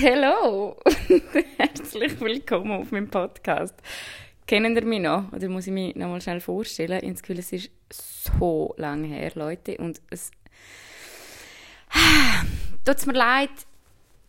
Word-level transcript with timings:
Hallo! 0.00 0.76
Herzlich 1.56 2.20
willkommen 2.20 2.70
auf 2.70 2.92
meinem 2.92 3.08
Podcast. 3.08 3.74
Kennen 4.46 4.76
ihr 4.76 4.84
mich 4.84 5.00
noch? 5.00 5.32
Oder 5.32 5.48
muss 5.48 5.66
ich 5.66 5.72
mich 5.72 5.96
noch 5.96 6.08
mal 6.08 6.20
schnell 6.20 6.40
vorstellen? 6.40 6.98
Ich 6.98 7.02
habe 7.02 7.12
das 7.14 7.22
Gefühl, 7.22 7.38
es 7.40 7.52
ist 7.52 7.70
so 7.90 8.74
lange 8.76 9.08
her, 9.08 9.32
Leute. 9.34 9.76
Und 9.78 10.00
es. 10.10 10.30
Tut 12.84 12.96
es 12.96 13.06
mir 13.06 13.14
leid? 13.14 13.50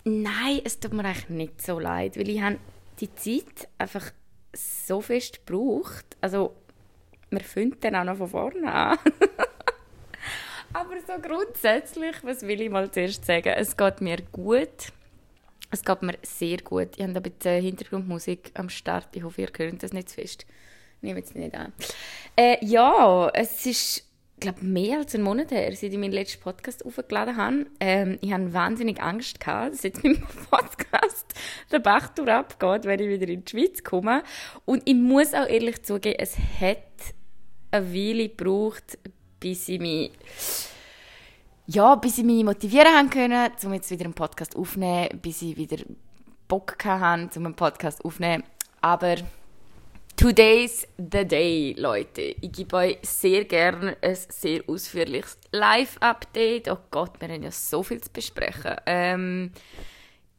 Nein, 0.05 0.61
es 0.63 0.79
tut 0.79 0.93
mir 0.93 1.05
eigentlich 1.05 1.29
nicht 1.29 1.61
so 1.61 1.77
leid, 1.77 2.17
weil 2.17 2.29
ich 2.29 2.41
die 2.99 3.13
Zeit 3.13 3.67
einfach 3.77 4.11
so 4.53 5.01
fest 5.01 5.45
gebraucht. 5.45 6.17
Also, 6.19 6.55
wir 7.29 7.41
finden 7.41 7.79
dann 7.81 7.95
auch 7.95 8.05
noch 8.05 8.17
von 8.17 8.29
vorne 8.29 8.73
an. 8.73 8.97
Aber 10.73 10.95
so 11.05 11.13
grundsätzlich, 11.21 12.15
was 12.23 12.41
will 12.41 12.59
ich 12.59 12.71
mal 12.71 12.89
zuerst 12.89 13.25
sagen? 13.25 13.49
Es 13.49 13.77
geht 13.77 14.01
mir 14.01 14.17
gut. 14.31 14.93
Es 15.71 15.83
geht 15.83 16.01
mir 16.01 16.15
sehr 16.23 16.57
gut. 16.57 16.89
Ich 16.95 17.03
habe 17.03 17.15
ein 17.15 17.23
bisschen 17.23 17.61
Hintergrundmusik 17.61 18.51
am 18.55 18.69
Start. 18.69 19.15
Ich 19.15 19.23
hoffe, 19.23 19.41
ihr 19.41 19.49
hört 19.55 19.83
das 19.83 19.93
nicht 19.93 20.09
zu 20.09 20.15
fest. 20.15 20.45
Nehme 21.01 21.19
jetzt 21.19 21.35
nicht 21.35 21.55
an. 21.55 21.73
Äh, 22.35 22.57
ja, 22.65 23.29
es 23.33 23.65
ist, 23.65 24.03
glaube 24.39 24.65
mehr 24.65 24.99
als 24.99 25.13
einen 25.13 25.23
Monat 25.23 25.51
her, 25.51 25.73
seit 25.75 25.91
ich 25.93 25.97
meinen 25.97 26.11
letzten 26.11 26.41
Podcast 26.41 26.85
aufgeladen 26.85 27.37
habe. 27.37 27.65
Ähm, 27.79 28.17
ich 28.21 28.33
hatte 28.33 28.51
wahnsinnig 28.51 28.99
Angst, 29.01 29.39
gehabt, 29.39 29.73
dass 29.73 29.83
jetzt 29.83 30.03
mit 30.03 30.17
dem 30.17 30.27
Podcast 30.49 31.33
der 31.71 31.79
Bachtour 31.79 32.27
abgeht, 32.29 32.85
wenn 32.85 32.99
ich 32.99 33.09
wieder 33.09 33.31
in 33.31 33.45
die 33.45 33.51
Schweiz 33.51 33.83
komme. 33.83 34.23
Und 34.65 34.81
ich 34.85 34.95
muss 34.95 35.33
auch 35.33 35.47
ehrlich 35.47 35.83
zugeben, 35.83 36.17
es 36.19 36.35
hat 36.59 36.77
eine 37.71 37.93
Weile 37.93 38.29
gebraucht, 38.29 38.97
bis 39.39 39.69
ich 39.69 39.79
mich 39.79 40.11
ja, 41.71 41.93
bis 41.95 42.17
ich 42.17 42.23
mich 42.23 42.43
motivieren 42.43 42.87
haben 42.87 43.09
können, 43.11 43.51
um 43.63 43.73
jetzt 43.73 43.91
wieder 43.91 44.05
einen 44.05 44.15
Podcast 44.15 44.55
aufzunehmen, 44.55 45.19
bis 45.21 45.43
ich 45.43 45.55
wieder 45.55 45.77
Bock 46.47 46.83
hatte, 46.83 47.37
um 47.37 47.45
einen 47.45 47.55
Podcast 47.55 48.03
aufzunehmen. 48.03 48.43
Aber 48.81 49.17
today's 50.15 50.87
the 50.97 51.23
day, 51.25 51.75
Leute. 51.77 52.21
Ich 52.41 52.51
gebe 52.53 52.75
euch 52.75 52.97
sehr 53.03 53.45
gerne 53.45 53.95
ein 54.01 54.17
sehr 54.29 54.63
ausführliches 54.67 55.37
Live-Update. 55.51 56.71
Oh 56.71 56.79
Gott, 56.89 57.21
wir 57.21 57.27
haben 57.27 57.43
ja 57.43 57.51
so 57.51 57.83
viel 57.83 58.01
zu 58.01 58.09
besprechen. 58.11 58.75
Ähm, 58.87 59.51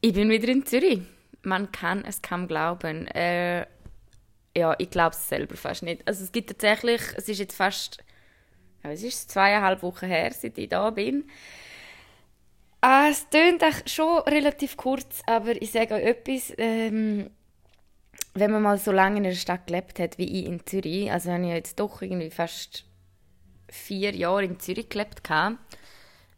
ich 0.01 0.13
bin 0.13 0.31
wieder 0.31 0.49
in 0.49 0.67
Zürich. 0.67 1.01
Man 1.45 1.71
kann 1.71 2.05
es 2.05 2.21
kaum 2.23 2.49
glauben. 2.49 3.07
Äh, 3.07 3.67
ja, 4.57 4.75
ich 4.79 4.91
glaube 4.91 5.15
es 5.15 5.29
selber 5.29 5.57
fast 5.57 5.85
nicht. 5.85 6.03
Also 6.09 6.25
es 6.25 6.33
gibt 6.33 6.51
tatsächlich, 6.51 7.03
es 7.15 7.29
ist 7.29 7.39
jetzt 7.39 7.55
fast 7.55 8.03
ja, 8.85 8.91
es 8.91 9.03
ist 9.03 9.31
zweieinhalb 9.31 9.83
Wochen 9.83 10.07
her, 10.07 10.33
seit 10.33 10.59
ich 10.59 10.69
da 10.69 10.91
bin. 10.91 11.25
Ah, 12.81 13.09
es 13.11 13.27
klingt 13.29 13.63
schon 13.87 14.21
relativ 14.21 14.77
kurz, 14.77 15.23
aber 15.27 15.61
ich 15.61 15.71
sage 15.73 15.95
euch 15.95 16.05
etwas. 16.05 16.53
Ähm, 16.57 17.31
wenn 18.35 18.53
man 18.53 18.63
mal 18.63 18.79
so 18.79 18.93
lange 18.93 19.19
in 19.19 19.27
einer 19.27 19.35
Stadt 19.35 19.67
gelebt 19.67 19.99
hat 19.99 20.17
wie 20.19 20.41
ich 20.41 20.47
in 20.47 20.65
Zürich, 20.65 21.11
also 21.11 21.33
habe 21.33 21.45
ich 21.45 21.51
jetzt 21.51 21.81
doch 21.81 22.01
irgendwie 22.01 22.31
fast 22.31 22.85
vier 23.69 24.15
Jahre 24.15 24.45
in 24.45 24.61
Zürich 24.61 24.89
gelebt 24.89 25.23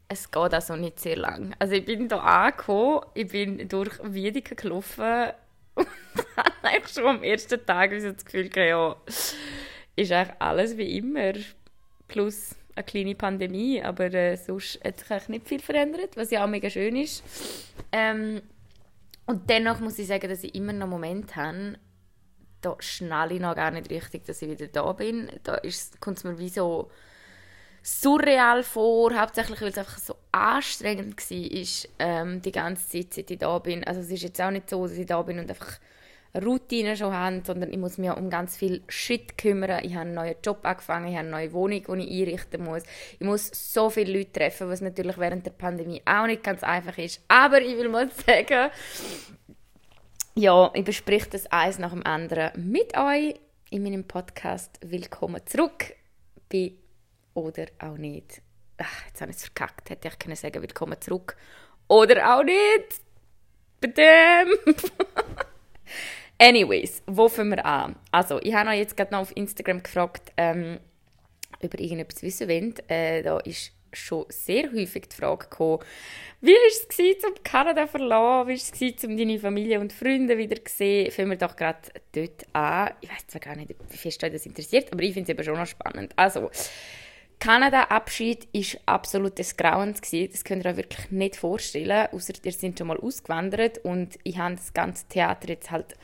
es 0.08 0.30
geht 0.30 0.52
also 0.52 0.77
nicht 0.77 1.00
sehr 1.00 1.16
lang. 1.16 1.54
Also 1.58 1.74
ich 1.74 1.86
bin 1.86 2.08
hier 2.08 2.22
angekommen, 2.22 3.00
ich 3.14 3.28
bin 3.28 3.66
durch 3.68 3.98
Wiedeke 4.02 4.54
gelaufen 4.54 5.30
und 5.74 5.86
habe 6.62 6.88
schon 6.92 7.06
am 7.06 7.22
ersten 7.22 7.64
Tag 7.64 7.90
das 7.90 8.24
Gefühl 8.24 8.50
gehabt, 8.50 8.68
ja, 8.68 8.96
ist 9.96 10.12
eigentlich 10.12 10.36
alles 10.38 10.77
wie 10.77 10.98
immer 10.98 11.32
plus 12.12 12.55
eine 12.74 12.84
kleine 12.84 13.14
Pandemie, 13.14 13.82
aber 13.82 14.12
äh, 14.12 14.36
sonst 14.36 14.80
hat 14.84 14.98
sich 14.98 15.10
eigentlich 15.10 15.28
nicht 15.28 15.48
viel 15.48 15.60
verändert, 15.60 16.16
was 16.16 16.30
ja 16.30 16.44
auch 16.44 16.48
mega 16.48 16.70
schön 16.70 16.96
ist. 16.96 17.22
Ähm, 17.91 18.41
und 19.27 19.48
dennoch 19.48 19.80
muss 19.80 19.98
ich 19.98 20.06
sagen, 20.06 20.28
dass 20.28 20.44
ich 20.44 20.55
immer 20.55 20.72
noch 20.72 20.88
Momente 20.88 21.36
habe, 21.36 21.78
da 22.60 22.77
schnalle 22.78 23.34
ich 23.34 23.40
noch 23.40 23.56
gar 23.56 23.70
nicht 23.70 23.90
richtig, 23.90 24.24
dass 24.24 24.40
ich 24.42 24.50
wieder 24.50 24.68
da 24.68 24.92
bin. 24.92 25.30
Da 25.42 25.61
kommt 26.00 26.18
es 26.18 26.24
mir 26.24 26.39
wie 26.39 26.48
so 26.48 26.90
surreal 27.83 28.62
vor, 28.62 29.12
hauptsächlich 29.18 29.61
weil 29.61 29.70
es 29.70 29.79
einfach 29.79 29.98
so 29.98 30.17
anstrengend 30.30 31.18
war, 31.18 31.90
ähm, 31.98 32.40
die 32.40 32.52
ganze 32.52 32.89
Zeit, 32.89 33.14
seit 33.14 33.30
ich 33.30 33.39
da 33.39 33.58
bin. 33.58 33.83
Also 33.84 34.00
es 34.00 34.11
ist 34.11 34.23
jetzt 34.23 34.40
auch 34.40 34.50
nicht 34.50 34.70
so, 34.70 34.86
dass 34.86 34.96
ich 34.96 35.06
da 35.06 35.20
bin 35.23 35.40
und 35.40 35.50
einfach 35.50 35.79
Routine 36.34 36.96
schon 36.96 37.12
haben, 37.12 37.44
sondern 37.44 37.70
ich 37.70 37.78
muss 37.78 37.98
mich 37.98 38.10
um 38.10 38.30
ganz 38.30 38.56
viel 38.56 38.82
Shit 38.88 39.36
kümmern. 39.36 39.84
Ich 39.84 39.92
habe 39.92 40.02
einen 40.02 40.14
neuen 40.14 40.36
Job 40.42 40.60
angefangen, 40.62 41.08
ich 41.08 41.16
habe 41.16 41.26
eine 41.26 41.30
neue 41.30 41.52
Wohnung, 41.52 41.82
die 41.98 42.22
ich 42.22 42.28
einrichten 42.28 42.64
muss. 42.64 42.82
Ich 43.18 43.26
muss 43.26 43.50
so 43.52 43.90
viele 43.90 44.18
Leute 44.18 44.32
treffen, 44.32 44.68
was 44.68 44.80
natürlich 44.80 45.18
während 45.18 45.44
der 45.44 45.50
Pandemie 45.50 46.02
auch 46.06 46.26
nicht 46.26 46.42
ganz 46.42 46.62
einfach 46.62 46.96
ist. 46.96 47.20
Aber 47.28 47.60
ich 47.60 47.76
will 47.76 47.88
mal 47.90 48.10
sagen, 48.26 48.70
ja, 50.34 50.70
ich 50.74 50.84
bespreche 50.84 51.28
das 51.28 51.46
eins 51.52 51.78
nach 51.78 51.92
dem 51.92 52.06
anderen 52.06 52.70
mit 52.70 52.96
euch 52.96 53.34
in 53.70 53.82
meinem 53.82 54.04
Podcast 54.04 54.78
Willkommen 54.82 55.40
zurück 55.44 55.94
bei 56.50 56.72
oder 57.34 57.66
auch 57.78 57.98
nicht. 57.98 58.40
Ach, 58.78 59.06
jetzt 59.06 59.20
habe 59.20 59.30
ich 59.30 59.36
es 59.36 59.44
verkackt. 59.44 59.90
Hätte 59.90 60.08
ich 60.08 60.18
können 60.18 60.36
sagen 60.36 60.62
Willkommen 60.62 60.98
zurück 61.00 61.36
oder 61.88 62.38
auch 62.38 62.42
nicht. 62.42 63.02
Bitte. 63.80 64.46
Anyways, 66.38 67.02
wo 67.06 67.28
fangen 67.28 67.50
wir 67.50 67.64
an? 67.64 67.96
Also, 68.10 68.40
ich 68.42 68.54
habe 68.54 68.70
euch 68.70 68.78
jetzt 68.78 68.96
gerade 68.96 69.12
noch 69.12 69.20
auf 69.20 69.36
Instagram 69.36 69.82
gefragt, 69.82 70.32
ähm, 70.36 70.78
ihr 71.60 71.80
irgendetwas 71.80 72.22
wissen 72.22 72.48
wollt. 72.48 72.90
Äh, 72.90 73.22
da 73.22 73.38
ist 73.40 73.72
schon 73.92 74.24
sehr 74.28 74.72
häufig 74.72 75.08
die 75.08 75.16
Frage 75.16 75.48
gekommen, 75.48 75.84
wie 76.40 76.50
war 76.50 77.18
es, 77.18 77.24
um 77.24 77.34
Kanada 77.44 77.84
zu 77.84 77.92
verlassen? 77.92 78.48
Wie 78.48 78.80
war 78.80 78.94
es, 78.96 79.04
um 79.04 79.16
deine 79.16 79.38
Familie 79.38 79.80
und 79.80 79.92
Freunde 79.92 80.36
wieder 80.36 80.56
zu 80.64 80.74
sehen? 80.74 81.10
Fangen 81.10 81.30
wir 81.30 81.36
doch 81.36 81.54
gerade 81.54 81.78
dort 82.12 82.46
an. 82.52 82.90
Ich 83.00 83.10
weiß 83.10 83.26
zwar 83.28 83.40
gar 83.40 83.56
nicht, 83.56 83.74
wie 83.90 83.96
fest 83.96 84.24
euch 84.24 84.32
das 84.32 84.46
interessiert, 84.46 84.92
aber 84.92 85.02
ich 85.02 85.14
finde 85.14 85.30
es 85.30 85.38
eben 85.38 85.44
schon 85.44 85.58
noch 85.58 85.66
spannend. 85.66 86.12
Also, 86.16 86.50
Kanada-Abschied 87.38 88.48
war 88.52 88.94
absolut 88.94 89.38
des 89.38 89.56
Grauens. 89.56 90.00
Das 90.00 90.44
könnt 90.44 90.64
ihr 90.64 90.70
euch 90.70 90.76
wirklich 90.76 91.10
nicht 91.10 91.36
vorstellen, 91.36 92.08
außer 92.12 92.34
ihr 92.42 92.52
seid 92.52 92.78
schon 92.78 92.86
mal 92.86 92.98
ausgewandert 92.98 93.78
und 93.78 94.18
ich 94.22 94.38
habe 94.38 94.54
das 94.54 94.72
ganze 94.72 95.06
Theater 95.08 95.48
jetzt 95.48 95.70
halt 95.70 95.96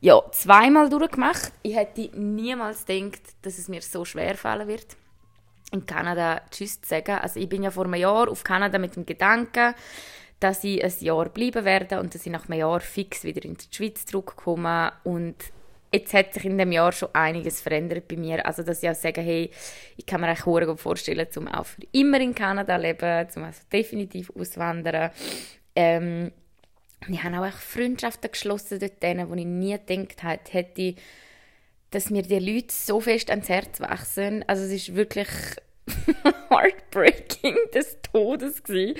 ja, 0.00 0.22
zweimal 0.32 0.88
durchgemacht. 0.88 1.52
Ich 1.62 1.76
hätte 1.76 2.10
niemals 2.18 2.86
gedacht, 2.86 3.20
dass 3.42 3.58
es 3.58 3.68
mir 3.68 3.82
so 3.82 4.04
schwer 4.04 4.34
fallen 4.36 4.66
wird, 4.66 4.96
in 5.72 5.84
Kanada 5.84 6.40
Tschüss 6.50 6.80
zu 6.80 6.88
sagen. 6.88 7.18
Also 7.18 7.38
ich 7.38 7.48
bin 7.48 7.62
ja 7.62 7.70
vor 7.70 7.84
einem 7.84 7.94
Jahr 7.94 8.28
auf 8.28 8.42
Kanada 8.42 8.78
mit 8.78 8.96
dem 8.96 9.04
Gedanken, 9.04 9.74
dass 10.40 10.64
ich 10.64 10.82
ein 10.82 10.92
Jahr 11.00 11.28
bleiben 11.28 11.64
werde 11.66 12.00
und 12.00 12.14
dass 12.14 12.24
ich 12.24 12.32
nach 12.32 12.48
einem 12.48 12.58
Jahr 12.58 12.80
fix 12.80 13.24
wieder 13.24 13.44
in 13.44 13.56
die 13.58 13.76
Schweiz 13.76 14.06
zurückkomme. 14.06 14.90
Und 15.04 15.36
jetzt 15.92 16.14
hat 16.14 16.32
sich 16.32 16.46
in 16.46 16.56
dem 16.56 16.72
Jahr 16.72 16.92
schon 16.92 17.10
einiges 17.12 17.60
verändert 17.60 18.08
bei 18.08 18.16
mir. 18.16 18.46
Also 18.46 18.62
dass 18.62 18.82
ich 18.82 18.88
auch 18.88 18.94
sage, 18.94 19.20
hey, 19.20 19.50
ich 19.98 20.06
kann 20.06 20.22
mir 20.22 20.28
eigentlich 20.28 20.66
gut 20.66 20.80
vorstellen, 20.80 21.30
zum 21.30 21.46
auch 21.46 21.66
für 21.66 21.82
immer 21.92 22.20
in 22.20 22.34
Kanada 22.34 22.76
leben, 22.76 23.28
zum 23.28 23.44
also 23.44 23.60
definitiv 23.70 24.32
auswandern. 24.34 25.10
Ähm, 25.76 26.32
wir 27.06 27.22
haben 27.22 27.34
auch 27.34 27.52
Freundschaften 27.52 28.30
geschlossen 28.30 28.78
dort, 28.78 29.28
wo 29.28 29.34
ich 29.34 29.46
nie 29.46 29.78
gedacht 29.78 30.52
hätte, 30.52 30.94
dass 31.90 32.10
mir 32.10 32.22
die 32.22 32.38
Leute 32.38 32.72
so 32.72 33.00
fest 33.00 33.30
ans 33.30 33.48
Herz 33.48 33.80
wachsen. 33.80 34.44
Also 34.46 34.64
es 34.64 34.72
ist 34.72 34.94
wirklich 34.94 35.28
heartbreaking 36.50 37.56
des 37.74 37.98
Todes 38.02 38.62
gewesen, 38.62 38.96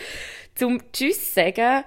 zum 0.55 0.81
Tschüss 0.93 1.35
sagen. 1.35 1.85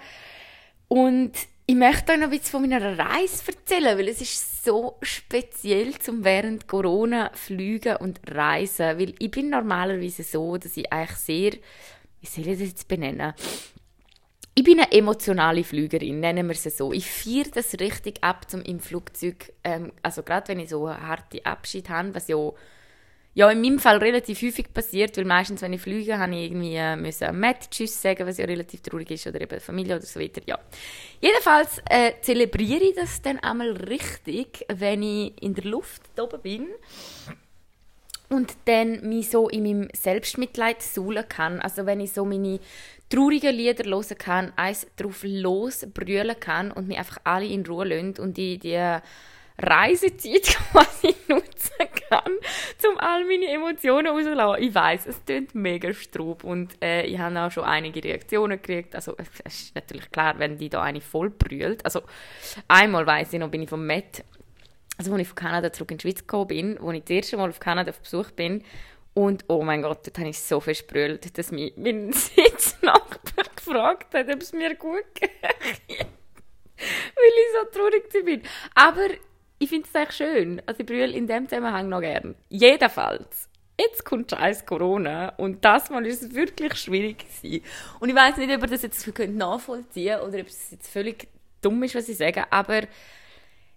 Und 0.87 1.33
ich 1.65 1.75
möchte 1.75 2.11
euch 2.11 2.17
noch 2.19 2.25
ein 2.25 2.29
bisschen 2.29 2.51
von 2.51 2.61
meiner 2.61 2.97
Reise 2.97 3.43
erzählen, 3.47 3.97
weil 3.97 4.09
es 4.09 4.21
ist 4.21 4.65
so 4.65 4.97
speziell 5.01 5.97
zum 5.97 6.23
während 6.23 6.67
Corona 6.67 7.31
fliegen 7.33 7.97
und 7.97 8.19
reisen, 8.29 8.99
weil 8.99 9.13
ich 9.17 9.31
bin 9.31 9.49
normalerweise 9.49 10.23
so, 10.23 10.57
dass 10.57 10.77
ich 10.77 10.91
eigentlich 10.91 11.17
sehr, 11.17 11.51
wie 12.21 12.27
soll 12.27 12.47
ich 12.47 12.59
das 12.59 12.67
jetzt 12.67 12.87
benennen, 12.87 13.33
ich 14.55 14.63
bin 14.63 14.79
eine 14.79 14.91
emotionale 14.91 15.63
Flügerin, 15.63 16.19
nennen 16.19 16.47
wir 16.47 16.53
es 16.53 16.77
so. 16.77 16.93
Ich 16.93 17.09
feiere 17.09 17.49
das 17.53 17.73
richtig 17.79 18.23
ab, 18.23 18.49
zum 18.49 18.61
im 18.61 18.79
Flugzeug, 18.79 19.51
ähm, 19.63 19.91
also 20.03 20.21
gerade 20.21 20.49
wenn 20.49 20.59
ich 20.59 20.69
so 20.69 20.85
einen 20.85 21.07
harten 21.07 21.43
Abschied 21.43 21.89
habe, 21.89 22.13
was 22.13 22.27
ja, 22.27 22.37
ja 23.33 23.49
in 23.49 23.61
meinem 23.61 23.79
Fall 23.79 23.97
relativ 23.97 24.43
häufig 24.43 24.71
passiert, 24.71 25.17
weil 25.17 25.25
meistens, 25.25 25.63
wenn 25.63 25.73
ich 25.73 25.81
fliege, 25.81 26.19
habe 26.19 26.35
ich 26.35 26.51
irgendwie 26.51 26.75
äh, 26.75 26.95
müssen 26.95 27.39
Matt 27.39 27.71
Tschüss 27.71 27.99
sagen, 27.99 28.27
was 28.27 28.37
ja 28.37 28.45
relativ 28.45 28.81
traurig 28.81 29.09
ist, 29.09 29.25
oder 29.25 29.41
eben 29.41 29.59
Familie 29.59 29.95
oder 29.95 30.05
so 30.05 30.19
weiter, 30.19 30.41
ja. 30.45 30.59
Jedenfalls 31.19 31.81
äh, 31.89 32.11
zelebriere 32.21 32.83
ich 32.83 32.95
das 32.95 33.23
dann 33.23 33.39
einmal 33.39 33.71
richtig, 33.71 34.65
wenn 34.71 35.01
ich 35.01 35.41
in 35.41 35.55
der 35.55 35.65
Luft 35.65 36.03
oben 36.19 36.41
bin 36.41 36.67
und 38.29 38.55
dann 38.65 39.07
mich 39.07 39.29
so 39.29 39.49
in 39.49 39.63
meinem 39.63 39.89
Selbstmitleid 39.93 40.81
suhlen 40.81 41.27
kann. 41.27 41.59
Also 41.59 41.85
wenn 41.85 41.99
ich 41.99 42.11
so 42.11 42.25
meine 42.25 42.59
traurige 43.13 43.51
Lieder 43.51 43.89
hören 43.89 44.17
kann, 44.17 44.53
eins 44.55 44.87
drauf 44.95 45.21
losbrüllen 45.23 46.39
kann 46.39 46.71
und 46.71 46.87
mich 46.87 46.97
einfach 46.97 47.19
alle 47.23 47.45
in 47.45 47.65
Ruhe 47.65 47.85
lassen 47.85 48.19
und 48.19 48.37
die, 48.37 48.57
die 48.57 48.97
Reisezeit 49.59 50.57
quasi 50.71 51.15
nutzen 51.27 51.87
kann, 52.09 52.33
um 52.89 52.97
all 52.97 53.23
meine 53.25 53.47
Emotionen 53.47 54.07
rauszulassen. 54.07 54.63
Ich 54.63 54.73
weiß, 54.73 55.05
es 55.05 55.23
klingt 55.25 55.53
mega 55.53 55.93
strub 55.93 56.43
und 56.43 56.75
äh, 56.83 57.05
ich 57.05 57.19
habe 57.19 57.39
auch 57.39 57.51
schon 57.51 57.65
einige 57.65 58.03
Reaktionen 58.03 58.59
gekriegt. 58.61 58.95
Also 58.95 59.15
es 59.17 59.27
ist 59.41 59.75
natürlich 59.75 60.09
klar, 60.09 60.39
wenn 60.39 60.57
die 60.57 60.69
da 60.69 60.81
eine 60.81 61.01
voll 61.01 61.29
brüllt. 61.29 61.85
Also 61.85 62.01
einmal 62.67 63.05
weiß 63.05 63.33
ich 63.33 63.39
noch, 63.39 63.49
bin 63.49 63.61
ich 63.61 63.69
vom 63.69 63.85
Met, 63.85 64.23
also 64.97 65.11
als 65.11 65.21
ich 65.21 65.27
von 65.27 65.35
Kanada 65.35 65.71
zurück 65.71 65.91
in 65.91 65.97
die 65.97 66.01
Schweiz 66.01 66.19
gekommen 66.21 66.47
bin, 66.47 66.77
wo 66.79 66.91
ich 66.91 67.03
das 67.03 67.11
erste 67.11 67.37
Mal 67.37 67.49
auf 67.49 67.59
Kanada 67.59 67.91
auf 67.91 67.99
Besuch 67.99 68.31
bin 68.31 68.63
und 69.13 69.45
oh 69.47 69.63
mein 69.63 69.81
Gott, 69.81 70.07
dort 70.07 70.17
habe 70.17 70.29
ich 70.29 70.39
so 70.39 70.59
viel 70.59 70.75
sprüht, 70.75 71.37
dass 71.37 71.51
mich 71.51 71.73
mein 71.77 72.11
Sitznachbar 72.13 73.45
gefragt 73.55 74.13
hat, 74.13 74.33
ob 74.33 74.41
es 74.41 74.53
mir 74.53 74.75
gut 74.75 75.05
geht. 75.13 75.29
Weil 75.41 76.07
ich 76.77 77.53
so 77.53 77.79
traurig 77.79 78.25
bin. 78.25 78.41
Aber 78.73 79.07
ich 79.59 79.69
finde 79.69 79.87
es 79.87 79.95
echt 79.95 80.13
schön. 80.13 80.61
Also 80.65 80.81
ich 80.81 80.85
brülle 80.85 81.11
in 81.11 81.27
dem 81.27 81.47
Zusammenhang 81.47 81.89
noch 81.89 82.01
gern. 82.01 82.35
Jedenfalls. 82.49 83.49
Jetzt 83.79 84.05
kommt 84.05 84.29
scheiß 84.29 84.65
Corona 84.65 85.29
und 85.37 85.65
das 85.65 85.89
Mal 85.89 86.05
ist 86.05 86.35
wirklich 86.35 86.75
schwierig 86.75 87.19
gewesen. 87.19 87.63
Und 87.99 88.09
ich 88.09 88.15
weiß 88.15 88.37
nicht, 88.37 88.53
ob 88.53 88.61
ihr 88.61 88.67
das 88.67 88.83
jetzt 88.83 89.07
nachvollziehen 89.29 90.17
könnt 90.19 90.27
oder 90.27 90.41
ob 90.41 90.47
es 90.47 90.71
jetzt 90.71 90.91
völlig 90.91 91.27
dumm 91.61 91.81
ist, 91.81 91.95
was 91.95 92.09
ich 92.09 92.17
sage, 92.17 92.51
aber 92.51 92.83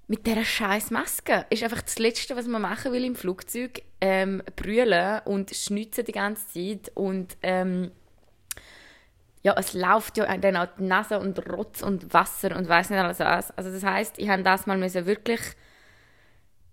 mit 0.08 0.26
dieser 0.26 0.44
scheiß 0.44 0.90
Maske 0.90 1.46
ist 1.50 1.62
einfach 1.62 1.82
das 1.82 1.98
Letzte, 1.98 2.36
was 2.36 2.46
man 2.46 2.62
machen 2.62 2.92
will 2.92 3.04
im 3.04 3.16
Flugzeug, 3.16 3.82
ähm, 4.00 4.42
brüllen 4.54 5.20
und 5.24 5.50
schnitzen 5.54 6.04
die 6.04 6.12
ganze 6.12 6.46
Zeit 6.48 6.92
und 6.94 7.36
ähm, 7.42 7.90
ja, 9.42 9.54
es 9.58 9.74
läuft 9.74 10.16
ja 10.16 10.36
dann 10.36 10.56
auch 10.56 10.68
die 10.78 10.84
Nase 10.84 11.18
und 11.18 11.38
Rotz 11.50 11.82
und 11.82 12.12
Wasser 12.12 12.56
und 12.56 12.68
weiß 12.68 12.90
nicht 12.90 12.98
alles 12.98 13.20
was. 13.20 13.56
Also 13.56 13.70
das 13.70 13.84
heißt, 13.84 14.18
ich 14.18 14.28
habe 14.28 14.42
das 14.42 14.66
mal 14.66 14.80
wirklich 14.80 15.40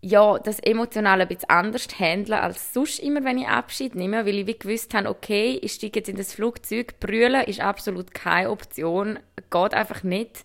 ja, 0.06 0.38
das 0.38 0.60
emotional 0.60 1.22
ein 1.22 1.28
bisschen 1.30 1.50
anders 1.50 1.88
handeln 1.98 2.38
als 2.38 2.74
sonst 2.74 3.00
immer, 3.00 3.24
wenn 3.24 3.38
ich 3.38 3.48
Abschied 3.48 3.96
nehme, 3.96 4.26
weil 4.26 4.40
ich 4.40 4.48
wie 4.48 4.60
gewusst 4.60 4.94
habe, 4.94 5.08
okay, 5.08 5.58
ich 5.62 5.74
steige 5.74 6.00
jetzt 6.00 6.10
in 6.10 6.18
das 6.18 6.34
Flugzeug, 6.34 7.00
brüllen 7.00 7.46
ist 7.46 7.62
absolut 7.62 8.14
keine 8.14 8.50
Option, 8.50 9.18
geht 9.50 9.74
einfach 9.74 10.04
nicht. 10.04 10.44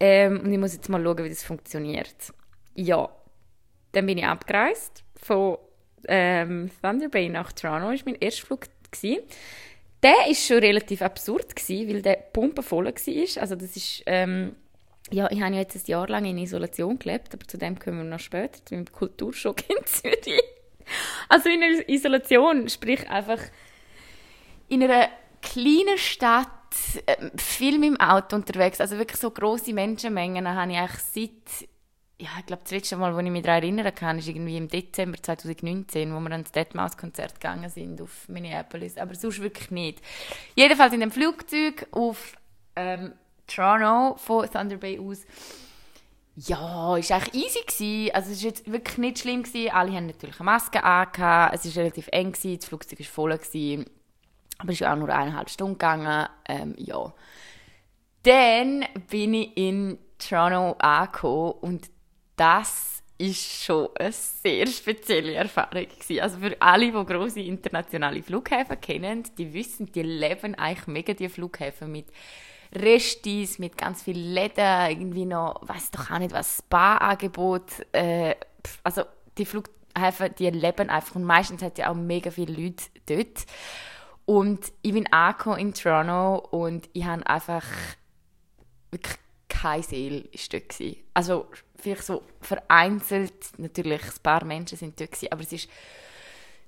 Ähm, 0.00 0.40
und 0.40 0.52
ich 0.52 0.58
muss 0.58 0.74
jetzt 0.74 0.88
mal 0.88 1.02
schauen, 1.02 1.24
wie 1.24 1.28
das 1.28 1.44
funktioniert. 1.44 2.32
Ja, 2.74 3.08
dann 3.92 4.06
bin 4.06 4.18
ich 4.18 4.24
abgereist 4.24 5.04
von 5.20 5.58
ähm, 6.08 6.70
Thunder 6.82 7.08
Bay 7.08 7.28
nach 7.28 7.52
Toronto. 7.52 7.88
War 7.88 7.96
mein 8.04 8.14
erster 8.16 8.46
Flug. 8.46 8.66
Gewesen. 8.90 9.22
Der 10.02 10.10
war 10.10 10.34
schon 10.34 10.58
relativ 10.58 11.00
absurd, 11.02 11.54
gewesen, 11.54 11.88
weil 11.88 12.02
der 12.02 12.14
pumpenvoll 12.32 12.86
war. 12.86 13.42
Also 13.42 13.54
das 13.54 13.76
ist... 13.76 14.02
Ähm, 14.06 14.56
ja, 15.12 15.28
ich 15.30 15.40
habe 15.40 15.54
ja 15.54 15.60
jetzt 15.60 15.76
ein 15.76 15.82
Jahr 15.86 16.08
lang 16.08 16.24
in 16.24 16.38
Isolation 16.38 16.98
gelebt, 16.98 17.34
aber 17.34 17.46
zu 17.46 17.58
dem 17.58 17.78
kommen 17.78 17.98
wir 17.98 18.04
noch 18.04 18.20
später, 18.20 18.64
zu 18.64 18.74
meinem 18.74 18.90
Kulturschock 18.90 19.58
in 19.68 19.84
Zürich. 19.84 20.40
Also 21.28 21.48
in 21.48 21.62
einer 21.62 21.88
Isolation, 21.88 22.68
sprich 22.68 23.08
einfach 23.08 23.40
in 24.68 24.82
einer 24.82 25.08
kleinen 25.42 25.98
Stadt 25.98 26.48
viel 27.36 27.78
mit 27.78 27.90
dem 27.90 28.00
Auto 28.00 28.36
unterwegs, 28.36 28.80
also 28.80 28.98
wirklich 28.98 29.20
so 29.20 29.30
große 29.30 29.72
Menschenmengen 29.72 30.48
habe 30.48 30.72
ich 30.72 30.78
eigentlich 30.78 31.00
seit, 31.00 31.68
ja, 32.18 32.28
ich 32.38 32.46
glaube, 32.46 32.62
das 32.62 32.72
letzte 32.72 32.96
Mal, 32.96 33.14
wo 33.14 33.18
ich 33.18 33.30
mich 33.30 33.42
daran 33.42 33.62
erinnern 33.62 33.94
kann, 33.94 34.18
ist 34.18 34.28
irgendwie 34.28 34.56
im 34.56 34.68
Dezember 34.68 35.18
2019, 35.20 36.14
wo 36.14 36.20
wir 36.20 36.30
ans 36.30 36.52
Deadmaus-Konzert 36.52 37.34
gegangen 37.40 37.68
sind 37.68 38.00
auf 38.00 38.28
Minneapolis, 38.28 38.98
aber 38.98 39.14
sonst 39.14 39.40
wirklich 39.40 39.70
nicht. 39.70 40.00
Jedenfalls 40.54 40.92
in 40.92 41.00
dem 41.00 41.10
Flugzeug 41.10 41.86
auf 41.90 42.34
ähm, 42.76 43.12
Toronto 43.46 44.16
von 44.16 44.48
Thunder 44.50 44.76
Bay 44.76 44.98
aus, 44.98 45.26
ja, 46.36 46.96
es 46.96 47.10
war 47.10 47.18
eigentlich 47.18 47.44
easy. 47.44 47.60
Gewesen. 47.66 48.14
Also 48.14 48.30
es 48.30 48.42
war 48.42 48.48
jetzt 48.48 48.70
wirklich 48.70 48.98
nicht 48.98 49.18
schlimm. 49.18 49.42
Gewesen. 49.42 49.70
Alle 49.72 49.92
haben 49.92 50.06
natürlich 50.06 50.40
eine 50.40 50.44
Maske 50.44 50.82
angehabt. 50.82 51.54
Es 51.54 51.66
war 51.66 51.82
relativ 51.82 52.08
eng. 52.12 52.32
Gewesen. 52.32 52.58
Das 52.58 52.68
Flugzeug 52.68 53.00
war 53.00 53.06
voll. 53.06 53.36
Gewesen. 53.36 53.86
Aber 54.60 54.72
es 54.72 54.80
ist 54.80 54.86
auch 54.86 54.96
nur 54.96 55.08
eineinhalb 55.08 55.48
Stunden 55.48 55.74
gegangen. 55.74 56.28
Ähm, 56.46 56.74
ja. 56.76 57.12
Dann 58.22 58.84
bin 59.08 59.34
ich 59.34 59.56
in 59.56 59.98
Toronto 60.18 60.76
angekommen 60.78 61.52
und 61.62 61.90
das 62.36 63.02
ist 63.16 63.64
schon 63.64 63.88
eine 63.98 64.12
sehr 64.12 64.66
spezielle 64.66 65.34
Erfahrung 65.34 65.86
gewesen. 65.86 66.20
Also 66.20 66.38
für 66.38 66.56
alle, 66.60 66.86
die 66.86 66.92
große 66.92 67.40
internationale 67.40 68.22
Flughäfen 68.22 68.80
kennen, 68.80 69.24
die 69.36 69.52
wissen, 69.52 69.92
die 69.92 70.02
leben 70.02 70.54
eigentlich 70.54 70.86
mega 70.86 71.12
die 71.12 71.28
Flughäfen 71.28 71.92
mit 71.92 72.06
Restis, 72.74 73.58
mit 73.58 73.76
ganz 73.76 74.02
viel 74.02 74.18
Leder, 74.18 74.90
irgendwie 74.90 75.26
noch, 75.26 75.60
weiß 75.66 75.90
doch 75.90 76.10
auch 76.10 76.18
nicht 76.18 76.32
was, 76.32 76.58
Spa-Angebot. 76.58 77.86
Äh, 77.92 78.36
also 78.84 79.02
die 79.36 79.44
Flughäfen, 79.44 80.34
die 80.38 80.50
leben 80.50 80.88
einfach 80.88 81.14
und 81.16 81.24
meistens 81.24 81.62
hat 81.62 81.78
ja 81.78 81.90
auch 81.90 81.94
mega 81.94 82.30
viele 82.30 82.54
Leute 82.54 82.84
dort. 83.06 83.44
Und 84.30 84.72
ich 84.82 84.92
bin 84.92 85.12
angekommen 85.12 85.58
in 85.58 85.74
Toronto 85.74 86.36
und 86.56 86.88
ich 86.92 87.04
habe 87.04 87.26
einfach 87.26 87.64
wirklich 88.92 89.16
dort 90.52 90.68
gewesen. 90.68 90.96
Also 91.14 91.48
vielleicht 91.74 92.04
so 92.04 92.22
vereinzelt, 92.40 93.34
natürlich 93.58 94.00
ein 94.00 94.22
paar 94.22 94.44
Menschen 94.44 94.78
sind 94.78 95.00
dort 95.00 95.32
aber 95.32 95.42
es 95.42 95.52
ist 95.52 95.68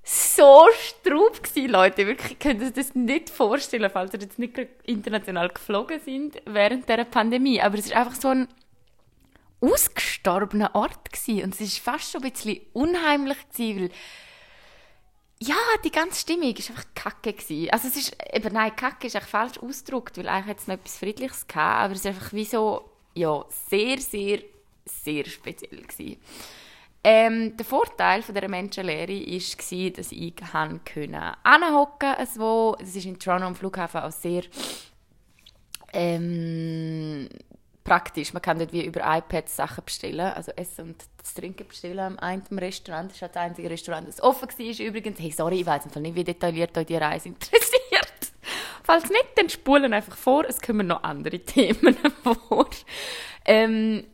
so 0.03 0.67
straub 0.73 1.41
Leute. 1.55 2.05
Wirklich, 2.09 2.37
könnt 2.41 2.63
ihr 2.63 2.73
das 2.73 2.97
nicht 2.97 3.31
vorstellen, 3.31 3.91
falls 3.93 4.13
ihr 4.13 4.19
jetzt 4.19 4.41
nicht 4.41 4.59
international 4.83 5.49
geflogen 5.51 6.01
sind 6.01 6.43
während 6.45 6.89
der 6.89 7.05
Pandemie. 7.05 7.63
Aber 7.63 7.79
es 7.79 7.87
ist 7.87 7.95
einfach 7.95 8.17
so 8.17 8.27
ein 8.27 8.49
ausgestorbener 9.61 10.75
Ort 10.75 11.13
gewesen. 11.13 11.45
und 11.45 11.55
es 11.55 11.61
ist 11.61 11.79
fast 11.79 12.11
schon 12.11 12.25
ein 12.25 12.33
bisschen 12.33 12.61
unheimlich 12.73 13.39
gewesen, 13.51 13.83
weil 13.83 13.91
ja, 15.43 15.57
die 15.85 15.91
ganze 15.91 16.21
Stimmung 16.21 16.55
war 16.55 16.71
einfach 16.71 16.87
kacke. 16.95 17.33
Gewesen. 17.33 17.71
Also 17.71 17.89
es 17.89 17.97
ist, 17.97 18.17
eben, 18.33 18.53
nein, 18.53 18.75
kacke 18.77 19.07
ist 19.07 19.17
echt 19.17 19.29
falsch 19.29 19.59
ausgedrückt, 19.59 20.17
weil 20.19 20.29
eigentlich 20.29 20.51
hat 20.51 20.59
es 20.59 20.67
noch 20.69 20.75
etwas 20.75 20.99
Friedliches 20.99 21.47
gehabt, 21.47 21.85
aber 21.85 21.95
es 21.95 22.01
ist 22.01 22.07
einfach 22.07 22.33
wie 22.33 22.45
so, 22.45 22.89
ja, 23.15 23.45
sehr, 23.69 23.99
sehr, 23.99 24.41
sehr 24.85 25.25
speziell 25.27 25.83
gewesen. 25.83 26.17
Ähm, 27.05 27.57
der 27.57 27.67
Vorteil 27.67 28.23
von 28.23 28.35
dieser 28.35 28.49
Menschenlehre 28.49 29.09
war, 29.09 29.91
dass 29.91 30.13
ich 30.13 30.35
anhocken 30.53 32.15
konnte. 32.15 32.77
Das 32.79 32.97
ist 32.97 33.05
in 33.05 33.19
Toronto 33.19 33.47
am 33.47 33.57
Flughafen 33.57 34.03
auch 34.03 34.13
sehr 34.13 34.45
ähm, 35.93 37.29
praktisch. 37.85 38.33
Man 38.33 38.43
kann 38.43 38.59
dort 38.59 38.73
wie 38.73 38.85
über 38.85 39.01
iPads 39.05 39.57
Sachen 39.57 39.85
bestellen, 39.85 40.33
also 40.35 40.53
Essen 40.53 40.91
und 40.91 41.05
das 41.19 41.35
Trinken 41.35 41.67
bestellen 41.67 41.99
am 41.99 42.19
einen 42.19 42.59
Restaurant. 42.59 43.11
Das 43.11 43.17
ist 43.17 43.23
halt 43.23 43.37
das 43.37 43.43
einzige 43.43 43.71
Restaurant, 43.71 44.09
das 44.09 44.23
offen 44.23 44.49
war 44.49 44.87
übrigens. 44.87 45.19
Hey, 45.19 45.31
sorry, 45.31 45.61
ich 45.61 45.67
weiß 45.67 45.87
nicht, 45.87 46.15
wie 46.15 46.25
detailliert 46.25 46.77
euch 46.77 46.87
die 46.87 46.97
Reise 46.97 47.29
interessiert. 47.29 48.33
Falls 48.85 49.09
nicht, 49.09 49.29
dann 49.37 49.49
spulen 49.49 49.93
einfach 49.93 50.17
vor, 50.17 50.45
es 50.45 50.61
kommen 50.61 50.87
noch 50.87 51.03
andere 51.03 51.39
Themen 51.45 51.97
vor. 52.23 52.69
Ähm, 53.45 54.05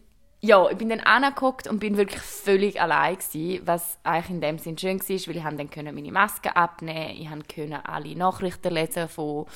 ja, 0.41 0.71
ich 0.71 0.77
bin 0.77 0.89
dann 0.89 1.01
angeguckt 1.01 1.67
und 1.67 1.81
bin 1.81 1.97
wirklich 1.97 2.23
völlig 2.23 2.81
allein 2.81 3.17
gewesen, 3.17 3.67
was 3.67 3.99
eigentlich 4.05 4.31
in 4.31 4.41
dem 4.41 4.59
Sinn 4.59 4.79
schön 4.79 5.01
war, 5.01 5.09
weil 5.09 5.37
ich 5.37 5.71
dann 5.71 5.95
meine 5.95 6.13
Maske 6.13 6.55
abnehmen, 6.55 7.17
ich 7.19 7.29
konnte 7.29 7.85
alle 7.85 8.15
Nachrichten 8.15 8.73
lesen 8.73 9.09
von 9.09 9.47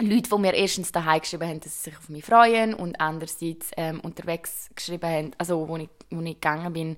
Leuten, 0.00 0.28
die 0.30 0.38
mir 0.38 0.54
erstens 0.54 0.92
daheim 0.92 1.20
geschrieben 1.20 1.48
haben, 1.48 1.60
dass 1.60 1.82
sie 1.82 1.90
sich 1.90 1.98
auf 1.98 2.08
mich 2.08 2.24
freuen 2.24 2.72
und 2.72 3.00
andererseits 3.00 3.70
ähm, 3.76 3.98
unterwegs 4.00 4.70
geschrieben 4.74 5.10
haben, 5.10 5.30
also 5.38 5.68
wo 5.68 5.76
ich, 5.76 5.88
wo 6.10 6.20
ich 6.20 6.34
gegangen 6.34 6.72
bin, 6.72 6.96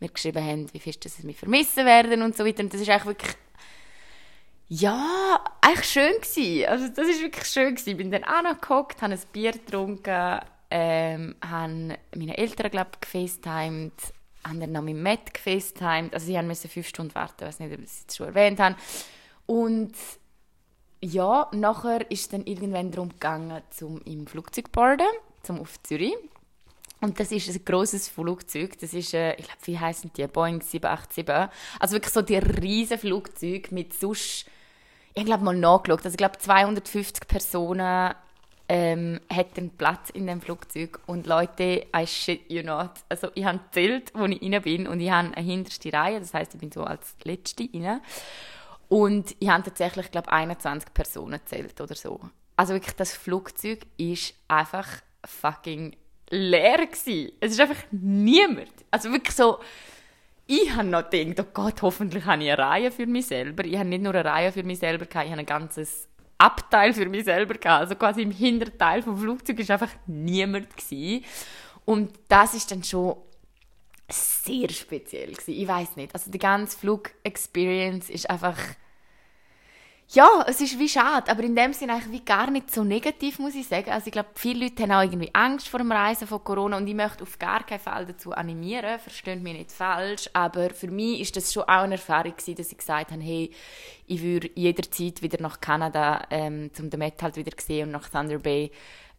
mir 0.00 0.08
geschrieben 0.08 0.44
haben, 0.44 0.72
wie 0.72 0.80
fest 0.80 1.04
dass 1.04 1.16
sie 1.16 1.26
mich 1.26 1.36
vermissen 1.36 1.84
werden 1.84 2.22
und 2.22 2.36
so 2.36 2.46
weiter. 2.46 2.62
Und 2.62 2.72
das 2.72 2.80
ist 2.80 2.88
eigentlich 2.88 3.06
wirklich 3.06 3.36
ja, 4.70 5.42
eigentlich 5.62 5.88
schön 5.88 6.14
gewesen. 6.20 6.68
Also 6.68 6.88
das 6.88 7.08
ist 7.08 7.22
wirklich 7.22 7.46
schön 7.46 7.74
gewesen. 7.74 7.90
Ich 7.90 7.96
bin 7.96 8.10
dann 8.10 8.24
angeguckt, 8.24 9.00
habe 9.00 9.14
ein 9.14 9.20
Bier 9.32 9.52
getrunken, 9.52 10.40
ähm, 10.70 11.36
haben 11.42 11.94
meine 12.14 12.36
Eltern, 12.36 12.70
glaube 12.70 12.90
ich, 12.94 13.00
gefacetimed, 13.00 13.92
haben 14.46 14.60
dann 14.60 14.72
noch 14.72 14.82
mit 14.82 14.96
Matt 14.96 15.32
gefacetimed. 15.32 16.12
Also 16.12 16.26
sie 16.26 16.42
mussten 16.42 16.68
fünf 16.68 16.86
Stunden 16.86 17.14
warten, 17.14 17.36
ich 17.40 17.48
weiß 17.48 17.60
nicht, 17.60 17.72
ob 17.72 17.78
ich 17.78 17.90
es 18.08 18.16
schon 18.16 18.26
erwähnt 18.28 18.60
habe. 18.60 18.76
Und 19.46 19.94
ja, 21.00 21.48
nachher 21.52 22.10
ist 22.10 22.20
es 22.20 22.28
dann 22.28 22.46
irgendwann 22.46 22.90
darum 22.90 23.10
gegangen, 23.10 23.62
zum 23.70 24.00
im 24.04 24.26
Flugzeug 24.26 24.66
zu 24.66 24.72
boarden, 24.72 25.06
zum 25.42 25.60
auf 25.60 25.80
Zürich. 25.82 26.14
Und 27.00 27.20
das 27.20 27.30
ist 27.30 27.48
ein 27.48 27.64
grosses 27.64 28.08
Flugzeug. 28.08 28.78
Das 28.80 28.92
ist, 28.92 29.14
äh, 29.14 29.34
ich 29.34 29.44
glaube, 29.44 29.60
wie 29.64 29.78
heißen 29.78 30.10
die? 30.16 30.26
Boeing 30.26 30.60
787. 30.60 31.28
Also 31.78 31.94
wirklich 31.94 32.12
so 32.12 32.22
die 32.22 32.38
riesen 32.38 32.98
Flugzeuge 32.98 33.72
mit 33.72 33.94
sonst, 33.94 34.46
ich 35.14 35.24
glaube 35.24 35.44
mal 35.44 35.56
nachgeschaut, 35.56 36.04
also 36.04 36.14
ich 36.14 36.18
glaube 36.18 36.38
250 36.38 37.28
Personen 37.28 38.14
ähm, 38.68 39.20
hat 39.32 39.56
einen 39.56 39.70
Platz 39.70 40.10
in 40.10 40.26
dem 40.26 40.40
Flugzeug 40.40 41.00
und 41.06 41.26
Leute, 41.26 41.86
I 41.96 42.06
shit 42.06 42.50
you 42.50 42.62
not. 42.62 42.90
Also 43.08 43.28
ich 43.34 43.44
habe 43.44 43.60
Zelt, 43.70 44.12
wo 44.14 44.24
ich 44.24 44.42
rein 44.42 44.62
bin 44.62 44.86
und 44.86 45.00
ich 45.00 45.10
habe 45.10 45.34
eine 45.34 45.46
hinterste 45.46 45.92
Reihe, 45.92 46.20
das 46.20 46.34
heißt 46.34 46.54
ich 46.54 46.60
bin 46.60 46.70
so 46.70 46.82
als 46.82 47.14
Letzte 47.24 47.68
rein. 47.72 48.00
Und 48.88 49.36
ich 49.38 49.48
habe 49.48 49.62
tatsächlich, 49.62 50.10
glaube 50.10 50.32
21 50.32 50.92
Personen 50.94 51.40
zählt 51.44 51.80
oder 51.80 51.94
so. 51.94 52.20
Also 52.56 52.74
wirklich, 52.74 52.96
das 52.96 53.12
Flugzeug 53.12 53.86
ist 53.96 54.34
einfach 54.48 54.88
fucking 55.24 55.94
leer 56.30 56.86
gewesen. 56.86 57.32
Es 57.40 57.52
ist 57.52 57.60
einfach 57.60 57.82
niemand. 57.90 58.72
Also 58.90 59.12
wirklich 59.12 59.34
so, 59.34 59.58
ich 60.46 60.74
habe 60.74 60.88
noch 60.88 61.10
gedacht, 61.10 61.40
oh 61.40 61.50
Gott, 61.52 61.82
hoffentlich 61.82 62.24
habe 62.24 62.42
ich 62.42 62.50
eine 62.50 62.62
Reihe 62.62 62.90
für 62.90 63.06
mich 63.06 63.26
selber. 63.26 63.64
Ich 63.64 63.76
habe 63.76 63.88
nicht 63.88 64.02
nur 64.02 64.14
eine 64.14 64.24
Reihe 64.24 64.52
für 64.52 64.62
mich 64.62 64.78
selber 64.78 65.04
gehabt, 65.04 65.26
ich 65.26 65.32
habe 65.32 65.40
ein 65.40 65.46
ganzes 65.46 66.08
Abteil 66.38 66.94
für 66.94 67.06
mich 67.06 67.24
selber 67.24 67.54
gehabt. 67.54 67.82
Also 67.82 67.96
quasi 67.96 68.22
im 68.22 68.30
Hinterteil 68.30 69.02
vom 69.02 69.18
Flugzeug 69.18 69.58
ist 69.58 69.70
einfach 69.70 69.90
niemand 70.06 70.74
gewesen. 70.76 71.24
Und 71.84 72.12
das 72.28 72.54
ist 72.54 72.70
dann 72.70 72.82
schon 72.82 73.16
sehr 74.08 74.70
speziell 74.70 75.32
gewesen. 75.32 75.54
Ich 75.54 75.68
weiß 75.68 75.96
nicht. 75.96 76.14
Also 76.14 76.30
die 76.30 76.38
ganze 76.38 76.78
Flug-Experience 76.78 78.10
ist 78.10 78.28
einfach 78.30 78.56
ja, 80.10 80.42
es 80.46 80.62
ist 80.62 80.78
wie 80.78 80.88
schade, 80.88 81.30
aber 81.30 81.42
in 81.42 81.54
dem 81.54 81.74
Sinne 81.74 81.92
eigentlich 81.92 82.12
wie 82.22 82.24
gar 82.24 82.50
nicht 82.50 82.70
so 82.74 82.82
negativ, 82.82 83.38
muss 83.38 83.54
ich 83.54 83.68
sagen. 83.68 83.90
Also 83.90 84.06
ich 84.06 84.12
glaube, 84.12 84.30
viele 84.36 84.64
Leute 84.64 84.84
haben 84.84 84.92
auch 84.92 85.02
irgendwie 85.02 85.34
Angst 85.34 85.68
vor 85.68 85.80
dem 85.80 85.92
Reisen 85.92 86.26
von 86.26 86.42
Corona 86.42 86.78
und 86.78 86.86
ich 86.86 86.94
möchte 86.94 87.24
auf 87.24 87.38
gar 87.38 87.62
keinen 87.64 87.78
Fall 87.78 88.06
dazu 88.06 88.32
animieren, 88.32 88.98
versteht 89.00 89.42
mich 89.42 89.52
nicht 89.52 89.70
falsch, 89.70 90.30
aber 90.32 90.70
für 90.70 90.90
mich 90.90 91.20
ist 91.20 91.36
das 91.36 91.52
schon 91.52 91.64
auch 91.64 91.82
eine 91.82 91.96
Erfahrung 91.96 92.34
gewesen, 92.34 92.54
dass 92.54 92.72
ich 92.72 92.78
gesagt 92.78 93.10
habe, 93.10 93.22
hey, 93.22 93.50
ich 94.06 94.22
würde 94.22 94.50
jederzeit 94.54 95.20
wieder 95.20 95.42
nach 95.42 95.60
Kanada, 95.60 96.26
ähm, 96.30 96.72
zum 96.72 96.88
den 96.88 97.00
Met 97.00 97.22
halt 97.22 97.36
wieder 97.36 97.52
sehen 97.60 97.88
und 97.88 97.92
nach 97.92 98.08
Thunder 98.08 98.38
Bay, 98.38 98.70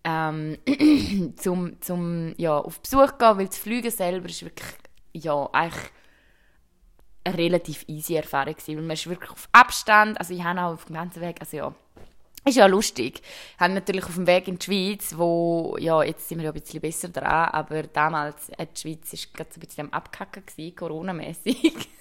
ähm, 0.04 0.58
zum, 1.36 1.82
zum, 1.82 2.34
ja, 2.38 2.58
auf 2.58 2.80
Besuch 2.82 3.18
gehen, 3.18 3.38
weil 3.38 3.48
das 3.48 3.58
Fliegen 3.58 3.92
selber 3.92 4.30
ist 4.30 4.44
wirklich, 4.44 4.70
ja, 5.14 5.50
eigentlich 5.52 5.92
eine 7.24 7.38
relativ 7.38 7.86
easy 7.88 8.16
Erfahrung 8.16 8.56
gewesen, 8.56 8.76
man 8.88 8.92
ist 8.92 9.08
wirklich 9.08 9.32
auf 9.32 9.50
Abstand, 9.52 10.20
also 10.20 10.34
ich 10.34 10.44
habe 10.44 10.62
auch 10.62 10.74
auf 10.74 10.86
dem 10.86 10.96
ganzen 10.96 11.22
Weg, 11.22 11.38
also 11.40 11.58
ja, 11.58 11.76
ist 12.46 12.56
ja 12.56 12.66
lustig. 12.68 13.22
Ich 13.22 13.60
habe 13.60 13.74
natürlich 13.74 14.06
auf 14.06 14.16
dem 14.16 14.26
Weg 14.26 14.48
in 14.48 14.58
die 14.58 14.66
Schweiz, 14.66 15.18
wo, 15.18 15.76
ja, 15.80 16.02
jetzt 16.04 16.30
sind 16.30 16.40
wir 16.40 16.46
ja 16.46 16.52
ein 16.52 16.60
bisschen 16.60 16.80
besser 16.80 17.10
dran, 17.10 17.50
aber 17.50 17.84
damals, 17.84 18.50
äh, 18.50 18.66
die 18.66 18.80
Schweiz 18.80 19.12
war 19.12 19.20
gerade 19.34 19.54
so 19.54 19.58
ein 19.60 19.66
bisschen 19.66 19.86
am 19.88 19.94
Abkacken 19.94 20.44
Corona-mässig. 20.76 21.90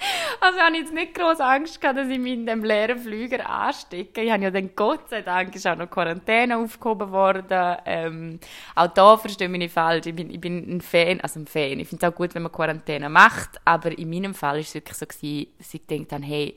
Also 0.40 0.58
ich 0.58 0.64
habe 0.64 0.76
jetzt 0.76 0.92
nicht 0.92 1.14
groß 1.14 1.40
Angst 1.40 1.80
gehabt, 1.80 1.98
dass 1.98 2.08
ich 2.08 2.18
mich 2.18 2.32
in 2.32 2.46
dem 2.46 2.64
leeren 2.64 2.98
Flüger 2.98 3.48
anstecke. 3.48 4.22
Ich 4.22 4.30
habe 4.30 4.42
ja 4.42 4.50
dann, 4.50 4.70
Gott 4.74 5.08
sei 5.10 5.22
Dank, 5.22 5.54
ist 5.54 5.66
auch 5.66 5.76
noch 5.76 5.90
Quarantäne 5.90 6.56
aufgehoben 6.56 7.10
worden. 7.10 7.76
Ähm, 7.84 8.40
auch 8.74 8.88
da 8.88 9.16
verstehe 9.16 9.46
ich 9.46 9.50
mich 9.50 9.58
nicht 9.58 9.74
falsch. 9.74 10.06
Ich 10.06 10.14
bin, 10.14 10.30
ich 10.30 10.40
bin 10.40 10.76
ein 10.76 10.80
Fan, 10.80 11.20
also 11.20 11.40
ein 11.40 11.46
Fan. 11.46 11.78
Ich 11.80 11.88
finde 11.88 12.06
es 12.06 12.12
auch 12.12 12.16
gut, 12.16 12.34
wenn 12.34 12.42
man 12.42 12.52
Quarantäne 12.52 13.08
macht. 13.08 13.60
Aber 13.64 13.96
in 13.96 14.08
meinem 14.08 14.34
Fall 14.34 14.54
war 14.54 14.60
es 14.60 14.74
wirklich 14.74 14.96
so, 14.96 15.06
gewesen, 15.06 15.52
dass 15.58 15.74
ich 15.74 15.86
gedacht 15.86 16.12
habe, 16.12 16.24
hey, 16.24 16.56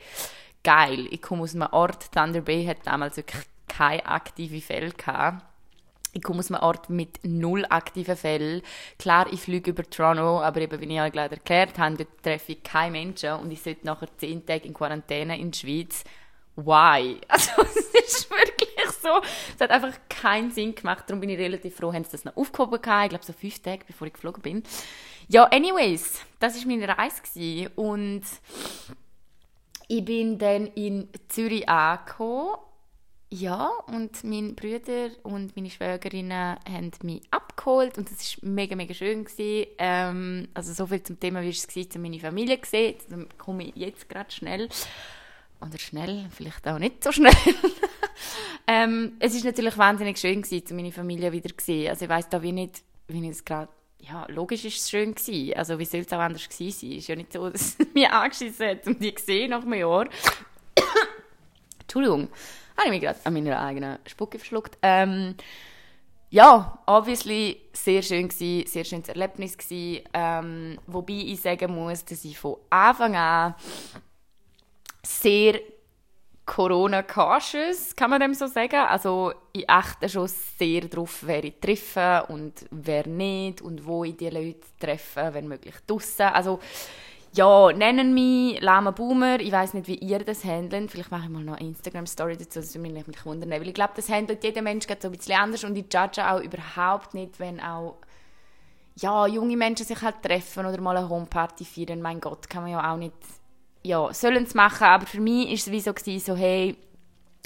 geil, 0.63 1.07
ich 1.11 1.21
komme 1.21 1.43
aus 1.43 1.55
einem 1.55 1.67
Ort, 1.71 2.11
Thunder 2.11 2.41
Bay 2.41 2.65
hat 2.65 2.77
damals 2.85 3.17
wirklich 3.17 3.43
keine 3.67 4.05
aktive 4.05 4.61
Fälle 4.61 4.91
gehabt 4.91 5.43
ich 6.13 6.21
komme 6.21 6.39
aus 6.39 6.51
einem 6.51 6.61
Ort 6.61 6.89
mit 6.89 7.19
null 7.23 7.65
aktiven 7.69 8.15
Fällen. 8.15 8.61
Klar, 8.99 9.31
ich 9.31 9.41
fliege 9.41 9.71
über 9.71 9.83
Toronto, 9.83 10.41
aber 10.41 10.61
eben, 10.61 10.79
wie 10.79 10.93
ich 10.93 11.01
euch 11.01 11.11
gerade 11.11 11.35
erklärt 11.35 11.77
habe, 11.77 11.97
dort 11.97 12.23
treffe 12.23 12.53
ich 12.53 12.63
keine 12.63 12.91
Menschen 12.91 13.33
und 13.33 13.51
ich 13.51 13.61
sollte 13.61 13.85
nachher 13.85 14.07
zehn 14.17 14.45
Tage 14.45 14.67
in 14.67 14.73
Quarantäne 14.73 15.37
in 15.39 15.51
der 15.51 15.57
Schweiz. 15.57 16.03
Why? 16.55 17.19
Also, 17.27 17.61
es 17.63 17.77
ist 18.15 18.29
wirklich 18.29 18.69
so. 19.01 19.21
Es 19.53 19.59
hat 19.59 19.71
einfach 19.71 19.97
keinen 20.07 20.51
Sinn 20.51 20.75
gemacht. 20.75 21.03
Darum 21.07 21.19
bin 21.19 21.29
ich 21.29 21.39
relativ 21.39 21.75
froh, 21.75 21.91
haben 21.91 22.03
sie 22.03 22.11
das 22.11 22.25
noch 22.25 22.37
aufgehoben 22.37 22.81
gehabt. 22.81 23.05
Ich 23.05 23.09
glaube, 23.09 23.25
so 23.25 23.33
fünf 23.33 23.59
Tage, 23.59 23.83
bevor 23.85 24.07
ich 24.07 24.13
geflogen 24.13 24.41
bin. 24.41 24.63
Ja, 25.27 25.45
anyways, 25.45 26.21
das 26.39 26.57
war 26.57 26.67
meine 26.67 26.87
Reise 26.87 27.71
und 27.75 28.23
ich 29.87 30.05
bin 30.05 30.37
dann 30.37 30.67
in 30.67 31.09
Zürich 31.27 31.67
angekommen 31.67 32.55
ja, 33.33 33.71
und 33.87 34.23
meine 34.23 34.53
Brüder 34.53 35.09
und 35.23 35.55
meine 35.55 35.71
Schwägerinnen 35.71 36.55
haben 36.69 36.91
mich 37.01 37.23
abgeholt 37.31 37.97
und 37.97 38.11
das 38.11 38.37
war 38.43 38.49
mega, 38.49 38.75
mega 38.75 38.93
schön. 38.93 39.25
Ähm, 39.39 40.47
also 40.53 40.71
so 40.71 40.85
viel 40.85 41.01
zum 41.01 41.19
Thema, 41.19 41.41
wie 41.41 41.49
es 41.49 41.75
war, 41.75 41.89
zu 41.89 41.97
meine 41.97 42.19
Familie 42.19 42.59
gesehen. 42.59 42.95
Dann 43.09 43.27
komme 43.39 43.63
ich 43.63 43.75
jetzt 43.75 44.07
gerade 44.07 44.29
schnell. 44.29 44.69
Oder 45.59 45.79
schnell, 45.79 46.27
vielleicht 46.29 46.67
auch 46.67 46.77
nicht 46.77 47.03
so 47.03 47.11
schnell. 47.11 47.33
ähm, 48.67 49.13
es 49.17 49.33
ist 49.33 49.45
natürlich 49.45 49.79
wahnsinnig 49.79 50.19
schön 50.19 50.43
zu 50.43 50.75
meine 50.75 50.91
Familie 50.91 51.31
wieder 51.31 51.49
zu 51.57 51.65
sehen. 51.65 51.89
Also 51.89 52.05
ich 52.05 52.09
weiss 52.09 52.29
da 52.29 52.39
wie 52.43 52.51
nicht, 52.51 52.83
wie 53.07 53.23
ich 53.23 53.31
es 53.31 53.43
gerade 53.43 53.69
ja, 53.97 54.27
logisch 54.27 54.65
ist 54.65 54.79
es 54.79 54.89
schön 54.91 55.15
gewesen. 55.15 55.55
Also 55.55 55.79
wie 55.79 55.85
soll 55.85 56.01
es 56.01 56.13
auch 56.13 56.19
anders 56.19 56.47
gewesen 56.47 56.71
sein? 56.71 56.91
Es 56.91 56.97
ist 56.97 57.07
ja 57.07 57.15
nicht 57.15 57.33
so, 57.33 57.49
dass 57.49 57.79
es 57.79 57.93
mich 57.95 58.07
angeschissen 58.07 58.67
hat 58.67 58.85
und 58.85 59.01
die 59.01 59.15
gesehen 59.15 59.49
nach 59.49 59.63
einem 59.63 59.73
Jahr. 59.73 60.07
Entschuldigung 61.93 62.29
habe 62.75 62.87
ich 62.87 62.91
mich 62.91 63.01
gerade 63.01 63.19
an 63.23 63.33
meiner 63.33 63.61
eigenen 63.61 63.99
Spucke 64.07 64.39
verschluckt. 64.39 64.79
Ähm, 64.81 65.35
ja, 66.31 66.79
obviously 66.87 67.61
sehr 67.71 68.01
schön 68.01 68.29
gewesen, 68.29 68.67
sehr 68.67 68.83
schönes 68.83 69.09
Erlebnis 69.09 69.55
gewesen, 69.55 70.03
ähm, 70.11 70.79
wobei 70.87 71.13
ich 71.13 71.41
sagen 71.41 71.75
muss, 71.75 72.03
dass 72.03 72.25
ich 72.25 72.39
von 72.39 72.57
Anfang 72.71 73.15
an 73.15 73.53
sehr 75.05 75.59
Corona-cautious, 76.47 77.95
kann 77.95 78.09
man 78.09 78.19
dem 78.19 78.33
so 78.33 78.47
sagen. 78.47 78.87
Also 78.87 79.33
ich 79.53 79.69
achte 79.69 80.09
schon 80.09 80.27
sehr 80.27 80.81
darauf, 80.81 81.19
wer 81.21 81.43
ich 81.43 81.59
treffe 81.61 82.25
und 82.27 82.65
wer 82.71 83.07
nicht 83.07 83.61
und 83.61 83.85
wo 83.85 84.03
ich 84.03 84.17
die 84.17 84.29
Leute 84.29 84.65
treffe, 84.79 85.29
wenn 85.31 85.47
möglich 85.47 85.75
draussen. 85.85 86.23
Also 86.23 86.59
ja, 87.35 87.71
nennen 87.71 88.13
mich 88.13 88.61
Lama 88.61 88.91
Boomer. 88.91 89.39
Ich 89.39 89.51
weiß 89.51 89.73
nicht, 89.73 89.87
wie 89.87 89.95
ihr 89.95 90.19
das 90.19 90.45
handelt. 90.45 90.91
Vielleicht 90.91 91.09
mache 91.09 91.23
ich 91.23 91.29
mal 91.29 91.43
noch 91.43 91.57
eine 91.57 91.67
Instagram-Story 91.67 92.37
dazu, 92.37 92.59
das 92.59 92.75
würde 92.75 92.89
mich 92.89 93.25
wundern. 93.25 93.49
Weil 93.49 93.67
ich 93.67 93.73
glaube, 93.73 93.93
das 93.95 94.09
handelt 94.09 94.43
jeder 94.43 94.61
Mensch 94.61 94.85
so 94.87 95.07
ein 95.07 95.11
bisschen 95.11 95.35
anders 95.35 95.63
und 95.63 95.75
ich 95.75 95.85
judge 95.91 96.25
auch 96.25 96.39
überhaupt 96.39 97.13
nicht, 97.15 97.39
wenn 97.39 97.59
auch 97.59 97.97
ja, 98.95 99.25
junge 99.25 99.57
Menschen 99.57 99.85
sich 99.85 99.99
halt 100.01 100.21
treffen 100.21 100.67
oder 100.67 100.79
mal 100.79 100.95
eine 100.95 101.09
Homeparty 101.09 101.65
feiern. 101.65 102.01
Mein 102.01 102.21
Gott, 102.21 102.47
kann 102.49 102.63
man 102.63 102.71
ja 102.71 102.93
auch 102.93 102.97
nicht, 102.97 103.15
ja, 103.81 104.13
sollen 104.13 104.43
es 104.43 104.53
machen. 104.53 104.83
Aber 104.83 105.07
für 105.07 105.19
mich 105.19 105.47
war 105.47 105.53
es 105.53 105.71
wie 105.71 105.79
so, 105.79 105.93
gewesen, 105.93 106.25
so 106.25 106.35
hey, 106.35 106.77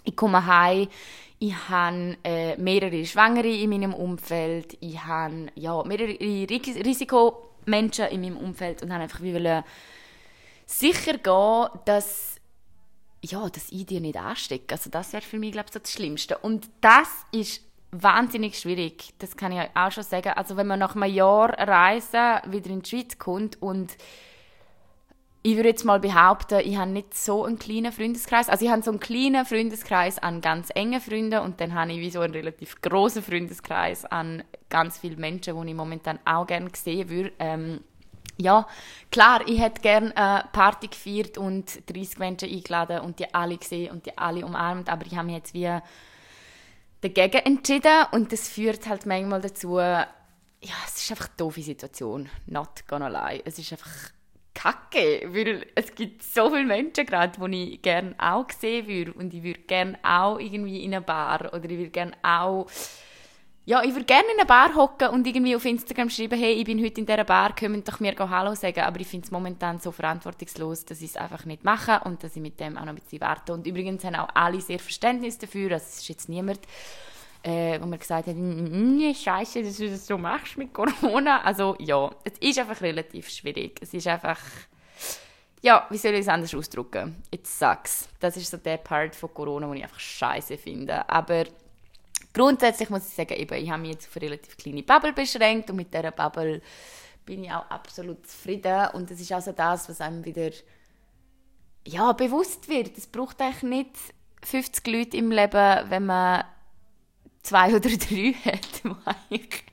ich 0.04 0.16
komme 0.18 0.46
heim, 0.46 0.90
ich 1.40 1.54
habe 1.70 2.18
äh, 2.26 2.58
mehrere 2.58 3.06
Schwangere 3.06 3.48
in 3.48 3.70
meinem 3.70 3.94
Umfeld, 3.94 4.78
ich 4.82 5.02
habe 5.02 5.48
ja, 5.56 5.82
mehrere 5.84 6.18
Risiko 6.20 7.48
Menschen 7.68 8.08
in 8.08 8.22
meinem 8.22 8.38
Umfeld 8.38 8.82
und 8.82 8.92
habe 8.92 9.04
einfach 9.04 9.22
wollen 9.22 9.64
sicher 10.66 11.18
gehen, 11.18 11.82
dass 11.86 12.38
ja, 13.22 13.50
dass 13.50 13.72
ich 13.72 13.86
dir 13.86 14.00
nicht 14.00 14.18
anstecke. 14.18 14.74
Also 14.74 14.90
das 14.90 15.14
wäre 15.14 15.24
für 15.24 15.40
mich, 15.40 15.52
glaube 15.52 15.68
ich, 15.74 15.82
das 15.82 15.92
Schlimmste. 15.92 16.38
Und 16.38 16.70
das 16.82 17.10
ist 17.32 17.62
wahnsinnig 17.92 18.58
schwierig. 18.60 19.14
Das 19.20 19.36
kann 19.36 19.52
ich 19.52 19.62
auch 19.76 19.92
schon 19.92 20.04
sagen. 20.04 20.30
Also 20.30 20.58
wenn 20.58 20.68
man 20.68 20.80
nach 20.80 20.96
einem 20.96 21.12
Jahr 21.12 21.50
Reisen 21.58 22.40
wieder 22.52 22.70
in 22.70 22.82
die 22.82 22.90
Schweiz 22.90 23.18
kommt 23.18 23.62
und 23.62 23.98
ich 25.48 25.56
würde 25.56 25.70
jetzt 25.70 25.86
mal 25.86 26.02
behaupten, 26.02 26.60
ich 26.60 26.76
habe 26.76 26.92
nicht 26.92 27.14
so 27.14 27.46
einen 27.46 27.58
kleinen 27.58 27.94
Freundeskreis. 27.94 28.50
Also 28.50 28.66
ich 28.66 28.72
habe 28.72 28.82
so 28.82 28.92
einen 28.92 29.00
kleinen 29.00 29.46
Freundeskreis 29.46 30.20
an 30.20 30.42
ganz 30.42 30.72
engen 30.76 31.00
Freunden 31.00 31.40
und 31.40 31.62
dann 31.62 31.74
habe 31.74 31.94
ich 31.94 32.00
wie 32.00 32.10
so 32.10 32.20
einen 32.20 32.34
relativ 32.34 32.82
großen 32.82 33.24
Freundeskreis 33.24 34.04
an 34.04 34.44
ganz 34.70 34.98
vielen 34.98 35.22
Menschen, 35.22 35.56
die 35.62 35.70
ich 35.70 35.74
momentan 35.74 36.20
auch 36.26 36.46
gerne 36.46 36.68
sehen 36.76 37.08
würde. 37.08 37.32
Ähm, 37.40 37.80
ja, 38.36 38.68
klar, 39.10 39.40
ich 39.48 39.62
hätte 39.62 39.80
gerne 39.80 40.18
eine 40.18 40.50
Party 40.52 40.88
gefeiert 40.88 41.38
und 41.38 41.82
30 41.94 42.20
Menschen 42.20 42.50
eingeladen 42.50 43.00
und 43.00 43.18
die 43.20 43.34
alle 43.34 43.58
gesehen 43.58 43.94
und 43.94 44.06
die 44.06 44.18
alle 44.18 44.46
umarmt, 44.46 44.90
aber 44.90 45.06
ich 45.06 45.16
habe 45.16 45.28
mich 45.28 45.38
jetzt 45.38 45.54
wie 45.54 45.80
dagegen 47.00 47.46
entschieden 47.46 48.06
und 48.12 48.34
das 48.34 48.50
führt 48.50 48.86
halt 48.86 49.06
manchmal 49.06 49.40
dazu, 49.40 49.80
ja, 49.80 50.08
es 50.86 50.98
ist 50.98 51.10
einfach 51.10 51.28
eine 51.28 51.38
doofe 51.38 51.62
Situation, 51.62 52.30
not 52.48 52.86
gonna 52.86 53.08
lie. 53.08 53.42
Es 53.46 53.58
ist 53.58 53.72
einfach 53.72 54.12
kacke, 54.58 55.30
weil 55.32 55.68
es 55.76 55.94
gibt 55.94 56.24
so 56.24 56.50
viele 56.50 56.66
Menschen 56.66 57.06
gerade, 57.06 57.40
die 57.48 57.76
ich 57.76 57.82
gerne 57.82 58.16
auch 58.18 58.50
sehen 58.50 58.88
würde 58.88 59.14
und 59.14 59.34
ich 59.34 59.44
würde 59.44 59.60
gerne 59.62 60.00
auch 60.02 60.40
irgendwie 60.40 60.84
in 60.84 60.94
einer 60.94 61.02
Bar 61.02 61.54
oder 61.54 61.66
ich 61.66 61.78
würde 61.78 61.90
gerne 61.92 62.14
auch 62.24 62.68
ja, 63.66 63.84
ich 63.84 63.92
würde 63.94 64.06
gerne 64.06 64.24
in 64.34 64.40
einer 64.40 64.48
Bar 64.48 64.76
hocken 64.76 65.10
und 65.10 65.28
irgendwie 65.28 65.54
auf 65.54 65.66
Instagram 65.66 66.10
schreiben, 66.10 66.40
hey, 66.40 66.54
ich 66.54 66.64
bin 66.64 66.82
heute 66.82 67.02
in 67.02 67.06
dieser 67.06 67.26
Bar, 67.26 67.54
können 67.54 67.84
doch 67.84 68.00
mir 68.00 68.16
Hallo 68.18 68.56
sagen, 68.56 68.80
aber 68.80 69.02
ich 69.02 69.08
finde 69.08 69.26
es 69.26 69.32
momentan 69.32 69.78
so 69.80 69.92
verantwortungslos, 69.92 70.86
dass 70.86 71.02
ich 71.02 71.10
es 71.10 71.18
einfach 71.18 71.44
nicht 71.44 71.66
mache 71.66 72.00
und 72.06 72.24
dass 72.24 72.38
ich 72.38 72.42
mit 72.42 72.62
dem 72.62 72.78
auch 72.78 72.86
noch 72.86 72.94
ein 72.94 72.96
bisschen 72.96 73.20
warte. 73.20 73.52
Und 73.52 73.68
übrigens 73.68 74.06
haben 74.06 74.16
auch 74.16 74.30
alle 74.34 74.62
sehr 74.62 74.80
Verständnis 74.80 75.38
dafür, 75.38 75.74
also 75.74 75.86
es 75.86 75.98
ist 75.98 76.08
jetzt 76.08 76.30
niemand, 76.30 76.62
äh, 77.48 77.82
wo 77.82 77.86
mir 77.86 77.98
gesagt 77.98 78.28
hat, 78.28 78.36
nee, 78.36 79.16
scheiße, 79.16 79.64
dass 79.64 79.78
du 79.78 79.90
das 79.90 80.06
so 80.06 80.18
machst 80.18 80.58
mit 80.58 80.74
Corona. 80.74 81.42
Also 81.44 81.78
ja, 81.80 82.12
es 82.26 82.34
ist 82.40 82.60
einfach 82.60 82.82
relativ 82.82 83.30
schwierig. 83.30 83.80
Es 83.82 83.94
ist 83.94 84.06
einfach, 84.06 84.40
ja, 85.62 85.88
wie 85.90 85.98
soll 85.98 86.14
ich 86.16 86.22
es 86.22 86.28
anders 86.28 86.54
ausdrücken? 86.54 87.24
It 87.32 87.48
sucks. 87.48 88.10
Das 88.20 88.36
ist 88.36 88.52
so 88.52 88.58
der 88.58 88.78
Part 88.78 89.16
von 89.16 89.34
Corona, 89.34 89.68
den 89.68 89.78
ich 89.78 89.84
einfach 89.84 90.00
scheiße 90.00 90.58
finde. 90.58 91.08
Aber 91.10 91.46
grundsätzlich 92.34 92.90
muss 92.90 93.08
ich 93.08 93.14
sagen, 93.14 93.36
eben, 93.36 93.64
ich 93.64 93.72
habe 93.72 93.82
mich 93.82 93.92
jetzt 93.92 94.10
auf 94.10 94.18
eine 94.18 94.26
relativ 94.26 94.58
kleine 94.58 94.84
Bubble 94.84 95.14
beschränkt 95.14 95.70
und 95.70 95.78
mit 95.78 95.94
dieser 95.94 96.12
Bubble 96.12 96.62
bin 97.26 97.46
ich 97.46 97.52
auch 97.52 97.70
absolut 97.70 98.28
zufrieden. 98.28 98.90
Und 98.92 99.10
das 99.10 99.22
ist 99.22 99.32
also 99.32 99.54
das, 99.54 99.88
was 99.88 100.02
einem 100.02 100.26
wieder 100.26 100.52
ja, 101.86 102.12
bewusst 102.12 102.68
wird. 102.68 102.98
Es 102.98 103.08
braucht 103.08 103.42
eigentlich 103.42 103.64
nicht 103.64 103.92
50 104.44 104.86
Leute 104.88 105.16
im 105.16 105.32
Leben, 105.32 105.90
wenn 105.90 106.06
man 106.06 106.44
zwei 107.48 107.76
oder 107.76 107.90
drei 107.90 108.34
hat, 108.46 108.84
die 108.84 108.96
eigentlich 109.06 109.64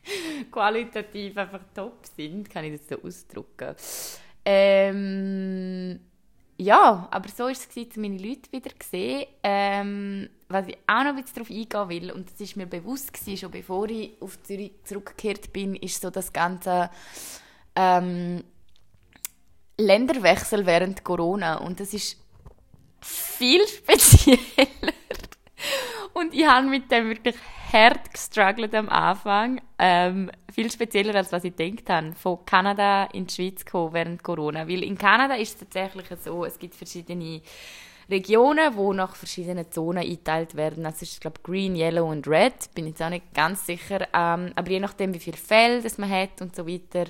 qualitativ 0.50 1.36
einfach 1.36 1.60
top 1.74 2.06
sind, 2.16 2.48
kann 2.48 2.64
ich 2.64 2.78
das 2.78 2.88
so 2.88 3.02
ausdrücken. 3.02 3.74
Ähm, 4.44 6.00
ja, 6.56 7.08
aber 7.10 7.28
so 7.28 7.44
war 7.44 7.50
es, 7.50 7.68
gewesen, 7.68 8.00
meine 8.00 8.18
Leute 8.18 8.52
wieder 8.52 8.70
gesehen. 8.78 9.26
Ähm, 9.42 10.28
was 10.48 10.68
ich 10.68 10.78
auch 10.86 11.02
noch 11.02 11.16
ein 11.16 11.24
darauf 11.34 11.50
eingehen 11.50 11.88
will, 11.88 12.12
und 12.12 12.30
das 12.30 12.40
ist 12.40 12.56
mir 12.56 12.66
bewusst 12.66 13.12
gewesen, 13.12 13.36
schon 13.36 13.50
bevor 13.50 13.88
ich 13.90 14.12
auf 14.20 14.40
Zürich 14.44 14.72
zurückgekehrt 14.84 15.52
bin, 15.52 15.74
ist 15.74 16.00
so 16.00 16.10
das 16.10 16.32
ganze 16.32 16.90
ähm, 17.74 18.44
Länderwechsel 19.76 20.64
während 20.64 21.02
Corona. 21.02 21.56
Und 21.56 21.80
das 21.80 21.92
ist 21.92 22.22
viel 23.00 23.66
spezieller. 23.66 24.38
Und 26.12 26.32
ich 26.32 26.46
habe 26.46 26.68
mit 26.68 26.88
dem 26.92 27.08
wirklich 27.08 27.34
hart 27.74 28.12
gestruggelt 28.12 28.74
am 28.74 28.88
Anfang. 28.88 29.60
Ähm, 29.78 30.30
viel 30.52 30.70
spezieller, 30.70 31.14
als 31.16 31.32
was 31.32 31.44
ich 31.44 31.56
gedacht 31.56 31.90
habe. 31.90 32.12
Von 32.14 32.44
Kanada 32.46 33.04
in 33.12 33.26
die 33.26 33.34
Schweiz 33.34 33.64
gekommen 33.64 33.92
während 33.92 34.22
Corona. 34.22 34.68
Weil 34.68 34.84
in 34.84 34.96
Kanada 34.96 35.34
ist 35.34 35.54
es 35.54 35.58
tatsächlich 35.58 36.06
so, 36.22 36.44
es 36.44 36.58
gibt 36.58 36.74
verschiedene 36.74 37.42
Regionen, 38.08 38.76
wo 38.76 38.92
nach 38.92 39.16
verschiedenen 39.16 39.70
Zonen 39.72 40.04
eingeteilt 40.04 40.54
werden. 40.54 40.86
Also 40.86 41.02
ist, 41.02 41.20
glaube 41.20 41.40
Green, 41.42 41.74
Yellow 41.74 42.08
und 42.08 42.28
Red. 42.28 42.72
Bin 42.74 42.86
jetzt 42.86 43.02
auch 43.02 43.10
nicht 43.10 43.34
ganz 43.34 43.66
sicher. 43.66 44.06
Ähm, 44.12 44.52
aber 44.54 44.70
je 44.70 44.80
nachdem, 44.80 45.12
wie 45.12 45.18
viel 45.18 45.36
Fell 45.36 45.82
das 45.82 45.98
man 45.98 46.10
hat 46.10 46.40
und 46.40 46.54
so 46.54 46.68
weiter, 46.68 47.06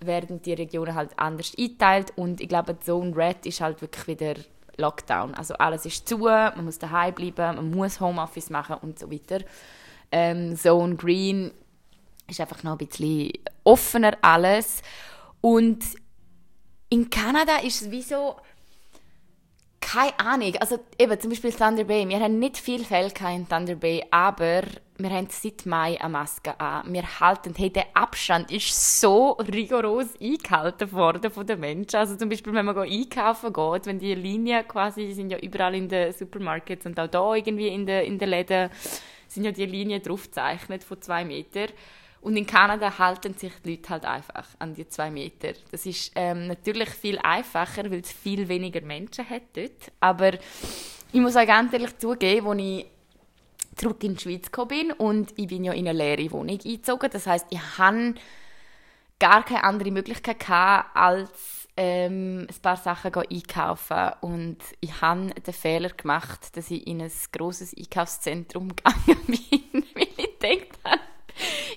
werden 0.00 0.40
die 0.42 0.52
Regionen 0.52 0.94
halt 0.94 1.10
anders 1.16 1.52
eingeteilt. 1.58 2.12
Und 2.14 2.40
ich 2.40 2.48
glaube, 2.48 2.78
Zone 2.78 3.16
Red 3.16 3.44
ist 3.44 3.60
halt 3.60 3.80
wirklich 3.80 4.06
wieder 4.06 4.34
Lockdown. 4.76 5.34
Also 5.34 5.54
alles 5.54 5.86
ist 5.86 6.08
zu, 6.08 6.18
man 6.18 6.64
muss 6.64 6.78
daheim 6.78 7.14
bleiben, 7.14 7.56
man 7.56 7.70
muss 7.70 8.00
Homeoffice 8.00 8.50
machen 8.50 8.76
und 8.82 8.98
so 8.98 9.10
weiter. 9.10 9.40
Ähm, 10.12 10.56
Zone 10.56 10.96
Green 10.96 11.50
ist 12.28 12.40
einfach 12.40 12.62
noch 12.62 12.72
ein 12.72 12.86
bisschen 12.86 13.32
offener 13.64 14.16
alles. 14.22 14.82
Und 15.40 15.84
in 16.88 17.10
Kanada 17.10 17.58
ist 17.58 17.82
es 17.82 17.90
wie 17.90 18.02
so, 18.02 18.36
keine 19.80 20.18
Ahnung. 20.18 20.52
Also 20.58 20.78
eben 20.98 21.20
zum 21.20 21.30
Beispiel 21.30 21.52
Thunder 21.52 21.84
Bay. 21.84 22.08
Wir 22.08 22.18
haben 22.18 22.38
nicht 22.38 22.58
viel 22.58 22.84
Fälle 22.84 23.12
in 23.34 23.48
Thunder 23.48 23.76
Bay, 23.76 24.04
aber 24.10 24.62
wir 24.98 25.10
haben 25.10 25.28
seit 25.30 25.64
Mai 25.66 26.00
eine 26.00 26.08
Maske 26.08 26.58
an. 26.58 26.92
Wir 26.92 27.20
halten, 27.20 27.54
hey, 27.56 27.70
der 27.70 27.86
Abstand 27.94 28.50
ist 28.50 29.00
so 29.00 29.32
rigoros 29.32 30.08
eingehalten 30.20 30.90
worden 30.92 31.30
von 31.30 31.46
den 31.46 31.60
Menschen. 31.60 31.96
Also 31.96 32.16
zum 32.16 32.28
Beispiel, 32.28 32.52
wenn 32.52 32.64
man 32.64 32.76
einkaufen 32.76 33.52
geht, 33.52 33.86
wenn 33.86 33.98
die 33.98 34.14
Linien 34.14 34.66
quasi, 34.66 35.12
sind 35.12 35.30
ja 35.30 35.38
überall 35.38 35.74
in 35.74 35.88
den 35.88 36.12
Supermarkets 36.12 36.86
und 36.86 36.98
auch 36.98 37.08
da 37.08 37.34
irgendwie 37.34 37.68
in 37.68 37.86
den, 37.86 38.06
in 38.06 38.18
den 38.18 38.28
Läden, 38.30 38.70
sind 39.28 39.44
ja 39.44 39.50
die 39.50 39.66
Linien 39.66 40.02
drauf 40.02 40.28
von 40.32 41.02
zwei 41.02 41.24
Metern. 41.24 41.68
Und 42.20 42.36
in 42.36 42.46
Kanada 42.46 42.98
halten 42.98 43.34
sich 43.34 43.52
die 43.64 43.70
Leute 43.70 43.90
halt 43.90 44.04
einfach 44.04 44.48
an 44.58 44.74
die 44.74 44.88
zwei 44.88 45.10
Meter. 45.10 45.52
Das 45.70 45.86
ist 45.86 46.10
ähm, 46.16 46.48
natürlich 46.48 46.88
viel 46.88 47.18
einfacher, 47.18 47.88
weil 47.90 48.00
es 48.00 48.10
viel 48.10 48.48
weniger 48.48 48.80
Menschen 48.80 49.28
hat 49.30 49.42
dort. 49.52 49.92
Aber 50.00 50.32
ich 51.12 51.20
muss 51.20 51.36
auch 51.36 51.46
ganz 51.46 51.72
ehrlich 51.72 51.96
zugeben, 51.98 52.48
als 52.48 52.60
ich 52.60 52.86
zurück 53.76 54.02
in 54.02 54.16
die 54.16 54.22
Schweiz 54.22 54.46
gekommen 54.46 54.68
bin 54.68 54.92
und 54.92 55.32
ich 55.36 55.46
bin 55.46 55.64
ja 55.64 55.72
in 55.72 55.86
eine 55.86 55.96
leere 55.96 56.30
Wohnung 56.32 56.58
eingezogen. 56.58 57.10
Das 57.12 57.26
heißt, 57.26 57.46
ich 57.50 57.60
hatte 57.78 58.14
gar 59.18 59.44
keine 59.44 59.64
andere 59.64 59.90
Möglichkeit 59.90 60.40
gehabt, 60.40 60.96
als 60.96 61.65
ähm, 61.76 62.46
ein 62.48 62.62
paar 62.62 62.76
Sachen 62.76 63.14
einkaufen. 63.14 64.12
Und 64.20 64.58
ich 64.80 65.00
habe 65.00 65.30
den 65.34 65.54
Fehler 65.54 65.90
gemacht, 65.90 66.56
dass 66.56 66.70
ich 66.70 66.86
in 66.86 67.02
ein 67.02 67.12
grosses 67.32 67.74
Einkaufszentrum 67.76 68.68
gegangen 68.76 69.22
bin, 69.26 69.84
weil 69.94 70.08
ich 70.16 70.38
gedacht 70.38 70.78
habe, 70.84 71.00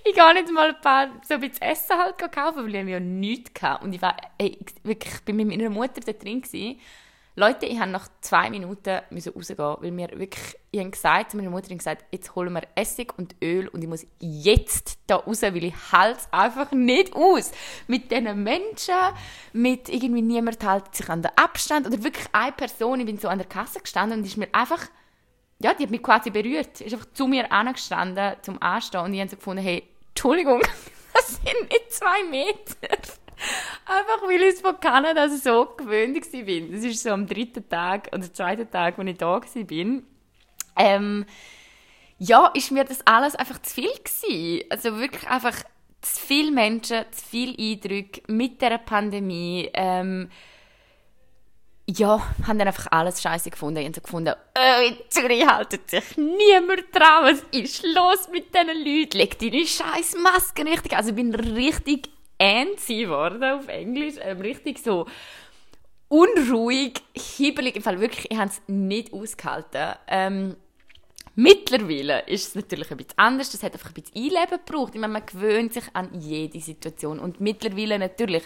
ich 0.06 0.14
gehe 0.14 0.34
nicht 0.34 0.52
mal 0.52 0.70
ein 0.70 0.82
paar 0.82 1.10
so 1.28 1.34
ein 1.34 1.42
bisschen 1.42 1.62
Essen 1.64 1.98
halt 1.98 2.18
kaufen, 2.32 2.64
weil 2.64 2.76
ich 2.76 2.90
ja 2.90 3.00
nichts 3.00 3.62
hatte. 3.62 3.84
Und 3.84 3.94
ich 3.94 4.02
war 4.02 4.16
ey, 4.38 4.58
wirklich, 4.84 5.14
ich 5.16 5.22
bin 5.22 5.36
mit 5.36 5.48
meiner 5.48 5.70
Mutter 5.70 6.02
da 6.02 6.14
drin 6.14 6.42
gewesen. 6.42 6.80
Leute, 7.40 7.66
ich 7.68 7.80
habe 7.80 7.90
nach 7.90 8.10
zwei 8.20 8.50
Minuten 8.50 9.00
müssen 9.12 9.32
rausgehen, 9.34 9.58
weil 9.58 9.92
mir 9.92 10.10
wirklich, 10.10 10.58
ich 10.72 10.80
habe 10.82 10.90
gesagt, 10.90 11.32
zu 11.32 11.38
meiner 11.38 11.50
Mutter 11.50 11.74
gesagt, 11.74 12.04
jetzt 12.12 12.36
holen 12.36 12.52
wir 12.52 12.64
Essig 12.76 13.18
und 13.18 13.34
Öl 13.42 13.70
und 13.70 13.82
ich 13.82 13.88
muss 13.88 14.06
jetzt 14.20 15.00
da 15.08 15.16
raus, 15.16 15.42
weil 15.42 15.64
ich 15.64 15.74
halte 15.94 16.20
es 16.20 16.34
einfach 16.34 16.74
nicht 16.74 17.16
aus. 17.16 17.52
Mit 17.88 18.12
diesen 18.12 18.44
Menschen, 18.44 18.94
mit 19.54 19.88
irgendwie 19.88 20.22
niemand 20.22 20.62
hält 20.68 20.94
sich 20.94 21.10
an 21.10 21.22
den 21.22 21.32
Abstand 21.38 21.88
oder 21.88 22.04
wirklich 22.04 22.28
eine 22.34 22.52
Person, 22.52 23.00
ich 23.00 23.06
bin 23.06 23.18
so 23.18 23.30
an 23.30 23.38
der 23.38 23.48
Kasse 23.48 23.80
gestanden 23.80 24.20
und 24.20 24.26
ist 24.26 24.36
mir 24.36 24.50
einfach 24.52 24.90
ja, 25.62 25.74
die 25.74 25.84
hat 25.84 25.92
mich 25.92 26.04
quasi 26.04 26.30
berührt. 26.30 26.82
Ist 26.82 26.94
einfach 26.94 27.08
zu 27.14 27.28
mir 27.28 27.52
angestanden 27.52 28.36
zum 28.42 28.62
Anstehen 28.62 29.02
und 29.02 29.14
ich 29.14 29.20
habe 29.20 29.30
so 29.30 29.36
gefunden, 29.36 29.64
hey, 29.64 29.84
Entschuldigung, 30.10 30.62
das 31.14 31.28
sind 31.30 31.70
nicht 31.70 31.94
zwei 31.94 32.24
Meter. 32.30 32.98
Einfach 33.86 34.28
weil 34.28 34.42
ich 34.42 34.56
es 34.56 34.62
von 34.62 34.80
Kanada 34.80 35.30
so 35.30 35.66
gewöhnt 35.78 36.16
war. 36.16 36.76
Das 36.76 36.86
ist 36.86 37.04
so 37.04 37.10
am 37.12 37.28
dritten 37.28 37.68
Tag 37.68 38.10
oder 38.14 38.32
zweiten 38.32 38.70
Tag, 38.70 39.00
als 39.00 39.08
ich 39.10 39.18
da 39.18 39.42
war. 39.42 40.02
Ähm, 40.78 41.26
ja, 42.18 42.48
ist 42.54 42.72
mir 42.72 42.84
das 42.84 43.06
alles 43.08 43.36
einfach 43.36 43.62
zu 43.62 43.74
viel 43.74 43.90
gewesen. 43.92 44.66
Also 44.70 45.00
wirklich 45.00 45.28
einfach 45.28 45.56
zu 46.02 46.20
viele 46.20 46.52
Menschen, 46.52 47.06
zu 47.12 47.26
viele 47.26 47.58
Eindrücke 47.58 48.22
mit 48.28 48.62
der 48.62 48.78
Pandemie. 48.78 49.70
Ähm, 49.74 50.30
ja, 51.98 52.22
haben 52.46 52.60
dann 52.60 52.68
einfach 52.68 52.88
alles 52.92 53.22
scheiße 53.22 53.50
gefunden. 53.50 53.80
Ich 53.80 53.86
habe 53.86 53.96
so 53.96 54.02
gefunden, 54.02 54.34
oh, 54.36 54.88
in 54.88 54.98
Zürich 55.10 55.46
haltet 55.46 55.90
sich 55.90 56.18
niemand 56.18 56.84
dran. 56.94 57.24
Was 57.24 57.44
ist 57.52 57.84
los 57.84 58.30
mit 58.32 58.54
diesen 58.54 58.68
Leuten? 58.68 59.18
Leg 59.18 59.40
deine 59.40 59.66
scheiß 59.66 60.18
Maske 60.22 60.66
richtig. 60.66 60.96
Also 60.96 61.10
ich 61.10 61.16
bin 61.16 61.34
richtig 61.34 62.10
antsy 62.40 63.02
geworden 63.02 63.44
auf 63.44 63.68
Englisch. 63.68 64.16
Ähm, 64.22 64.42
richtig 64.42 64.80
so 64.80 65.06
unruhig, 66.08 67.02
hibbelig. 67.14 67.76
Im 67.76 67.84
Fall 67.84 68.00
wirklich, 68.00 68.32
ich 68.32 68.38
habe 68.38 68.50
es 68.50 68.62
nicht 68.68 69.14
ausgehalten. 69.14 69.96
Ähm, 70.08 70.56
Mittlerweile 71.42 72.28
ist 72.28 72.50
es 72.50 72.56
natürlich 72.56 72.92
ein 72.92 72.98
bisschen 72.98 73.18
anders. 73.18 73.50
Das 73.50 73.64
hat 73.64 73.72
einfach 73.72 73.92
ein 73.92 73.94
bisschen 73.94 74.18
Einleben 74.18 74.60
gebraucht. 74.66 74.94
Ich 74.94 75.00
meine, 75.00 75.14
man 75.14 75.26
gewöhnt 75.26 75.74
sich 75.74 75.86
an 75.94 76.10
jede 76.20 76.60
Situation. 76.60 77.18
Und 77.18 77.40
mittlerweile 77.40 77.98
natürlich 77.98 78.44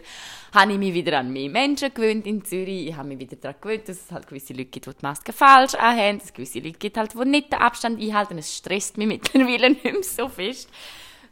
habe 0.54 0.74
ich 0.74 0.78
mich 0.78 0.94
wieder 0.94 1.18
an 1.18 1.34
mehr 1.34 1.50
Menschen 1.50 1.92
gewöhnt 1.92 2.28
in 2.28 2.46
Zürich. 2.46 2.90
Ich 2.90 2.96
habe 2.96 3.08
mich 3.08 3.18
wieder 3.18 3.36
daran 3.38 3.56
gewöhnt, 3.60 3.90
dass 3.90 3.98
es 3.98 4.12
halt 4.12 4.28
gewisse 4.28 4.54
Leute 4.54 4.66
gibt, 4.66 4.86
die 4.86 4.92
die 4.92 4.98
Maske 5.02 5.34
falsch 5.34 5.74
anhaben. 5.74 6.20
Dass 6.20 6.28
es 6.28 6.34
gewisse 6.36 6.60
Leute 6.60 6.78
gibt, 6.78 6.96
halt, 6.96 7.16
die 7.16 7.26
nicht 7.26 7.52
den 7.52 7.62
Abstand 7.62 8.00
einhalten. 8.00 8.38
Es 8.38 8.56
stresst 8.56 8.96
mich 8.98 9.08
mittlerweile 9.34 9.72
nicht 9.72 9.84
mehr 9.84 10.04
so 10.04 10.30
fest. 10.30 10.70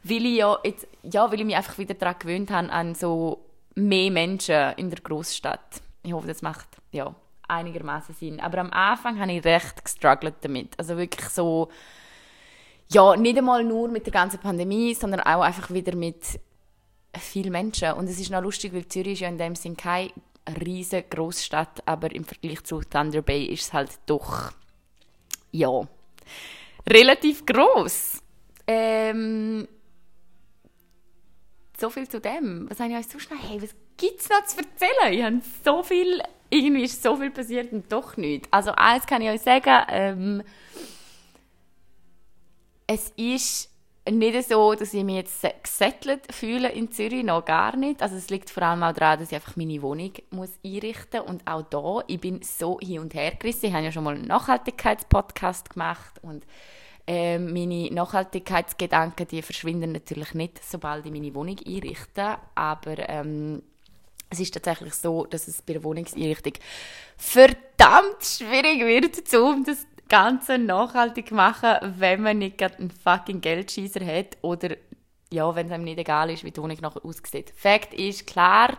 Weil 0.04 0.26
ich 0.26 0.38
ja, 0.38 0.58
jetzt, 0.64 0.86
ja, 1.02 1.30
weil 1.30 1.40
ich 1.40 1.46
mich 1.46 1.56
einfach 1.56 1.78
wieder 1.78 1.94
daran 1.94 2.16
gewöhnt 2.18 2.50
habe, 2.50 2.70
an 2.70 2.94
so 2.94 3.44
mehr 3.74 4.10
Menschen 4.10 4.72
in 4.76 4.90
der 4.90 5.00
Großstadt. 5.00 5.80
Ich 6.02 6.12
hoffe, 6.12 6.26
das 6.26 6.42
macht, 6.42 6.68
ja, 6.90 7.14
einigermaßen 7.48 8.14
Sinn. 8.14 8.40
Aber 8.40 8.58
am 8.58 8.72
Anfang 8.72 9.20
habe 9.20 9.32
ich 9.32 9.44
recht 9.44 9.84
gestruggelt 9.84 10.36
damit. 10.40 10.74
Also 10.78 10.96
wirklich 10.96 11.28
so, 11.28 11.68
ja, 12.90 13.16
nicht 13.16 13.38
einmal 13.38 13.64
nur 13.64 13.88
mit 13.88 14.06
der 14.06 14.12
ganzen 14.12 14.40
Pandemie, 14.40 14.94
sondern 14.94 15.20
auch 15.20 15.42
einfach 15.42 15.70
wieder 15.70 15.94
mit 15.94 16.40
vielen 17.18 17.52
Menschen. 17.52 17.92
Und 17.92 18.08
es 18.08 18.18
ist 18.18 18.30
noch 18.30 18.42
lustig, 18.42 18.72
weil 18.72 18.88
Zürich 18.88 19.14
ist 19.14 19.20
ja 19.20 19.28
in 19.28 19.38
dem 19.38 19.54
Sinn 19.54 19.76
keine 19.76 20.10
riesige 20.64 21.04
Großstadt, 21.04 21.82
aber 21.86 22.12
im 22.14 22.24
Vergleich 22.24 22.64
zu 22.64 22.80
Thunder 22.80 23.22
Bay 23.22 23.44
ist 23.44 23.62
es 23.62 23.72
halt 23.72 23.90
doch, 24.06 24.52
ja, 25.52 25.82
relativ 26.88 27.46
groß. 27.46 28.18
Ähm, 28.66 29.68
so 31.82 31.90
viel 31.90 32.08
zu 32.08 32.20
dem. 32.20 32.70
Was 32.70 32.80
habe 32.80 32.92
ich 32.92 32.96
euch 32.96 33.08
so 33.08 33.18
schnell? 33.18 33.38
Hey, 33.38 33.60
was 33.60 33.74
gibt 33.96 34.20
es 34.20 34.28
noch 34.28 34.44
zu 34.44 34.58
erzählen? 34.58 35.12
Ich 35.12 35.22
habe 35.22 35.40
so 35.64 35.82
viel 35.82 36.22
irgendwie 36.48 36.84
ist 36.84 37.02
so 37.02 37.16
viel 37.16 37.30
passiert 37.30 37.72
und 37.72 37.90
doch 37.90 38.16
nicht. 38.16 38.46
Also 38.50 38.72
eins 38.72 39.06
kann 39.06 39.22
ich 39.22 39.30
euch 39.30 39.40
sagen, 39.40 39.84
ähm, 39.88 40.42
es 42.86 43.10
ist 43.16 43.70
nicht 44.10 44.48
so, 44.48 44.74
dass 44.74 44.92
ich 44.92 45.02
mich 45.02 45.16
jetzt 45.16 45.46
gesettelt 45.62 46.32
fühle 46.32 46.70
in 46.70 46.92
Zürich, 46.92 47.24
noch 47.24 47.44
gar 47.44 47.76
nicht. 47.76 48.02
Also 48.02 48.16
es 48.16 48.28
liegt 48.28 48.50
vor 48.50 48.64
allem 48.64 48.82
auch 48.82 48.92
daran, 48.92 49.20
dass 49.20 49.30
ich 49.30 49.34
einfach 49.34 49.56
meine 49.56 49.80
Wohnung 49.80 50.12
muss 50.30 50.50
einrichten 50.64 51.20
muss. 51.20 51.30
Und 51.30 51.46
auch 51.46 51.62
da, 51.62 52.04
ich 52.06 52.20
bin 52.20 52.42
so 52.42 52.78
hin 52.80 53.00
und 53.00 53.14
her 53.14 53.32
gerissen. 53.32 53.66
Ich 53.66 53.72
habe 53.72 53.84
ja 53.84 53.92
schon 53.92 54.04
mal 54.04 54.14
einen 54.14 54.26
Nachhaltigkeitspodcast 54.26 55.70
gemacht 55.70 56.20
und 56.20 56.44
äh, 57.06 57.38
meine 57.38 57.90
Nachhaltigkeitsgedanken, 57.92 59.26
die 59.28 59.42
verschwinden 59.42 59.92
natürlich 59.92 60.34
nicht, 60.34 60.64
sobald 60.64 61.06
ich 61.06 61.12
meine 61.12 61.34
Wohnung 61.34 61.56
einrichte. 61.66 62.36
Aber 62.54 63.08
ähm, 63.08 63.62
es 64.30 64.40
ist 64.40 64.54
tatsächlich 64.54 64.94
so, 64.94 65.26
dass 65.26 65.48
es 65.48 65.62
bei 65.62 65.74
der 65.74 65.84
Wohnungseinrichtung 65.84 66.54
verdammt 67.16 68.22
schwierig 68.22 68.80
wird, 68.80 69.34
um 69.34 69.64
das 69.64 69.86
Ganze 70.08 70.58
nachhaltig 70.58 71.28
zu 71.28 71.34
machen, 71.34 71.94
wenn 71.98 72.22
man 72.22 72.38
nicht 72.38 72.58
gerade 72.58 72.78
einen 72.78 72.90
fucking 72.90 73.40
Geldschießer 73.40 74.04
hat 74.04 74.38
oder 74.42 74.76
ja, 75.32 75.54
wenn 75.54 75.66
es 75.66 75.72
einem 75.72 75.84
nicht 75.84 75.98
egal 75.98 76.30
ist, 76.30 76.44
wie 76.44 76.50
die 76.50 76.60
Wohnung 76.60 76.76
nachher 76.80 77.04
aussieht. 77.04 77.52
Fakt 77.56 77.94
ist 77.94 78.26
klar, 78.26 78.76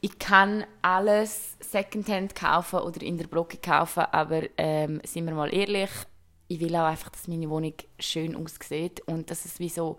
ich 0.00 0.18
kann 0.18 0.64
alles 0.82 1.56
Secondhand 1.60 2.34
kaufen 2.34 2.80
oder 2.80 3.00
in 3.02 3.16
der 3.16 3.26
Brocke 3.26 3.56
kaufen, 3.58 4.04
aber 4.10 4.42
ähm, 4.58 5.00
sind 5.04 5.26
wir 5.26 5.34
mal 5.34 5.54
ehrlich, 5.54 5.90
ich 6.48 6.60
will 6.60 6.74
auch 6.76 6.86
einfach, 6.86 7.10
dass 7.10 7.28
meine 7.28 7.48
Wohnung 7.48 7.74
schön 7.98 8.36
aussieht 8.36 9.00
und 9.06 9.30
dass 9.30 9.44
es 9.44 9.58
wie 9.58 9.68
so 9.68 9.98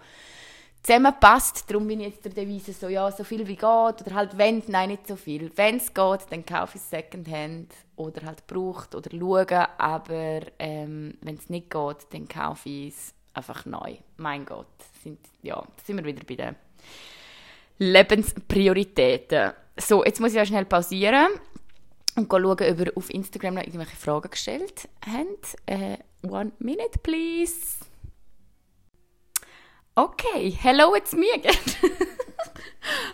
zusammenpasst. 0.86 1.70
Darum 1.70 1.88
bin 1.88 2.02
ich 2.02 2.08
jetzt 2.08 2.26
der 2.26 2.32
Devise 2.32 2.74
so, 2.74 2.88
ja, 2.88 3.12
so 3.12 3.24
viel 3.24 3.48
wie 3.48 3.56
geht. 3.56 3.66
Oder 3.66 4.14
halt, 4.14 4.38
wenn, 4.38 4.62
nein, 4.68 4.90
nicht 4.90 5.08
so 5.08 5.16
viel. 5.16 5.52
Wenn 5.56 5.78
es 5.78 5.94
geht, 5.94 6.22
dann 6.30 6.46
kaufe 6.46 6.78
ich 6.78 6.84
Secondhand. 6.84 7.74
Oder 7.96 8.26
halt 8.26 8.46
braucht 8.48 8.94
oder 8.94 9.10
schauen. 9.10 9.68
Aber 9.78 10.42
ähm, 10.60 11.18
wenn 11.22 11.36
es 11.36 11.50
nicht 11.50 11.70
geht, 11.70 11.98
dann 12.12 12.28
kaufe 12.28 12.70
ich 12.70 12.94
es 12.94 13.14
einfach 13.34 13.66
neu. 13.66 13.98
Mein 14.18 14.46
Gott. 14.46 14.68
Sind, 15.04 15.20
ja, 15.42 15.56
da 15.56 15.84
sind 15.84 15.98
wir 15.98 16.06
wieder 16.06 16.24
bei 16.26 16.36
den 16.36 16.56
Lebensprioritäten. 17.78 19.54
So, 19.78 20.06
jetzt 20.06 20.20
muss 20.20 20.32
ich 20.32 20.38
ja 20.38 20.46
schnell 20.46 20.66
pausieren 20.66 21.28
und 22.16 22.32
schauen, 22.32 22.46
ob 22.46 22.62
ihr 22.62 22.92
auf 22.96 23.10
Instagram 23.10 23.56
noch 23.56 23.64
irgendwelche 23.64 23.96
Fragen 23.98 24.30
gestellt 24.30 24.88
habt. 25.06 25.56
Äh, 25.66 25.98
one 26.30 26.52
minute, 26.60 27.00
please. 27.04 27.86
Okay, 29.98 30.50
hello, 30.52 30.94
it's 30.94 31.14
me 31.14 31.28
again. 31.34 31.56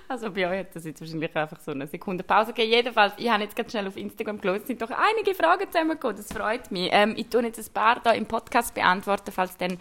also 0.07 0.31
bei 0.31 0.49
euch 0.49 0.59
hat 0.59 0.75
das 0.75 0.83
jetzt 0.85 0.99
wahrscheinlich 0.99 1.35
einfach 1.35 1.59
so 1.59 1.71
eine 1.71 1.85
Sekunde 1.85 2.23
Pause 2.23 2.53
gegeben. 2.53 2.71
Jedenfalls, 2.71 3.13
ich 3.17 3.29
habe 3.29 3.43
jetzt 3.43 3.55
ganz 3.55 3.71
schnell 3.71 3.87
auf 3.87 3.97
Instagram 3.97 4.41
geschaut, 4.41 4.61
es 4.61 4.67
sind 4.67 4.81
doch 4.81 4.89
einige 4.89 5.35
Fragen 5.35 5.71
zusammengekommen, 5.71 6.17
das 6.17 6.33
freut 6.33 6.71
mich. 6.71 6.89
Ähm, 6.91 7.13
ich 7.17 7.27
tue 7.27 7.43
jetzt 7.43 7.59
ein 7.59 7.73
paar 7.73 8.01
hier 8.01 8.15
im 8.15 8.25
Podcast 8.25 8.73
beantworten, 8.73 9.31
falls 9.31 9.55
dann 9.57 9.77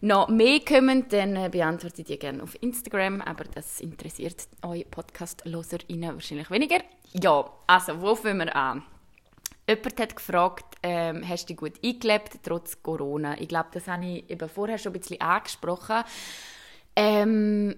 noch 0.00 0.28
mehr 0.28 0.60
kommen, 0.60 1.08
dann 1.08 1.36
äh, 1.36 1.48
beantworte 1.48 2.02
ich 2.02 2.06
die 2.06 2.18
gerne 2.18 2.42
auf 2.42 2.60
Instagram, 2.60 3.20
aber 3.20 3.44
das 3.44 3.80
interessiert 3.80 4.48
euch 4.62 4.90
Podcast-LoserInnen 4.90 6.14
wahrscheinlich 6.14 6.50
weniger. 6.50 6.80
Ja, 7.12 7.48
also, 7.66 8.00
wo 8.00 8.14
fangen 8.14 8.38
wir 8.38 8.56
an? 8.56 8.82
Jemand 9.68 10.00
hat 10.00 10.16
gefragt, 10.16 10.76
ähm, 10.82 11.28
hast 11.28 11.44
du 11.44 11.46
dich 11.48 11.56
gut 11.56 11.72
eingelebt, 11.84 12.38
trotz 12.44 12.82
Corona? 12.82 13.40
Ich 13.40 13.48
glaube, 13.48 13.68
das 13.72 13.88
habe 13.88 14.04
ich 14.04 14.30
eben 14.30 14.48
vorher 14.48 14.78
schon 14.78 14.92
ein 14.92 15.00
bisschen 15.00 15.20
angesprochen. 15.20 16.04
Ähm, 16.94 17.74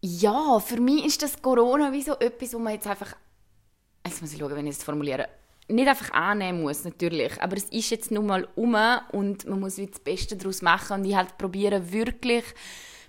ja, 0.00 0.60
für 0.60 0.80
mich 0.80 1.04
ist 1.04 1.22
das 1.22 1.42
Corona 1.42 1.92
wie 1.92 2.02
so 2.02 2.12
etwas, 2.18 2.54
wo 2.54 2.58
man 2.58 2.74
jetzt 2.74 2.86
einfach, 2.86 3.16
jetzt 4.06 4.22
muss 4.22 4.32
ich 4.32 4.38
schauen, 4.38 4.54
wenn 4.54 4.68
ich 4.68 4.76
es 4.76 4.84
formuliere, 4.84 5.28
nicht 5.68 5.88
einfach 5.88 6.12
annehmen 6.12 6.62
muss, 6.62 6.84
natürlich, 6.84 7.42
aber 7.42 7.56
es 7.56 7.64
ist 7.64 7.90
jetzt 7.90 8.12
nun 8.12 8.26
mal 8.26 8.46
um 8.54 8.76
und 9.10 9.46
man 9.46 9.58
muss 9.58 9.76
das 9.76 9.98
Beste 9.98 10.36
daraus 10.36 10.62
machen 10.62 11.00
und 11.00 11.04
ich 11.04 11.16
halt 11.16 11.36
probiere 11.38 11.92
wirklich 11.92 12.44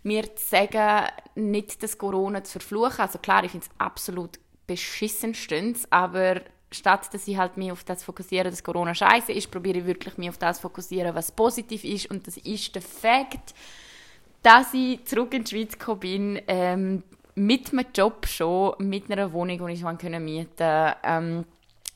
mir 0.01 0.35
zu 0.35 0.47
sagen, 0.47 1.07
nicht 1.35 1.83
das 1.83 1.99
Corona 1.99 2.43
zu 2.43 2.53
verfluchen. 2.53 3.01
Also 3.01 3.19
klar, 3.19 3.43
ich 3.43 3.51
finde 3.51 3.67
es 3.67 3.71
absolut 3.79 4.39
beschissen 4.65 5.35
aber 5.91 6.41
statt 6.71 7.13
dass 7.13 7.27
ich 7.27 7.37
halt 7.37 7.57
mich 7.57 7.71
auf 7.71 7.83
das 7.83 8.03
fokussiere, 8.03 8.49
dass 8.49 8.63
Corona 8.63 8.93
scheiße 8.93 9.31
ist, 9.31 9.51
probiere 9.51 9.79
ich 9.79 9.85
wirklich 9.85 10.17
mich 10.17 10.29
auf 10.29 10.37
das 10.37 10.59
fokussieren, 10.59 11.15
was 11.15 11.31
positiv 11.31 11.83
ist 11.83 12.09
und 12.11 12.27
das 12.27 12.37
ist 12.37 12.75
der 12.75 12.81
Fakt, 12.81 13.53
dass 14.43 14.73
ich 14.73 15.03
zurück 15.05 15.33
in 15.33 15.43
die 15.43 15.49
Schweiz 15.49 15.77
gekommen 15.77 15.99
bin, 15.99 16.41
ähm, 16.47 17.03
mit 17.35 17.71
einem 17.71 17.85
Job 17.93 18.25
schon, 18.27 18.73
mit 18.79 19.11
einer 19.11 19.31
Wohnung, 19.31 19.67
die 19.67 19.73
ich 19.73 19.83
mieten 19.83 20.47
konnte. 20.57 20.95
Ähm, 21.03 21.45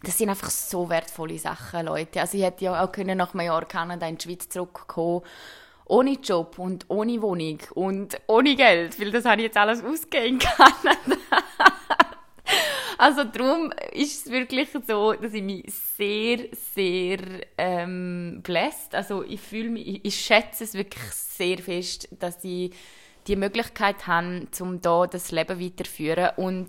das 0.04 0.18
sind 0.18 0.30
einfach 0.30 0.50
so 0.50 0.90
wertvolle 0.90 1.38
Sachen, 1.38 1.86
Leute. 1.86 2.22
Also 2.22 2.38
ich 2.38 2.44
hätte 2.44 2.66
ja 2.66 2.84
auch 2.84 2.92
können 2.92 3.18
nach 3.18 3.34
einem 3.34 3.46
Jahr 3.46 3.66
Kanada 3.66 4.08
in 4.08 4.18
die 4.18 4.24
Schweiz 4.24 4.50
zurückkommen 4.50 5.22
ohne 5.92 6.14
Job 6.14 6.58
und 6.58 6.86
ohne 6.88 7.22
Wohnung 7.22 7.60
und 7.74 8.20
ohne 8.28 8.56
Geld, 8.56 8.98
weil 8.98 9.12
das 9.12 9.26
habe 9.26 9.42
ich 9.42 9.48
jetzt 9.48 9.58
alles 9.58 9.84
ausgegeben 9.84 10.36
in 10.36 10.40
Kanada. 10.40 11.18
Also 13.02 13.24
darum 13.24 13.74
ist 13.94 14.28
es 14.28 14.32
wirklich 14.32 14.70
so, 14.86 15.14
dass 15.14 15.34
ich 15.34 15.42
mich 15.42 15.64
sehr, 15.74 16.38
sehr 16.76 17.18
ähm, 17.58 18.42
bläst. 18.44 18.94
Also 18.94 19.24
ich 19.24 19.42
fühle 19.42 19.72
mich, 19.72 19.88
ich, 19.88 20.06
ich 20.06 20.20
schätze 20.20 20.66
es 20.66 20.76
wirklich 20.76 21.12
sehr 21.12 21.58
fest, 21.58 22.08
dass 22.20 22.44
ich 22.44 22.72
die 23.26 23.36
Möglichkeit 23.36 24.06
habe, 24.06 24.46
um 24.60 24.82
da 24.82 25.08
das 25.08 25.32
Leben 25.32 25.60
weiterzuführen 25.60 26.30
und 26.38 26.68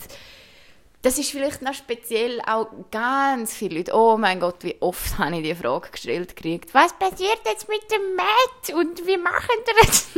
das 1.03 1.19
ist 1.19 1.33
vielleicht 1.33 1.62
noch 1.62 1.75
speziell 1.75 2.41
auch 2.47 2.69
ganz 2.93 3.53
viele 3.53 3.79
Leute. 3.79 3.93
Oh 3.93 4.17
mein 4.17 4.38
Gott, 4.38 4.62
wie 4.62 4.77
oft 4.81 5.19
habe 5.19 5.37
ich 5.37 5.43
die 5.43 5.55
Frage 5.57 5.91
gestellt 5.91 6.37
gekriegt. 6.37 6.73
Was 6.75 6.93
passiert 6.93 7.41
jetzt 7.45 7.69
mit 7.69 7.83
dem 7.91 8.15
Matt 8.15 8.77
und 8.79 9.05
wie 9.05 9.17
machen 9.17 9.49
wir 9.65 9.83
jetzt 9.83 10.11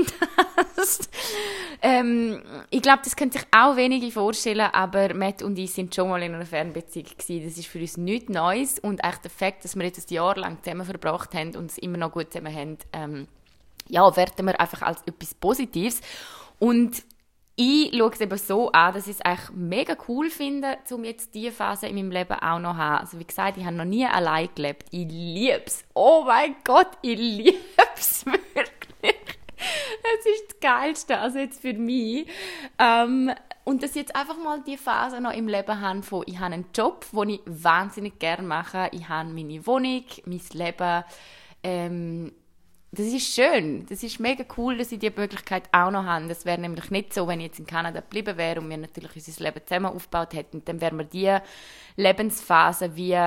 das? 0.76 1.08
ähm, 1.82 2.42
ich 2.68 2.82
glaube, 2.82 3.00
das 3.02 3.16
können 3.16 3.32
sich 3.32 3.46
auch 3.50 3.76
wenige 3.76 4.10
vorstellen, 4.10 4.68
aber 4.72 5.14
Matt 5.14 5.42
und 5.42 5.58
ich 5.58 5.72
sind 5.72 5.94
schon 5.94 6.10
mal 6.10 6.22
in 6.22 6.34
einer 6.34 6.44
Fernbeziehung 6.44 7.08
gewesen. 7.16 7.48
Das 7.48 7.56
ist 7.56 7.66
für 7.66 7.78
uns 7.78 7.96
nichts 7.96 8.28
Neues 8.28 8.78
und 8.78 9.02
echt 9.02 9.24
der 9.24 9.30
Fakt, 9.30 9.64
dass 9.64 9.76
wir 9.76 9.84
jetzt 9.84 10.10
ein 10.10 10.14
Jahr 10.14 10.36
lang 10.36 10.62
zusammen 10.62 10.84
verbracht 10.84 11.32
haben 11.32 11.56
und 11.56 11.70
es 11.70 11.78
immer 11.78 11.96
noch 11.96 12.12
gut 12.12 12.30
zusammen 12.30 12.54
haben, 12.54 12.78
ähm, 12.92 13.28
ja, 13.88 14.14
werten 14.16 14.44
wir 14.44 14.60
einfach 14.60 14.82
als 14.82 15.00
etwas 15.06 15.32
Positives. 15.32 16.02
Und 16.58 17.02
ich 17.56 17.96
schaue 17.96 18.10
es 18.10 18.20
eben 18.20 18.38
so 18.38 18.72
an, 18.72 18.94
dass 18.94 19.06
ich 19.06 19.16
es 19.16 19.20
eigentlich 19.20 19.50
mega 19.50 19.96
cool 20.08 20.28
finde, 20.28 20.76
um 20.90 21.04
jetzt 21.04 21.34
diese 21.34 21.52
Phase 21.52 21.86
in 21.86 21.94
meinem 21.94 22.10
Leben 22.10 22.34
auch 22.34 22.58
noch 22.58 22.72
zu 22.72 22.78
haben. 22.78 23.00
Also 23.00 23.18
wie 23.18 23.24
gesagt, 23.24 23.56
ich 23.56 23.64
habe 23.64 23.76
noch 23.76 23.84
nie 23.84 24.06
allein 24.06 24.48
gelebt. 24.54 24.88
Ich 24.90 25.06
liebe 25.08 25.62
es. 25.64 25.84
Oh 25.94 26.24
mein 26.26 26.56
Gott, 26.64 26.90
ich 27.02 27.18
liebe 27.18 27.58
es 27.96 28.26
wirklich. 28.54 29.14
Es 30.18 30.26
ist 30.26 30.48
das 30.48 30.60
Geilste, 30.60 31.18
also 31.18 31.38
jetzt 31.38 31.60
für 31.60 31.72
mich. 31.72 32.26
Ähm, 32.78 33.32
und 33.62 33.82
dass 33.82 33.90
ich 33.90 33.96
jetzt 33.96 34.16
einfach 34.16 34.36
mal 34.36 34.62
die 34.66 34.76
Phase 34.76 35.20
noch 35.20 35.32
im 35.32 35.48
Leben 35.48 35.80
habe 35.80 36.02
von, 36.02 36.24
ich 36.26 36.38
habe 36.38 36.54
einen 36.54 36.66
Job, 36.74 37.06
den 37.12 37.30
ich 37.30 37.40
wahnsinnig 37.46 38.18
gerne 38.18 38.46
mache. 38.46 38.88
Ich 38.92 39.08
habe 39.08 39.30
meine 39.30 39.66
Wohnung, 39.66 40.04
mein 40.26 40.40
Leben. 40.52 41.04
Ähm, 41.62 42.32
das 42.94 43.06
ist 43.06 43.34
schön. 43.34 43.86
Das 43.86 44.02
ist 44.02 44.20
mega 44.20 44.44
cool, 44.56 44.78
dass 44.78 44.90
sie 44.90 44.98
die 44.98 45.10
Möglichkeit 45.10 45.64
auch 45.72 45.90
noch 45.90 46.04
haben. 46.04 46.28
Das 46.28 46.44
wäre 46.44 46.60
nämlich 46.60 46.90
nicht 46.90 47.14
so, 47.14 47.26
wenn 47.26 47.40
ich 47.40 47.46
jetzt 47.46 47.58
in 47.58 47.66
Kanada 47.66 48.00
geblieben 48.00 48.36
wäre 48.36 48.60
und 48.60 48.68
wir 48.68 48.76
natürlich 48.76 49.14
unser 49.14 49.44
Leben 49.44 49.60
zusammen 49.66 49.86
aufgebaut 49.86 50.34
hätten. 50.34 50.64
Dann 50.64 50.80
wären 50.80 50.98
wir 50.98 51.04
die 51.04 51.36
Lebensphase 51.96 52.96
wie 52.96 53.18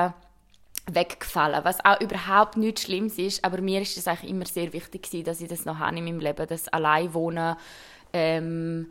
weggefallen, 0.90 1.66
was 1.66 1.84
auch 1.84 2.00
überhaupt 2.00 2.56
nichts 2.56 2.84
Schlimmes 2.84 3.18
ist, 3.18 3.44
aber 3.44 3.60
mir 3.62 3.82
ist 3.82 3.98
es 3.98 4.08
eigentlich 4.08 4.32
immer 4.32 4.46
sehr 4.46 4.72
wichtig 4.72 5.04
gewesen, 5.04 5.26
dass 5.26 5.42
ich 5.42 5.50
das 5.50 5.66
noch 5.66 5.80
habe 5.80 5.98
in 5.98 6.06
meinem 6.06 6.20
Leben, 6.20 6.48
das 6.48 6.70
Alleinwohnen, 6.70 7.58
ähm, 8.14 8.88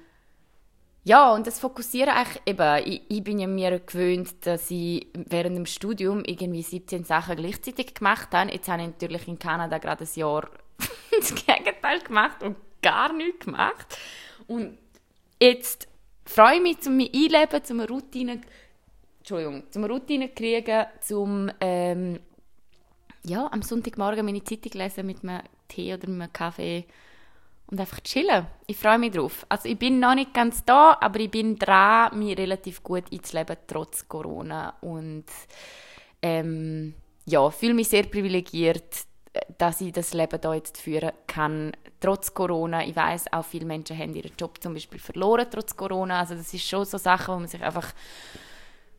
ja, 1.04 1.32
und 1.32 1.46
das 1.46 1.60
Fokussieren 1.60 2.12
eigentlich 2.12 2.42
eben, 2.46 2.82
ich, 2.84 3.02
ich, 3.08 3.22
bin 3.22 3.38
ja 3.38 3.46
mir 3.46 3.78
gewöhnt, 3.78 4.44
dass 4.44 4.68
ich 4.72 5.06
während 5.14 5.56
dem 5.56 5.64
Studium 5.64 6.24
irgendwie 6.24 6.62
17 6.62 7.04
Sachen 7.04 7.36
gleichzeitig 7.36 7.94
gemacht 7.94 8.30
habe. 8.32 8.50
Jetzt 8.52 8.68
habe 8.68 8.82
ich 8.82 8.88
natürlich 8.88 9.28
in 9.28 9.38
Kanada 9.38 9.78
gerade 9.78 10.02
ein 10.02 10.10
Jahr 10.14 10.48
das 11.10 11.34
Gegenteil 11.34 12.00
gemacht 12.00 12.42
und 12.42 12.56
gar 12.82 13.12
nichts 13.12 13.44
gemacht. 13.44 13.98
Und 14.46 14.78
jetzt 15.40 15.88
freue 16.24 16.56
ich 16.56 16.62
mich, 16.62 16.80
zum 16.80 16.96
mich 16.96 17.12
einleben, 17.14 17.64
zum 17.64 17.80
eine 17.80 17.88
Routine, 17.88 18.40
Entschuldigung, 19.18 19.64
zum 19.70 19.84
eine 19.84 19.92
Routine 19.92 20.28
kriegen, 20.28 20.86
zum 21.00 21.50
ähm, 21.60 22.20
ja, 23.24 23.48
am 23.50 23.62
Sonntagmorgen 23.62 24.24
meine 24.24 24.44
Zeitung 24.44 24.72
lesen 24.72 25.06
mit 25.06 25.22
einem 25.22 25.42
Tee 25.68 25.94
oder 25.94 26.06
einem 26.06 26.32
Kaffee 26.32 26.84
und 27.68 27.80
einfach 27.80 28.00
chillen. 28.00 28.46
Ich 28.66 28.76
freue 28.76 28.98
mich 28.98 29.12
drauf. 29.12 29.44
Also 29.48 29.68
ich 29.68 29.78
bin 29.78 29.98
noch 29.98 30.14
nicht 30.14 30.32
ganz 30.32 30.64
da, 30.64 30.96
aber 31.00 31.18
ich 31.18 31.30
bin 31.30 31.58
dran, 31.58 32.16
mich 32.18 32.38
relativ 32.38 32.82
gut 32.82 33.04
einzuleben, 33.12 33.56
trotz 33.66 34.06
Corona. 34.06 34.76
Und 34.80 35.24
ähm, 36.22 36.94
ja, 37.24 37.50
fühle 37.50 37.74
mich 37.74 37.88
sehr 37.88 38.04
privilegiert, 38.04 39.06
dass 39.58 39.80
ich 39.80 39.92
das 39.92 40.14
Leben 40.14 40.38
hier 40.40 40.54
jetzt 40.54 40.80
führen 40.80 41.12
kann, 41.26 41.72
trotz 42.00 42.32
Corona. 42.34 42.84
Ich 42.86 42.96
weiß 42.96 43.32
auch 43.32 43.44
viele 43.44 43.66
Menschen 43.66 43.98
haben 43.98 44.14
ihren 44.14 44.32
Job 44.38 44.62
zum 44.62 44.74
Beispiel 44.74 45.00
verloren, 45.00 45.46
trotz 45.50 45.76
Corona. 45.76 46.20
Also 46.20 46.34
das 46.34 46.52
ist 46.52 46.68
schon 46.68 46.84
so 46.84 46.98
Sachen, 46.98 47.34
wo 47.34 47.38
man 47.38 47.48
sich 47.48 47.62
einfach 47.62 47.92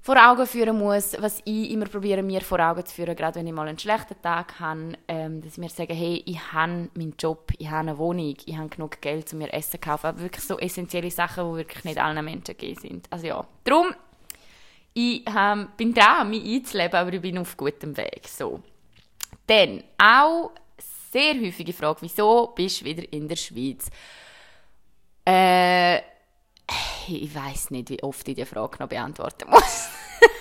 vor 0.08 0.16
Augen 0.16 0.48
führen 0.48 0.78
muss, 0.78 1.18
was 1.20 1.42
ich 1.44 1.70
immer 1.70 1.86
probiere, 1.86 2.24
mir 2.24 2.40
vor 2.40 2.62
Augen 2.62 2.86
zu 2.86 2.96
führen, 2.96 3.14
gerade 3.14 3.36
wenn 3.36 3.48
ich 3.48 3.52
mal 3.52 3.68
einen 3.68 3.78
schlechten 3.78 4.16
Tag 4.22 4.58
habe, 4.58 4.94
ähm, 5.10 5.42
dass 5.42 5.54
ich 5.54 5.58
mir 5.58 5.68
sage, 5.68 5.94
hey, 5.94 6.24
ich 6.26 6.40
habe 6.54 6.88
meinen 6.94 7.14
Job, 7.20 7.52
ich 7.58 7.70
habe 7.70 7.90
eine 7.90 7.98
Wohnung, 7.98 8.34
ich 8.46 8.58
habe 8.58 8.70
genug 8.70 9.02
Geld, 9.02 9.34
um 9.34 9.40
mir 9.40 9.52
Essen 9.52 9.72
zu 9.72 9.78
kaufen. 9.80 10.08
Aber 10.08 10.22
wirklich 10.22 10.46
so 10.46 10.58
essentielle 10.60 11.12
Sachen, 11.12 11.52
die 11.52 11.58
wirklich 11.58 11.84
nicht 11.84 11.98
allen 11.98 12.24
Menschen 12.24 12.56
gegeben 12.58 12.80
sind. 12.80 13.08
Also 13.10 13.28
ja, 13.28 13.46
darum, 13.66 13.88
ich 14.94 15.26
ähm, 15.28 15.68
bin 15.76 15.94
dran, 15.94 16.30
mich 16.30 16.56
einzuleben, 16.56 16.96
aber 16.96 17.12
ich 17.12 17.22
bin 17.22 17.38
auf 17.38 17.58
gutem 17.58 17.98
Weg. 17.98 18.30
So. 18.30 18.62
Dann, 19.48 19.84
auch 19.98 20.52
sehr 21.12 21.34
häufige 21.36 21.74
Frage, 21.74 22.02
wieso 22.02 22.48
bist 22.56 22.82
du 22.82 22.86
wieder 22.86 23.12
in 23.12 23.28
der 23.28 23.38
Schweiz? 23.38 23.90
Äh, 25.26 25.98
ich 27.08 27.34
weiß 27.34 27.72
nicht, 27.72 27.90
wie 27.90 28.04
oft 28.04 28.28
ich 28.28 28.36
die 28.36 28.46
Frage 28.46 28.78
noch 28.80 28.90
beantworten 28.90 29.50
muss. 29.50 29.90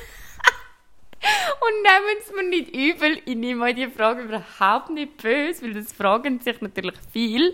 Und 1.59 1.83
nehmen 1.83 2.17
es 2.21 2.33
mir 2.33 2.49
nicht 2.49 2.75
übel, 2.75 3.21
ich 3.25 3.35
nehme 3.35 3.75
die 3.75 3.89
Frage 3.89 4.23
überhaupt 4.23 4.91
nicht 4.91 5.17
böse, 5.17 5.63
weil 5.63 5.75
das 5.75 5.93
fragen 5.93 6.39
sich 6.41 6.61
natürlich 6.61 6.97
viel. 7.11 7.53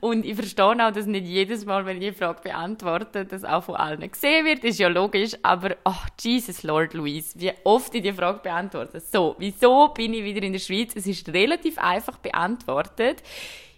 Und 0.00 0.26
ich 0.26 0.34
verstehe 0.34 0.86
auch, 0.86 0.92
dass 0.92 1.06
nicht 1.06 1.26
jedes 1.26 1.64
Mal, 1.64 1.86
wenn 1.86 2.00
ich 2.00 2.10
die 2.10 2.14
Frage 2.14 2.42
beantworte, 2.42 3.24
das 3.24 3.44
auch 3.44 3.64
von 3.64 3.76
allen 3.76 4.10
gesehen 4.10 4.44
wird. 4.44 4.64
Ist 4.64 4.78
ja 4.78 4.88
logisch, 4.88 5.32
aber 5.42 5.76
oh, 5.84 5.92
Jesus 6.20 6.62
Lord 6.62 6.94
Louise, 6.94 7.34
wie 7.40 7.52
oft 7.64 7.94
ich 7.94 8.02
die 8.02 8.12
Frage 8.12 8.40
beantworte. 8.40 9.00
So, 9.00 9.34
wieso 9.38 9.88
bin 9.88 10.14
ich 10.14 10.24
wieder 10.24 10.42
in 10.42 10.52
der 10.52 10.60
Schweiz? 10.60 10.92
Es 10.94 11.06
ist 11.06 11.28
relativ 11.30 11.78
einfach 11.78 12.18
beantwortet. 12.18 13.22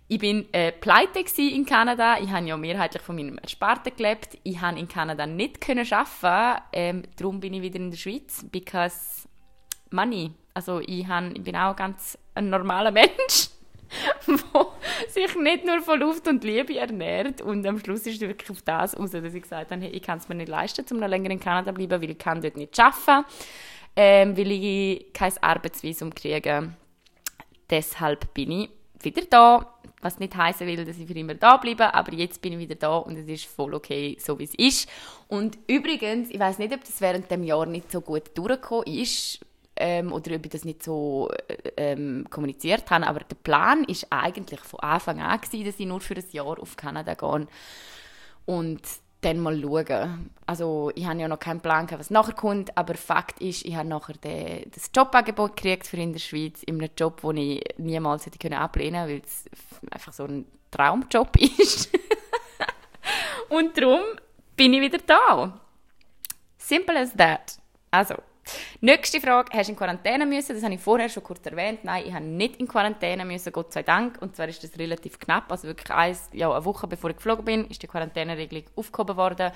Ich 0.08 0.18
bin 0.18 0.52
äh, 0.52 0.72
pleite 0.72 1.20
in 1.36 1.64
Kanada. 1.64 2.18
Ich 2.20 2.30
habe 2.30 2.44
ja 2.44 2.56
mehrheitlich 2.56 3.00
von 3.00 3.14
meinem 3.14 3.38
Ersparten 3.38 3.94
gelebt. 3.96 4.36
Ich 4.42 4.60
habe 4.60 4.76
in 4.76 4.88
Kanada 4.88 5.24
nicht 5.24 5.60
können 5.60 5.86
arbeiten. 5.88 6.62
Ähm, 6.72 7.02
darum 7.16 7.38
bin 7.38 7.54
ich 7.54 7.62
wieder 7.62 7.76
in 7.76 7.92
der 7.92 7.96
Schweiz, 7.96 8.44
because 8.50 9.29
money. 9.90 10.32
Also 10.54 10.80
ich, 10.80 11.06
habe, 11.06 11.32
ich 11.34 11.42
bin 11.42 11.56
auch 11.56 11.76
ganz 11.76 12.18
ein 12.34 12.50
normaler 12.50 12.90
Mensch, 12.92 13.50
der 14.26 14.66
sich 15.08 15.36
nicht 15.36 15.64
nur 15.64 15.80
von 15.82 16.00
Luft 16.00 16.28
und 16.28 16.44
Liebe 16.44 16.78
ernährt. 16.78 17.40
Und 17.40 17.66
am 17.66 17.78
Schluss 17.78 18.06
ist 18.06 18.16
es 18.16 18.20
wirklich 18.20 18.50
auf 18.50 18.62
das 18.62 18.94
aus, 18.94 19.10
dass 19.10 19.34
ich 19.34 19.42
gesagt 19.42 19.70
habe, 19.70 19.82
hey, 19.82 19.90
ich 19.90 20.02
kann 20.02 20.18
es 20.18 20.28
mir 20.28 20.34
nicht 20.34 20.48
leisten, 20.48 20.84
um 20.90 20.98
noch 20.98 21.08
länger 21.08 21.30
in 21.30 21.40
Kanada 21.40 21.70
zu 21.70 21.74
bleiben, 21.74 22.02
weil 22.02 22.10
ich 22.10 22.18
kann 22.18 22.40
dort 22.40 22.56
nicht 22.56 22.78
arbeiten, 22.78 23.26
ähm, 23.96 24.36
weil 24.36 24.52
ich 24.52 25.12
kein 25.12 25.32
Arbeitsvisum 25.40 26.14
kriege. 26.14 26.72
Deshalb 27.68 28.32
bin 28.34 28.50
ich 28.50 28.70
wieder 29.02 29.22
da 29.28 29.80
was 30.00 30.18
nicht 30.18 30.34
heißen 30.34 30.66
will, 30.66 30.84
dass 30.84 30.98
ich 30.98 31.06
für 31.06 31.14
immer 31.14 31.34
da 31.34 31.56
bleibe, 31.56 31.92
aber 31.92 32.12
jetzt 32.14 32.40
bin 32.40 32.54
ich 32.54 32.58
wieder 32.58 32.74
da 32.74 32.96
und 32.96 33.16
es 33.16 33.28
ist 33.28 33.44
voll 33.44 33.74
okay, 33.74 34.16
so 34.18 34.38
wie 34.38 34.44
es 34.44 34.54
ist. 34.54 34.88
Und 35.28 35.58
übrigens, 35.66 36.30
ich 36.30 36.38
weiß 36.38 36.58
nicht, 36.58 36.72
ob 36.72 36.80
das 36.80 37.00
während 37.00 37.30
dem 37.30 37.44
Jahr 37.44 37.66
nicht 37.66 37.92
so 37.92 38.00
gut 38.00 38.30
durchgekommen 38.34 38.86
ist 38.86 39.40
ähm, 39.80 40.12
oder 40.12 40.36
ob 40.36 40.44
ich 40.44 40.52
das 40.52 40.64
nicht 40.64 40.82
so 40.82 41.30
äh, 41.48 41.72
ähm, 41.76 42.26
kommuniziert 42.30 42.90
habe, 42.90 43.06
aber 43.06 43.20
der 43.20 43.36
Plan 43.36 43.84
ist 43.84 44.06
eigentlich 44.10 44.60
von 44.60 44.80
Anfang 44.80 45.20
an 45.20 45.40
gewesen, 45.40 45.64
dass 45.64 45.80
ich 45.80 45.86
nur 45.86 46.00
für 46.00 46.14
ein 46.14 46.24
Jahr 46.30 46.60
auf 46.60 46.76
Kanada 46.76 47.14
gehe. 47.14 47.46
Und 48.46 48.82
dann 49.22 49.38
mal 49.38 49.60
schauen. 49.60 50.30
Also 50.46 50.90
ich 50.94 51.06
habe 51.06 51.20
ja 51.20 51.28
noch 51.28 51.38
keinen 51.38 51.60
Plan, 51.60 51.86
was 51.90 52.10
nachher 52.10 52.34
kommt, 52.34 52.76
aber 52.76 52.94
Fakt 52.94 53.40
ist, 53.40 53.64
ich 53.64 53.74
habe 53.76 53.88
nachher 53.88 54.14
den, 54.14 54.70
das 54.70 54.90
Jobangebot 54.94 55.56
gekriegt 55.56 55.86
für 55.86 55.96
in 55.96 56.12
der 56.12 56.20
Schweiz, 56.20 56.62
in 56.62 56.80
einem 56.80 56.90
Job, 56.96 57.20
den 57.22 57.36
ich 57.36 57.62
niemals 57.78 58.26
hätte 58.26 58.38
können 58.38 58.54
ablehnen 58.54 59.08
weil 59.08 59.22
es 59.24 59.44
einfach 59.90 60.12
so 60.12 60.24
ein 60.24 60.46
Traumjob 60.70 61.36
ist. 61.58 61.90
Und 63.48 63.76
darum 63.76 64.00
bin 64.56 64.72
ich 64.74 64.80
wieder 64.80 64.98
da. 65.06 65.60
Simple 66.58 67.00
as 67.00 67.12
that. 67.14 67.58
Also, 67.90 68.14
Nächste 68.80 69.20
Frage, 69.20 69.50
hast 69.52 69.68
du 69.68 69.72
in 69.72 69.78
Quarantäne 69.78 70.26
müssen? 70.26 70.54
Das 70.54 70.62
habe 70.62 70.74
ich 70.74 70.80
vorher 70.80 71.08
schon 71.08 71.22
kurz 71.22 71.44
erwähnt. 71.46 71.84
Nein, 71.84 72.04
ich 72.06 72.12
habe 72.12 72.24
nicht 72.24 72.56
in 72.56 72.66
Quarantäne 72.66 73.24
müssen, 73.24 73.52
Gott 73.52 73.72
sei 73.72 73.82
Dank. 73.82 74.20
Und 74.20 74.36
zwar 74.36 74.48
ist 74.48 74.62
das 74.62 74.78
relativ 74.78 75.18
knapp, 75.18 75.50
also 75.50 75.68
wirklich 75.68 75.90
eins, 75.90 76.28
ja, 76.32 76.50
eine 76.52 76.64
Woche 76.64 76.86
bevor 76.86 77.10
ich 77.10 77.16
geflogen 77.16 77.44
bin, 77.44 77.66
ist 77.66 77.82
die 77.82 77.86
Quarantäneregelung 77.86 78.64
aufgehoben 78.76 79.16
worden. 79.16 79.52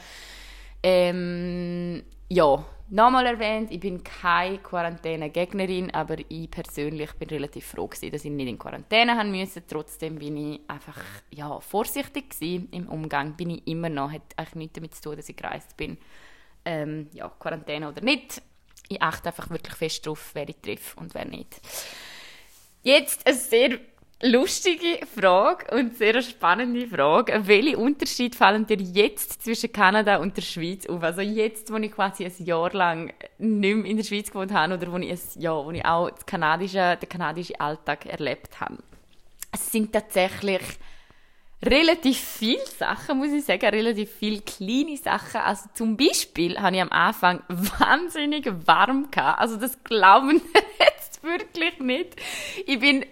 Ähm, 0.83 2.03
ja, 2.29 2.65
nochmal 2.91 3.27
erwähnt, 3.27 3.71
ich 3.71 3.81
bin 3.81 4.05
keine 4.05 4.59
Quarantäne-Gegnerin, 4.59 5.93
aber 5.93 6.17
ich 6.29 6.51
persönlich 6.51 7.13
bin 7.13 7.29
relativ 7.29 7.67
froh 7.67 7.87
gewesen, 7.87 8.13
dass 8.13 8.25
ich 8.25 8.31
nicht 8.31 8.49
in 8.49 8.59
Quarantäne 8.59 9.17
haben 9.17 9.33
musste. 9.33 9.67
Trotzdem 9.67 10.19
bin 10.19 10.37
ich 10.37 10.61
einfach 10.69 11.01
ja, 11.31 11.59
vorsichtig 11.61 12.31
gewesen 12.31 12.69
im 12.73 12.89
Umgang. 12.89 13.37
Bin 13.37 13.51
ich 13.51 13.67
immer 13.67 13.89
noch. 13.89 14.13
Hat 14.13 14.23
eigentlich 14.37 14.55
nichts 14.55 14.75
damit 14.75 14.95
zu 14.95 15.03
tun, 15.03 15.17
dass 15.17 15.29
ich 15.29 15.37
gereist 15.37 15.77
bin. 15.77 15.97
Ähm, 16.65 17.09
ja, 17.13 17.29
Quarantäne 17.29 17.89
oder 17.89 18.03
nicht 18.03 18.43
ich 18.89 19.03
achte 19.03 19.29
einfach 19.29 19.51
wirklich 19.51 19.75
fest 19.75 20.07
darauf, 20.07 20.31
wer 20.35 20.49
ich 20.49 20.57
treffe 20.57 20.99
und 20.99 21.15
wer 21.15 21.25
nicht. 21.25 21.61
Jetzt 22.83 23.27
eine 23.27 23.37
sehr 23.37 23.79
lustige 24.23 25.07
Frage 25.07 25.75
und 25.75 25.97
sehr 25.97 26.21
spannende 26.23 26.87
Frage. 26.87 27.47
Welche 27.47 27.79
Unterschiede 27.79 28.37
fallen 28.37 28.67
dir 28.67 28.79
jetzt 28.79 29.43
zwischen 29.43 29.73
Kanada 29.73 30.17
und 30.17 30.37
der 30.37 30.43
Schweiz 30.43 30.87
auf? 30.87 31.03
Also 31.03 31.21
jetzt, 31.21 31.73
wo 31.73 31.77
ich 31.77 31.93
quasi 31.93 32.25
ein 32.25 32.45
Jahr 32.45 32.73
lang 32.73 33.13
nicht 33.39 33.77
mehr 33.77 33.85
in 33.85 33.97
der 33.97 34.05
Schweiz 34.05 34.31
gewohnt 34.31 34.53
habe 34.53 34.75
oder 34.75 34.93
wo 34.93 34.97
ich, 34.97 35.11
ein, 35.11 35.43
ja, 35.43 35.53
wo 35.53 35.71
ich 35.71 35.85
auch 35.85 36.11
das 36.11 36.27
kanadische, 36.27 36.99
den 37.01 37.09
kanadischen 37.09 37.61
Alltag 37.61 38.07
erlebt 38.07 38.61
habe. 38.61 38.79
Es 39.53 39.71
sind 39.71 39.93
tatsächlich 39.93 40.63
relativ 41.65 42.19
viele 42.19 42.67
Sachen, 42.79 43.19
muss 43.19 43.33
ich 43.33 43.45
sagen, 43.45 43.67
relativ 43.67 44.11
viele 44.11 44.41
kleine 44.41 44.97
Sachen. 44.97 45.41
Also 45.41 45.69
zum 45.75 45.97
Beispiel 45.97 46.59
habe 46.59 46.77
ich 46.77 46.83
am 46.83 46.91
Anfang 46.91 47.43
wahnsinnig 47.49 48.51
warm 48.67 49.11
gehabt. 49.11 49.41
Also 49.41 49.57
das 49.57 49.83
glauben 49.83 50.41
jetzt 50.79 51.23
wirklich 51.23 51.79
nicht. 51.79 52.17
Ich 52.67 52.79
bin 52.79 53.05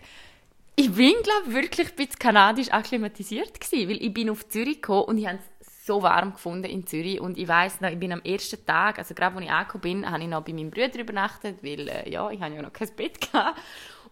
ich 0.75 0.91
bin, 0.91 1.15
glaube 1.23 1.53
wirklich 1.53 1.91
ein 1.91 1.97
bisschen 1.97 2.19
kanadisch 2.19 2.73
akklimatisiert 2.73 3.61
gewesen, 3.61 3.91
weil 3.91 4.03
ich 4.03 4.13
bin 4.13 4.31
auf 4.31 4.49
Zürich 4.49 4.81
gekommen 4.81 5.05
und 5.05 5.19
ich 5.19 5.27
habe 5.27 5.39
es 5.61 5.87
so 5.87 6.03
warm 6.03 6.33
gefunden 6.33 6.65
in 6.65 6.87
Zürich 6.87 7.21
und 7.21 7.37
ich 7.37 7.47
weiß 7.47 7.83
noch, 7.83 7.91
ich 7.91 7.99
bin 7.99 8.13
am 8.13 8.23
ersten 8.23 8.65
Tag, 8.65 8.99
also 8.99 9.15
gerade 9.15 9.37
als 9.37 9.45
ich 9.45 9.51
angekommen 9.51 9.83
bin, 9.83 10.11
habe 10.11 10.23
ich 10.23 10.29
noch 10.29 10.43
bei 10.43 10.53
meinem 10.53 10.71
Bruder 10.71 10.99
übernachtet, 10.99 11.59
weil 11.63 11.89
äh, 11.89 12.11
ja, 12.11 12.31
ich 12.31 12.41
habe 12.41 12.55
ja 12.55 12.63
noch 12.63 12.73
kein 12.73 12.89
Bett 12.97 13.21
gehabt 13.21 13.61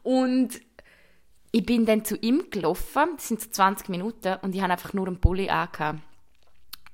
und 0.03 0.61
ich 1.53 1.67
bin 1.67 1.87
dann 1.87 2.05
zu 2.05 2.17
ihm 2.17 2.51
gelaufen, 2.51 3.11
das 3.17 3.29
sind 3.29 3.41
so 3.41 3.51
20 3.51 3.89
Minuten, 3.89 4.37
und 4.43 4.55
ich 4.55 4.63
habe 4.63 4.73
einfach 4.73 4.93
nur 4.93 5.07
einen 5.07 5.21
Pulli 5.21 5.49
angehabt. 5.49 6.01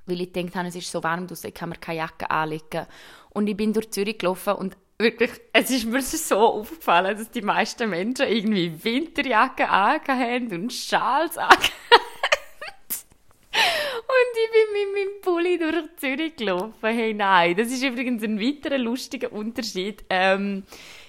Weil 0.07 0.21
ich 0.21 0.33
gedacht 0.33 0.55
habe, 0.55 0.69
es 0.69 0.77
ist 0.77 0.91
so 0.91 1.03
warm 1.03 1.27
draußen, 1.27 1.49
ich 1.49 1.55
kann 1.55 1.69
mir 1.69 1.77
keine 1.77 1.99
Jacke 1.99 2.31
anlegen. 2.31 2.87
Und 3.31 3.49
ich 3.49 3.57
bin 3.57 3.73
durch 3.73 3.91
Zürich 3.91 4.19
gelaufen 4.19 4.55
und 4.55 4.77
wirklich, 4.99 5.31
es 5.53 5.71
ist 5.71 5.85
mir 5.85 6.01
so 6.01 6.39
aufgefallen, 6.39 7.19
dass 7.19 7.31
die 7.31 7.43
meisten 7.43 7.91
Menschen 7.91 8.29
irgendwie 8.29 8.83
Winterjacken 8.83 9.67
angehabt 9.67 10.53
und 10.53 10.73
Schals 10.73 11.37
angehabt 11.39 11.73
Und 14.09 14.33
ich 14.35 14.51
bin 14.53 14.73
mit 14.73 14.95
meinem 14.95 15.21
Pulli 15.23 15.59
durch 15.59 15.97
Zürich 15.97 16.37
gelaufen. 16.37 16.75
Hey, 16.83 17.13
nein, 17.13 17.57
das 17.57 17.69
ist 17.69 17.83
übrigens 17.83 18.23
ein 18.23 18.41
weiterer 18.41 18.79
lustiger 18.79 19.33
Unterschied. 19.33 20.05
Ähm, 20.09 20.63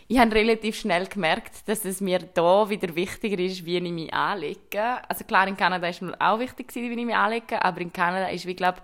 ich 0.10 0.18
habe 0.18 0.34
relativ 0.34 0.80
schnell 0.80 1.08
gemerkt, 1.08 1.68
dass 1.68 1.84
es 1.84 2.00
mir 2.00 2.20
da 2.20 2.70
wieder 2.70 2.96
wichtiger 2.96 3.40
ist, 3.40 3.66
wie 3.66 3.78
ich 3.78 3.92
mich 3.92 4.14
anlege. 4.14 5.10
Also 5.10 5.26
klar, 5.26 5.48
in 5.48 5.58
Kanada 5.58 5.88
ist 5.88 6.02
mir 6.02 6.16
auch 6.20 6.40
wichtig, 6.40 6.74
wie 6.76 6.90
ich 6.90 7.06
mich 7.06 7.16
anlege, 7.16 7.64
aber 7.64 7.82
in 7.82 7.92
Kanada 7.92 8.28
ist 8.28 8.46
wie, 8.46 8.56
glaube 8.56 8.82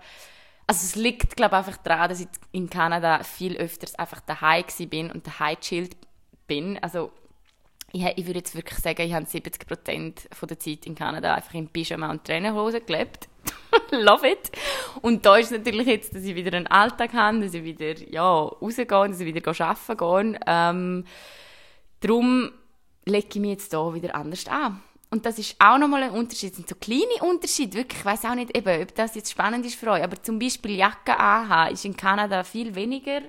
also 0.66 0.84
es 0.84 0.96
liegt, 0.96 1.36
glaube 1.36 1.56
einfach 1.56 1.76
daran, 1.78 2.08
dass 2.08 2.20
ich 2.20 2.28
in 2.52 2.70
Kanada 2.70 3.22
viel 3.22 3.56
öfters 3.56 3.94
einfach 3.96 4.20
daheim 4.20 4.64
bin 4.88 5.10
und 5.10 5.26
daheim 5.26 5.60
chillt 5.60 5.96
bin. 6.46 6.78
Also 6.82 7.12
ich, 7.92 8.04
ich 8.16 8.26
würde 8.26 8.38
jetzt 8.38 8.54
wirklich 8.54 8.78
sagen, 8.78 9.02
ich 9.02 9.12
habe 9.12 9.26
70% 9.26 10.46
der 10.46 10.58
Zeit 10.58 10.86
in 10.86 10.94
Kanada 10.94 11.34
einfach 11.34 11.54
in 11.54 11.68
Pyjama 11.68 12.10
und 12.10 12.24
Trainerhose 12.24 12.80
gelebt. 12.80 13.28
Love 13.90 14.28
it. 14.28 14.50
Und 15.02 15.24
da 15.24 15.36
ist 15.36 15.52
natürlich 15.52 15.86
jetzt, 15.86 16.14
dass 16.14 16.24
ich 16.24 16.34
wieder 16.34 16.56
einen 16.56 16.66
Alltag 16.66 17.12
habe, 17.12 17.40
dass 17.40 17.54
ich 17.54 17.64
wieder 17.64 17.98
ja, 18.10 18.22
rausgehe, 18.22 18.86
dass 18.86 19.20
ich 19.20 19.26
wieder 19.26 19.46
arbeiten 19.46 19.96
gehe. 20.32 20.40
Ähm, 20.46 21.04
darum 22.00 22.50
lege 23.04 23.28
ich 23.28 23.40
mich 23.40 23.50
jetzt 23.50 23.70
hier 23.70 23.94
wieder 23.94 24.14
anders 24.14 24.46
an. 24.46 24.82
Und 25.10 25.26
das 25.26 25.38
ist 25.38 25.56
auch 25.60 25.78
nochmal 25.78 26.02
ein 26.02 26.10
Unterschied. 26.10 26.50
Das 26.50 26.56
sind 26.56 26.68
so 26.68 26.74
kleine 26.74 27.22
Unterschiede, 27.22 27.78
wirklich. 27.78 28.00
Ich 28.00 28.04
weiß 28.04 28.24
auch 28.24 28.34
nicht, 28.34 28.56
eben, 28.56 28.82
ob 28.82 28.94
das 28.94 29.14
jetzt 29.14 29.30
spannend 29.30 29.64
ist 29.64 29.76
für 29.76 29.90
euch, 29.90 30.02
aber 30.02 30.20
zum 30.20 30.38
Beispiel 30.38 30.72
Jacke 30.76 31.16
anhaben 31.18 31.72
ist 31.72 31.84
in 31.84 31.96
Kanada 31.96 32.42
viel 32.42 32.74
weniger 32.74 33.20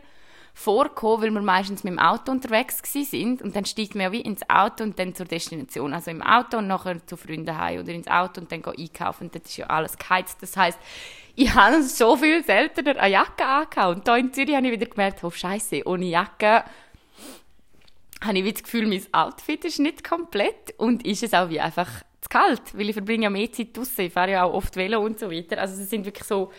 vorgekommen, 0.55 1.21
weil 1.21 1.31
wir 1.31 1.41
meistens 1.41 1.83
mit 1.83 1.91
dem 1.91 1.99
Auto 1.99 2.31
unterwegs 2.31 2.81
sind 2.91 3.41
und 3.41 3.55
dann 3.55 3.65
steigt 3.65 3.93
man 3.93 4.05
ja 4.05 4.11
wie 4.13 4.21
ins 4.21 4.49
Auto 4.49 4.85
und 4.85 4.97
dann 4.97 5.13
zur 5.13 5.25
Destination. 5.25 5.93
Also 5.93 6.11
im 6.11 6.21
Auto 6.21 6.57
und 6.57 6.67
nachher 6.67 7.05
zu 7.05 7.17
Freunden 7.17 7.55
heim 7.55 7.81
oder 7.81 7.91
ins 7.91 8.07
Auto 8.07 8.39
und 8.39 8.51
dann 8.51 8.63
einkaufen. 8.63 9.25
Und 9.25 9.35
das 9.35 9.43
ist 9.43 9.57
ja 9.57 9.67
alles 9.67 9.97
geheizt. 9.97 10.41
Das 10.41 10.55
heißt, 10.55 10.79
ich 11.35 11.53
habe 11.53 11.83
so 11.83 12.15
viel 12.15 12.41
seltener 12.43 12.95
eine 12.97 13.11
Jacke 13.11 13.45
angehabt. 13.45 13.97
Und 13.97 14.05
hier 14.07 14.17
in 14.17 14.33
Zürich 14.33 14.55
habe 14.55 14.65
ich 14.67 14.71
wieder 14.71 14.85
gemerkt, 14.85 15.23
oh 15.25 15.29
Scheiße, 15.29 15.81
ohne 15.85 16.05
Jacke 16.05 16.63
habe 18.21 18.39
ich 18.39 18.53
das 18.53 18.63
Gefühl, 18.63 18.87
mein 18.87 19.03
Outfit 19.11 19.65
ist 19.65 19.79
nicht 19.79 20.07
komplett 20.07 20.73
und 20.77 21.05
ist 21.05 21.21
es 21.21 21.33
auch 21.33 21.49
wie 21.49 21.59
einfach 21.59 21.89
zu 22.21 22.29
kalt, 22.29 22.61
weil 22.73 22.89
ich 22.89 22.95
verbringe 22.95 23.25
ja 23.25 23.29
mehr 23.29 23.51
Zeit 23.51 23.75
draußen. 23.75 24.05
Ich 24.05 24.13
fahre 24.13 24.31
ja 24.31 24.45
auch 24.45 24.53
oft 24.53 24.77
Velo 24.77 25.01
und 25.01 25.19
so 25.19 25.29
weiter. 25.29 25.59
Also 25.59 25.81
es 25.81 25.89
sind 25.89 26.05
wirklich 26.05 26.25
so, 26.25 26.51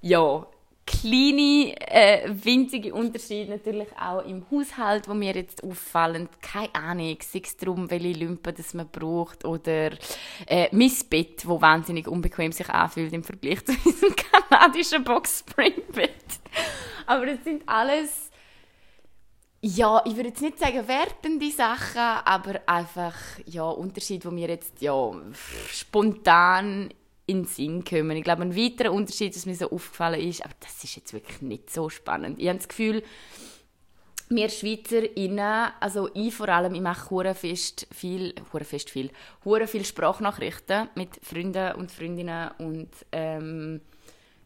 ja, 0.00 0.46
kleine, 0.86 1.74
äh, 1.88 2.28
winzige 2.28 2.92
Unterschiede 2.94 3.52
natürlich 3.52 3.88
auch 4.00 4.24
im 4.24 4.44
Haushalt, 4.50 5.08
wo 5.08 5.14
mir 5.14 5.34
jetzt 5.34 5.62
auffallen. 5.62 6.28
Keine 6.40 6.74
Ahnung, 6.74 7.16
sei 7.20 7.40
es 7.44 7.56
darum, 7.56 7.90
welche 7.90 8.12
Lümpen 8.12 8.54
das 8.54 8.74
man 8.74 8.88
braucht 8.88 9.44
oder 9.44 9.92
äh, 10.46 10.68
mein 10.72 10.92
Bett, 11.08 11.46
wo 11.46 11.60
wahnsinnig 11.60 12.08
unbequem 12.08 12.52
sich 12.52 12.68
anfühlt 12.68 13.12
im 13.12 13.22
Vergleich 13.22 13.64
zu 13.64 13.76
diesem 13.76 14.14
kanadischen 14.16 15.04
Box 15.04 15.40
Spring 15.40 15.82
Bett. 15.92 16.10
Aber 17.06 17.26
das 17.26 17.44
sind 17.44 17.62
alles 17.66 18.32
ja, 19.64 20.02
ich 20.04 20.16
würde 20.16 20.30
jetzt 20.30 20.42
nicht 20.42 20.58
sagen 20.58 20.88
wertende 20.88 21.48
Sachen, 21.52 22.00
aber 22.00 22.60
einfach 22.66 23.14
ja 23.46 23.62
Unterschiede, 23.62 24.28
wo 24.28 24.34
mir 24.34 24.48
jetzt 24.48 24.82
ja 24.82 25.12
spontan 25.68 26.92
in 27.26 27.42
den 27.42 27.46
Sinn 27.46 27.84
kommen. 27.84 28.16
Ich 28.16 28.24
glaube, 28.24 28.42
ein 28.42 28.56
weiterer 28.56 28.92
Unterschied, 28.92 29.34
was 29.34 29.46
mir 29.46 29.54
so 29.54 29.70
aufgefallen 29.70 30.20
ist, 30.20 30.44
aber 30.44 30.54
das 30.60 30.82
ist 30.82 30.96
jetzt 30.96 31.12
wirklich 31.12 31.40
nicht 31.42 31.70
so 31.70 31.88
spannend. 31.88 32.38
Ich 32.38 32.48
habe 32.48 32.58
das 32.58 32.68
Gefühl, 32.68 33.02
wir 34.28 34.48
SchweizerInnen, 34.48 35.72
also 35.78 36.08
ich 36.14 36.34
vor 36.34 36.48
allem, 36.48 36.74
ich 36.74 36.80
mache 36.80 37.10
Hurenfest 37.10 37.86
viel, 37.92 38.34
Hurenfest 38.52 38.90
viel, 38.90 39.10
Huren 39.44 39.68
viel 39.68 39.84
Sprachnachrichten 39.84 40.88
mit 40.94 41.10
Freunden 41.22 41.74
und 41.74 41.90
Freundinnen 41.90 42.50
und 42.58 42.88
ähm, 43.12 43.80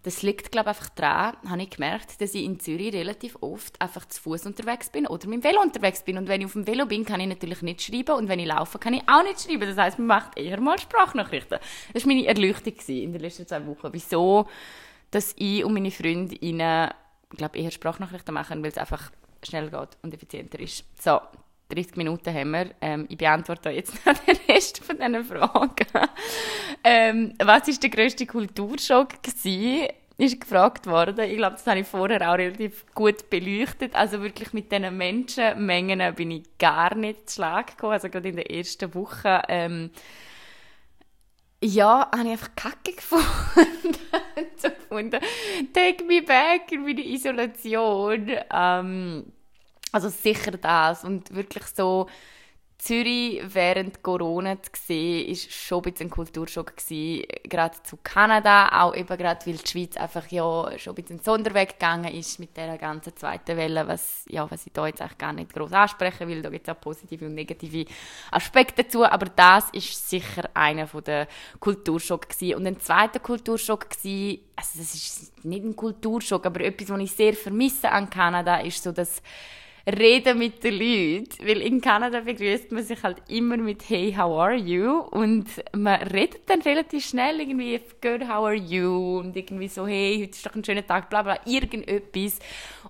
das 0.06 0.22
liegt, 0.22 0.52
glaube 0.52 0.70
ich, 0.70 0.76
einfach 0.76 0.88
daran, 0.90 1.34
habe 1.48 1.62
ich 1.62 1.70
gemerkt, 1.70 2.20
dass 2.20 2.32
ich 2.32 2.44
in 2.44 2.60
Zürich 2.60 2.94
relativ 2.94 3.36
oft 3.40 3.82
einfach 3.82 4.06
zu 4.06 4.22
Fuß 4.22 4.46
unterwegs 4.46 4.88
bin 4.88 5.04
oder 5.08 5.26
mit 5.26 5.42
dem 5.42 5.44
Velo 5.44 5.60
unterwegs 5.60 6.04
bin. 6.04 6.16
Und 6.16 6.28
wenn 6.28 6.42
ich 6.42 6.46
auf 6.46 6.52
dem 6.52 6.64
Velo 6.64 6.86
bin, 6.86 7.04
kann 7.04 7.18
ich 7.18 7.26
natürlich 7.26 7.60
nicht 7.62 7.82
schreiben 7.82 8.14
und 8.14 8.28
wenn 8.28 8.38
ich 8.38 8.46
laufe, 8.46 8.78
kann 8.78 8.94
ich 8.94 9.02
auch 9.08 9.24
nicht 9.24 9.40
schreiben. 9.40 9.68
Das 9.68 9.76
heißt, 9.76 9.98
man 9.98 10.06
macht 10.06 10.38
eher 10.38 10.60
mal 10.60 10.78
Sprachnachrichten. 10.78 11.58
Das 11.92 12.04
war 12.04 12.14
meine 12.14 12.24
Erleuchtung 12.24 12.74
in 12.86 13.14
den 13.14 13.20
letzten 13.20 13.48
zwei 13.48 13.66
Wochen. 13.66 13.88
Wieso, 13.90 14.46
dass 15.10 15.34
ich 15.36 15.64
und 15.64 15.74
meine 15.74 15.90
Freundinnen, 15.90 16.92
ich 17.32 17.36
glaube, 17.36 17.58
eher 17.58 17.72
Sprachnachrichten 17.72 18.32
machen, 18.32 18.62
weil 18.62 18.70
es 18.70 18.78
einfach 18.78 19.10
schnell 19.42 19.70
geht 19.70 19.98
und 20.02 20.14
effizienter 20.14 20.60
ist. 20.60 20.84
So, 21.02 21.18
30 21.68 21.96
Minuten 21.96 22.32
haben 22.32 22.50
wir. 22.50 22.70
Ähm, 22.80 23.06
ich 23.08 23.18
beantworte 23.18 23.70
jetzt 23.70 23.94
noch 24.06 24.14
den 24.18 24.36
Rest 24.48 24.84
von 24.84 24.96
diesen 24.96 25.24
Fragen. 25.24 25.86
ähm, 26.84 27.34
was 27.38 27.66
war 27.66 27.74
der 27.74 27.90
grösste 27.90 28.26
Kulturschock? 28.26 29.22
Gewesen? 29.22 29.88
Ist 30.18 30.40
gefragt 30.40 30.86
worden. 30.86 31.18
Ich 31.28 31.36
glaube, 31.36 31.56
das 31.56 31.66
habe 31.66 31.80
ich 31.80 31.86
vorher 31.86 32.30
auch 32.30 32.38
relativ 32.38 32.86
gut 32.94 33.28
beleuchtet. 33.28 33.94
Also 33.94 34.22
wirklich 34.22 34.54
mit 34.54 34.72
diesen 34.72 34.96
Menschenmengen 34.96 36.14
bin 36.14 36.30
ich 36.30 36.44
gar 36.58 36.94
nicht 36.94 37.28
zu 37.28 37.36
Schlag 37.36 37.66
gekommen. 37.72 37.92
Also 37.92 38.08
gerade 38.08 38.30
in 38.30 38.36
der 38.36 38.50
ersten 38.50 38.94
Woche. 38.94 39.42
Ähm, 39.48 39.90
ja, 41.62 42.10
habe 42.12 42.22
ich 42.24 42.30
einfach 42.30 42.54
Kacke 42.56 42.92
gefunden. 42.96 43.98
so 44.56 44.68
gefunden. 44.70 45.20
Take 45.74 46.04
me 46.04 46.22
back 46.22 46.72
in 46.72 46.82
meine 46.82 47.04
Isolation. 47.04 48.30
Ähm, 48.50 49.32
also 49.92 50.08
sicher 50.08 50.52
das 50.52 51.04
und 51.04 51.34
wirklich 51.34 51.64
so 51.74 52.06
Zürich 52.78 53.40
während 53.42 54.02
Corona 54.02 54.62
zu 54.62 54.70
sehen, 54.74 55.28
ist 55.28 55.50
schon 55.50 55.78
ein 55.78 55.90
bisschen 55.90 56.06
ein 56.08 56.10
Kulturschock 56.10 56.76
gewesen. 56.76 57.26
Gerade 57.44 57.82
zu 57.82 57.96
Kanada, 58.02 58.68
auch 58.82 58.94
eben 58.94 59.16
gerade, 59.16 59.46
weil 59.46 59.56
die 59.56 59.66
Schweiz 59.66 59.96
einfach 59.96 60.30
ja 60.30 60.70
schon 60.78 60.92
ein 60.92 61.02
bisschen 61.02 61.20
Sonderweg 61.20 61.70
gegangen 61.70 62.12
ist 62.12 62.38
mit 62.38 62.54
der 62.56 62.76
ganzen 62.76 63.16
zweiten 63.16 63.56
Welle, 63.56 63.88
was, 63.88 64.26
ja, 64.28 64.48
was 64.50 64.66
ich 64.66 64.72
da 64.74 64.86
jetzt 64.86 65.00
eigentlich 65.00 65.18
gar 65.18 65.32
nicht 65.32 65.54
groß 65.54 65.72
ansprechen 65.72 66.28
will. 66.28 66.42
Da 66.42 66.50
gibt 66.50 66.68
es 66.68 66.74
auch 66.74 66.78
positive 66.78 67.24
und 67.24 67.34
negative 67.34 67.86
Aspekte 68.30 68.84
dazu, 68.84 69.04
aber 69.06 69.26
das 69.34 69.70
ist 69.70 70.10
sicher 70.10 70.48
einer 70.52 70.86
der 70.86 71.28
Kulturschock 71.58 72.28
gewesen. 72.28 72.56
Und 72.56 72.66
ein 72.66 72.78
zweiter 72.78 73.20
Kulturschock 73.20 73.88
gewesen, 73.88 74.42
also 74.54 74.78
das 74.78 74.94
ist 74.94 75.44
nicht 75.46 75.64
ein 75.64 75.74
Kulturschock, 75.74 76.44
aber 76.44 76.60
etwas, 76.60 76.90
was 76.90 77.00
ich 77.00 77.12
sehr 77.12 77.32
vermisse 77.32 77.90
an 77.90 78.10
Kanada, 78.10 78.58
ist 78.58 78.82
so, 78.82 78.92
dass 78.92 79.22
reden 79.86 80.38
mit 80.38 80.64
den 80.64 80.74
Leuten. 80.74 81.46
Weil 81.46 81.62
in 81.62 81.80
Kanada 81.80 82.20
begrüßt 82.20 82.72
man 82.72 82.82
sich 82.82 83.02
halt 83.02 83.22
immer 83.28 83.56
mit 83.56 83.88
Hey, 83.88 84.12
how 84.16 84.38
are 84.38 84.54
you? 84.54 84.98
Und 85.10 85.46
man 85.74 86.02
redet 86.02 86.48
dann 86.48 86.62
relativ 86.62 87.06
schnell 87.06 87.40
irgendwie 87.40 87.80
Good, 88.02 88.22
how 88.22 88.46
are 88.46 88.54
you? 88.54 89.18
Und 89.18 89.36
irgendwie 89.36 89.68
so 89.68 89.86
Hey, 89.86 90.18
heute 90.22 90.30
ist 90.30 90.46
doch 90.46 90.54
ein 90.54 90.64
schöner 90.64 90.86
Tag, 90.86 91.08
bla 91.08 91.22
bla, 91.22 91.38
irgendetwas. 91.44 92.38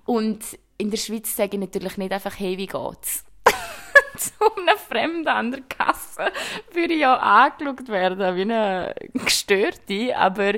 Und 0.04 0.40
in 0.78 0.90
der 0.90 0.98
Schweiz 0.98 1.34
sage 1.34 1.56
ich 1.56 1.60
natürlich 1.60 1.96
nicht 1.96 2.12
einfach 2.12 2.38
Hey, 2.38 2.56
wie 2.56 2.66
geht's? 2.66 3.24
zu 4.16 4.32
einem 4.56 4.78
Fremden 4.78 5.28
an 5.28 5.50
der 5.50 5.62
Kasse 5.62 6.32
würde 6.72 6.94
ich 6.94 7.00
ja 7.00 7.16
angeschaut 7.16 7.88
werden 7.88 8.36
wie 8.36 8.42
eine 8.42 8.94
Gestörte, 9.12 10.16
aber 10.16 10.54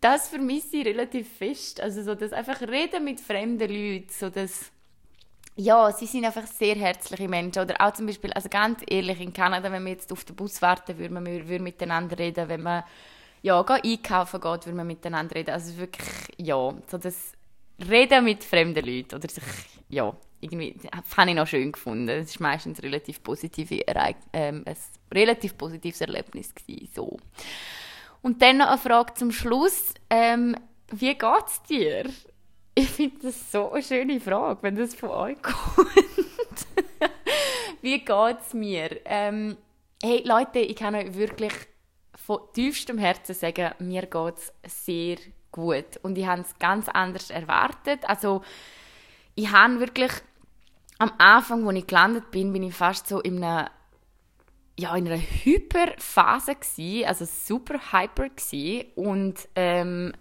das 0.00 0.28
vermisse 0.28 0.78
ich 0.78 0.86
relativ 0.86 1.28
fest. 1.36 1.80
Also 1.80 2.02
so 2.02 2.14
das 2.14 2.32
einfach 2.32 2.60
reden 2.62 3.04
mit 3.04 3.20
fremden 3.20 3.68
Leuten, 3.68 4.08
so 4.08 4.30
das 4.30 4.70
ja, 5.56 5.92
sie 5.92 6.06
sind 6.06 6.24
einfach 6.24 6.46
sehr 6.46 6.76
herzliche 6.76 7.28
Menschen. 7.28 7.62
Oder 7.62 7.76
auch 7.80 7.92
zum 7.92 8.06
Beispiel, 8.06 8.32
also 8.32 8.48
ganz 8.48 8.82
ehrlich, 8.88 9.20
in 9.20 9.32
Kanada, 9.32 9.70
wenn 9.70 9.84
wir 9.84 9.92
jetzt 9.92 10.12
auf 10.12 10.24
den 10.24 10.36
Bus 10.36 10.62
warten, 10.62 10.98
würde 10.98 11.12
man 11.12 11.26
würde 11.26 11.62
miteinander 11.62 12.18
reden. 12.18 12.48
Wenn 12.48 12.62
man 12.62 12.84
ja, 13.42 13.60
einkaufen 13.60 14.40
geht, 14.40 14.66
würde 14.66 14.76
man 14.76 14.86
miteinander 14.86 15.34
reden. 15.34 15.50
Also 15.50 15.76
wirklich, 15.78 16.08
ja, 16.38 16.74
so 16.86 16.98
das 16.98 17.32
Reden 17.88 18.24
mit 18.24 18.44
fremden 18.44 18.84
Leuten 18.84 19.14
oder 19.14 19.28
sich, 19.28 19.44
ja, 19.88 20.14
irgendwie, 20.40 20.74
das 20.74 21.16
habe 21.16 21.30
ich 21.30 21.36
noch 21.36 21.46
schön 21.46 21.72
gefunden. 21.72 22.08
Es 22.08 22.30
ist 22.30 22.40
meistens 22.40 22.82
relativ 22.82 23.22
positive 23.22 23.82
ähm, 24.32 24.64
ein 24.66 24.76
relativ 25.12 25.56
positives 25.56 26.00
Erlebnis 26.00 26.54
gewesen, 26.54 26.88
so. 26.94 27.18
Und 28.22 28.42
dann 28.42 28.58
noch 28.58 28.68
eine 28.68 28.78
Frage 28.78 29.14
zum 29.14 29.32
Schluss. 29.32 29.94
Ähm, 30.10 30.56
wie 30.90 31.14
geht's 31.14 31.62
dir? 31.68 32.10
Ich 32.74 32.88
finde 32.88 33.16
das 33.22 33.50
so 33.50 33.72
eine 33.72 33.82
schöne 33.82 34.20
Frage, 34.20 34.62
wenn 34.62 34.76
das 34.76 34.94
von 34.94 35.10
euch 35.10 35.36
kommt. 35.42 36.66
Wie 37.82 37.98
geht 37.98 38.36
es 38.40 38.54
mir? 38.54 39.00
Ähm, 39.04 39.56
hey 40.02 40.22
Leute, 40.24 40.60
ich 40.60 40.76
kann 40.76 40.94
euch 40.94 41.14
wirklich 41.14 41.52
von 42.14 42.40
tiefstem 42.52 42.98
Herzen 42.98 43.34
sagen, 43.34 43.72
mir 43.78 44.02
geht 44.02 44.34
es 44.62 44.84
sehr 44.86 45.16
gut. 45.50 45.98
Und 46.02 46.16
ich 46.16 46.26
habe 46.26 46.42
es 46.42 46.58
ganz 46.58 46.88
anders 46.88 47.30
erwartet. 47.30 48.08
Also, 48.08 48.42
ich 49.34 49.50
habe 49.50 49.80
wirklich 49.80 50.12
am 50.98 51.12
Anfang, 51.18 51.66
als 51.66 51.78
ich 51.78 51.86
gelandet 51.86 52.30
bin, 52.30 52.52
bin 52.52 52.62
ich 52.62 52.74
fast 52.74 53.08
so 53.08 53.20
in 53.20 53.42
einer 53.42 53.70
ja, 54.78 54.96
in 54.96 55.06
einer 55.06 55.20
Hyperphase 55.20 56.54
gsi, 56.54 57.04
also 57.06 57.26
super 57.26 57.92
hyper 57.92 58.30
gsi 58.30 58.86
und 58.94 59.46
ähm, 59.54 60.12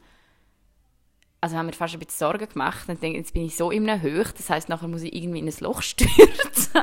also 1.41 1.55
haben 1.55 1.67
wir 1.67 1.73
fast 1.73 1.93
ein 1.93 1.99
bisschen 1.99 2.19
Sorgen 2.19 2.49
gemacht. 2.49 2.87
Dann 2.87 2.99
denke 2.99 3.17
jetzt 3.17 3.33
bin 3.33 3.45
ich 3.45 3.55
so 3.55 3.71
in 3.71 3.89
einem 3.89 4.01
Höch, 4.01 4.31
das 4.31 4.49
heißt 4.49 4.69
nachher 4.69 4.87
muss 4.87 5.03
ich 5.03 5.15
irgendwie 5.15 5.39
in 5.39 5.47
ein 5.47 5.53
Loch 5.59 5.81
stürzen. 5.83 6.81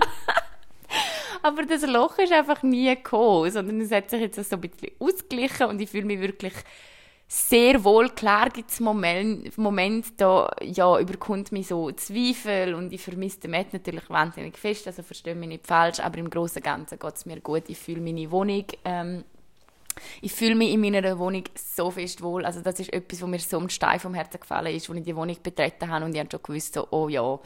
Aber 1.42 1.64
das 1.64 1.86
Loch 1.86 2.18
ist 2.18 2.32
einfach 2.32 2.62
nie 2.62 2.94
gekommen, 2.94 3.50
sondern 3.50 3.80
es 3.80 3.92
hat 3.92 4.10
sich 4.10 4.20
jetzt 4.20 4.42
so 4.42 4.56
ein 4.56 4.60
bisschen 4.60 4.90
ausgeglichen 4.98 5.66
und 5.68 5.80
ich 5.80 5.90
fühle 5.90 6.06
mich 6.06 6.20
wirklich 6.20 6.54
sehr 7.28 7.82
wohl. 7.84 8.08
Klar 8.10 8.50
gibt 8.50 8.70
es 8.70 8.80
Momente, 8.80 9.60
Moment, 9.60 10.06
da 10.16 10.50
ja, 10.62 10.98
überkommt 10.98 11.52
mich 11.52 11.68
so 11.68 11.90
Zweifel 11.92 12.74
und 12.74 12.92
ich 12.92 13.02
vermisse 13.02 13.40
den 13.40 13.52
Matt 13.52 13.72
natürlich 13.72 14.08
wahnsinnig 14.10 14.56
fest, 14.56 14.86
also 14.86 15.02
verstehe 15.02 15.34
mich 15.34 15.48
nicht 15.48 15.66
falsch, 15.66 16.00
aber 16.00 16.18
im 16.18 16.30
Großen 16.30 16.58
und 16.58 16.64
Ganzen 16.64 16.98
geht 16.98 17.14
es 17.14 17.26
mir 17.26 17.40
gut. 17.40 17.64
Ich 17.68 17.78
fühle 17.78 18.00
meine 18.00 18.30
Wohnung 18.30 18.64
ähm, 18.84 19.24
ich 20.20 20.32
fühle 20.32 20.54
mich 20.54 20.72
in 20.72 20.80
meiner 20.80 21.18
Wohnung 21.18 21.44
so 21.54 21.90
fest 21.90 22.22
wohl. 22.22 22.44
Also 22.44 22.60
das 22.60 22.80
ist 22.80 22.92
etwas, 22.92 23.22
wo 23.22 23.26
mir 23.26 23.38
so 23.38 23.58
ein 23.58 23.70
Stein 23.70 24.00
vom 24.00 24.14
Herzen 24.14 24.40
gefallen 24.40 24.74
ist, 24.74 24.88
als 24.88 24.98
ich 24.98 25.04
die 25.04 25.16
Wohnung 25.16 25.36
betreten 25.42 25.90
habe 25.90 26.04
und 26.04 26.14
ich 26.14 26.20
habe 26.20 26.30
schon 26.30 26.42
gewusst, 26.42 26.74
so, 26.74 26.86
oh 26.90 27.08
ja, 27.08 27.38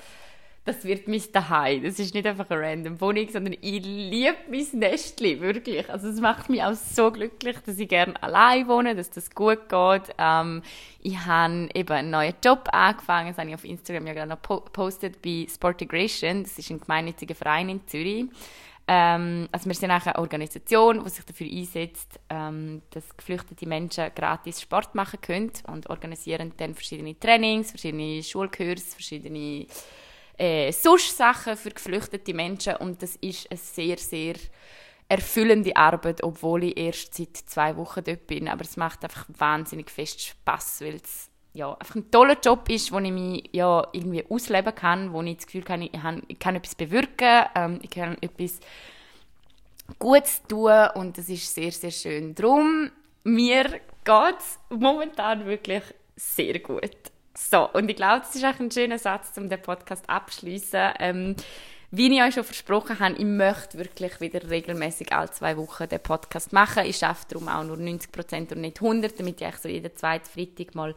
das 0.64 0.84
wird 0.84 1.08
mein 1.08 1.22
Daheim. 1.32 1.82
Das 1.82 1.98
ist 1.98 2.14
nicht 2.14 2.26
einfach 2.26 2.48
eine 2.50 2.60
random 2.60 3.00
Wohnung, 3.00 3.26
sondern 3.30 3.54
ich 3.60 3.82
liebe 3.82 4.36
mein 4.50 4.66
Nestli, 4.72 5.40
wirklich. 5.40 5.88
Also 5.88 6.08
es 6.08 6.20
macht 6.20 6.50
mich 6.50 6.62
auch 6.62 6.74
so 6.74 7.10
glücklich, 7.10 7.56
dass 7.64 7.78
ich 7.78 7.88
gerne 7.88 8.22
allein 8.22 8.68
wohne, 8.68 8.94
dass 8.94 9.10
das 9.10 9.30
gut 9.30 9.68
geht. 9.68 10.14
Ähm, 10.18 10.62
ich 11.02 11.18
habe 11.24 11.68
eben 11.74 11.92
einen 11.92 12.10
neuen 12.10 12.34
Job 12.44 12.68
angefangen, 12.72 13.28
das 13.28 13.38
habe 13.38 13.48
ich 13.48 13.54
auf 13.54 13.64
Instagram 13.64 14.06
ja 14.06 14.12
gerade 14.12 14.28
noch 14.28 14.42
gepostet, 14.42 15.22
bei 15.22 15.46
Sportigration. 15.52 16.42
Das 16.42 16.58
ist 16.58 16.70
ein 16.70 16.80
gemeinnütziger 16.80 17.34
Verein 17.34 17.70
in 17.70 17.86
Zürich. 17.86 18.26
Ähm, 18.92 19.48
also 19.52 19.66
wir 19.66 19.74
sind 19.76 19.92
auch 19.92 20.04
eine 20.04 20.18
Organisation, 20.18 21.04
die 21.04 21.10
sich 21.10 21.24
dafür 21.24 21.46
einsetzt, 21.46 22.18
ähm, 22.28 22.82
dass 22.90 23.16
geflüchtete 23.16 23.64
Menschen 23.68 24.12
gratis 24.16 24.60
Sport 24.60 24.96
machen 24.96 25.20
können 25.20 25.52
und 25.68 25.88
organisieren 25.88 26.52
dann 26.56 26.74
verschiedene 26.74 27.16
Trainings, 27.16 27.70
verschiedene 27.70 28.20
Schulkurse, 28.20 28.90
verschiedene 28.90 29.66
äh, 30.36 30.72
Sachen 30.72 31.56
für 31.56 31.70
geflüchtete 31.70 32.34
Menschen. 32.34 32.74
Und 32.76 33.00
das 33.00 33.14
ist 33.14 33.48
eine 33.48 33.58
sehr, 33.58 33.96
sehr 33.96 34.34
erfüllende 35.06 35.76
Arbeit, 35.76 36.24
obwohl 36.24 36.64
ich 36.64 36.76
erst 36.76 37.14
seit 37.14 37.36
zwei 37.36 37.76
Wochen 37.76 38.02
dort 38.02 38.26
bin, 38.26 38.48
aber 38.48 38.62
es 38.62 38.76
macht 38.76 39.04
einfach 39.04 39.26
wahnsinnig 39.38 39.88
fest 39.88 40.20
Spaß, 40.20 40.80
weil 40.80 40.96
es 40.96 41.29
ja, 41.52 41.72
einfach 41.72 41.96
ein 41.96 42.10
toller 42.10 42.38
Job 42.40 42.68
ist, 42.68 42.92
wo 42.92 42.98
ich 42.98 43.10
mich 43.10 43.48
ja, 43.52 43.86
irgendwie 43.92 44.24
ausleben 44.28 44.74
kann, 44.74 45.12
wo 45.12 45.22
ich 45.22 45.36
das 45.36 45.46
Gefühl 45.46 45.64
habe, 45.68 45.84
ich, 45.84 45.90
ich 46.28 46.38
kann 46.38 46.56
etwas 46.56 46.74
bewirken, 46.74 47.44
ähm, 47.54 47.80
ich 47.82 47.90
kann 47.90 48.16
etwas 48.20 48.60
Gutes 49.98 50.42
tun 50.46 50.88
und 50.94 51.18
das 51.18 51.28
ist 51.28 51.52
sehr, 51.52 51.72
sehr 51.72 51.90
schön. 51.90 52.34
Darum, 52.34 52.90
mir 53.24 53.64
geht 54.04 54.38
es 54.38 54.58
momentan 54.68 55.44
wirklich 55.46 55.82
sehr 56.16 56.58
gut. 56.60 56.96
So, 57.36 57.68
und 57.72 57.88
ich 57.88 57.96
glaube, 57.96 58.20
das 58.20 58.34
ist 58.34 58.44
auch 58.44 58.58
ein 58.60 58.70
schöner 58.70 58.98
Satz, 58.98 59.36
um 59.36 59.48
den 59.48 59.60
Podcast 59.60 60.08
abzuschließen. 60.08 60.92
Ähm, 60.98 61.36
wie 61.92 62.14
ich 62.14 62.22
euch 62.22 62.34
schon 62.34 62.44
versprochen 62.44 63.00
habe, 63.00 63.14
ich 63.14 63.24
möchte 63.24 63.78
wirklich 63.78 64.20
wieder 64.20 64.48
regelmäßig 64.48 65.12
alle 65.12 65.30
zwei 65.30 65.56
Wochen 65.56 65.88
den 65.88 66.00
Podcast 66.00 66.52
machen. 66.52 66.84
Ich 66.84 66.98
schaffe 66.98 67.26
darum 67.28 67.48
auch 67.48 67.64
nur 67.64 67.76
90% 67.76 68.52
und 68.52 68.60
nicht 68.60 68.80
100, 68.80 69.18
damit 69.18 69.40
ich 69.40 69.56
so 69.56 69.68
jeden 69.68 69.96
zweiten 69.96 70.26
Freitag 70.26 70.74
mal 70.76 70.94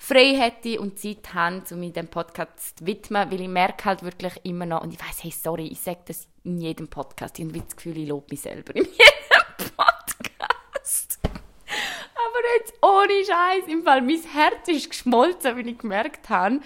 frei 0.00 0.34
hätte 0.34 0.80
und 0.80 0.98
Zeit 0.98 1.34
habe, 1.34 1.62
um 1.70 1.80
mich 1.80 1.92
dem 1.92 2.08
Podcast 2.08 2.78
zu 2.78 2.86
widmen, 2.86 3.30
weil 3.30 3.42
ich 3.42 3.48
merke 3.48 3.84
halt 3.84 4.02
wirklich 4.02 4.32
immer 4.44 4.64
noch, 4.64 4.82
und 4.82 4.94
ich 4.94 4.98
weiß, 4.98 5.22
hey, 5.22 5.30
sorry, 5.30 5.66
ich 5.66 5.80
sage 5.80 6.00
das 6.06 6.26
in 6.42 6.58
jedem 6.58 6.88
Podcast, 6.88 7.38
ich 7.38 7.44
habe 7.44 7.60
das 7.60 7.76
Gefühl, 7.76 7.98
ich 7.98 8.08
lobe 8.08 8.26
mich 8.30 8.40
selber 8.40 8.74
in 8.74 8.84
jedem 8.86 9.70
Podcast. 9.76 11.18
Aber 11.22 12.40
jetzt 12.56 12.72
ohne 12.82 13.24
Scheiß, 13.24 13.68
im 13.68 13.84
Fall, 13.84 14.00
mein 14.00 14.22
Herz 14.22 14.68
ist 14.68 14.88
geschmolzen, 14.88 15.54
weil 15.54 15.68
ich 15.68 15.78
gemerkt 15.78 16.30
habe, 16.30 16.60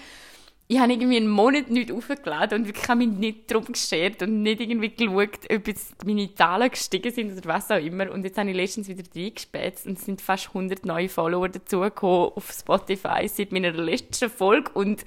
ich 0.67 0.79
habe 0.79 0.93
irgendwie 0.93 1.17
einen 1.17 1.29
Monat 1.29 1.69
nicht 1.69 1.91
aufgeladen 1.91 2.63
und 2.63 2.69
ich 2.69 2.87
habe 2.87 3.05
mich 3.05 3.09
nicht 3.09 3.51
darum 3.51 3.65
geschert 3.65 4.23
und 4.23 4.41
nicht 4.41 4.61
irgendwie 4.61 4.89
geschaut, 4.89 5.39
ob 5.51 5.67
jetzt 5.67 6.03
meine 6.03 6.33
Zahlen 6.33 6.71
gestiegen 6.71 7.13
sind 7.13 7.37
oder 7.37 7.45
was 7.45 7.69
auch 7.69 7.77
immer. 7.77 8.11
Und 8.11 8.23
jetzt 8.25 8.37
habe 8.39 8.49
ich 8.49 8.55
letztens 8.55 8.87
wieder 8.87 9.03
reingespätzt 9.15 9.85
und 9.85 9.99
es 9.99 10.05
sind 10.05 10.21
fast 10.21 10.47
100 10.47 10.83
neue 10.83 11.07
Follower 11.07 11.49
dazugekommen 11.49 12.31
auf 12.35 12.51
Spotify 12.51 13.27
seit 13.27 13.51
meiner 13.51 13.73
letzten 13.73 14.29
Folge 14.29 14.71
und 14.73 15.05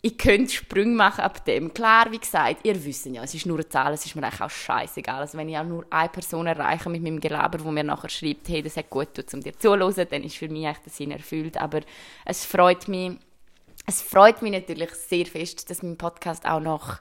ich 0.00 0.16
könnte 0.16 0.52
Sprünge 0.52 0.94
machen 0.94 1.22
ab 1.22 1.44
dem. 1.44 1.72
Klar, 1.74 2.10
wie 2.10 2.18
gesagt, 2.18 2.64
ihr 2.64 2.84
wisst 2.84 3.06
ja, 3.06 3.22
es 3.22 3.34
ist 3.34 3.46
nur 3.46 3.58
eine 3.58 3.68
Zahl, 3.68 3.92
es 3.92 4.06
ist 4.06 4.14
mir 4.14 4.22
eigentlich 4.22 4.40
auch 4.40 4.50
scheißegal. 4.50 5.20
Also 5.20 5.38
wenn 5.38 5.48
ich 5.48 5.58
auch 5.58 5.64
nur 5.64 5.86
eine 5.90 6.08
Person 6.08 6.46
erreiche 6.46 6.88
mit 6.88 7.02
meinem 7.02 7.20
Gelaber, 7.20 7.62
wo 7.64 7.70
mir 7.70 7.82
nachher 7.84 8.08
schreibt, 8.08 8.48
hey, 8.48 8.62
das 8.62 8.76
hat 8.76 8.90
gut 8.90 9.14
tut, 9.14 9.32
um 9.34 9.40
dir 9.40 9.52
zuzuhören, 9.52 10.06
dann 10.08 10.22
ist 10.22 10.36
für 10.36 10.48
mich 10.48 10.66
echt 10.66 10.84
der 10.84 10.92
Sinn 10.92 11.10
erfüllt. 11.10 11.56
Aber 11.56 11.80
es 12.24 12.44
freut 12.44 12.86
mich, 12.86 13.18
es 13.88 14.02
freut 14.02 14.42
mich 14.42 14.52
natürlich 14.52 14.90
sehr 14.90 15.24
fest, 15.24 15.70
dass 15.70 15.82
mein 15.82 15.96
Podcast 15.96 16.44
auch 16.44 16.60
noch 16.60 16.98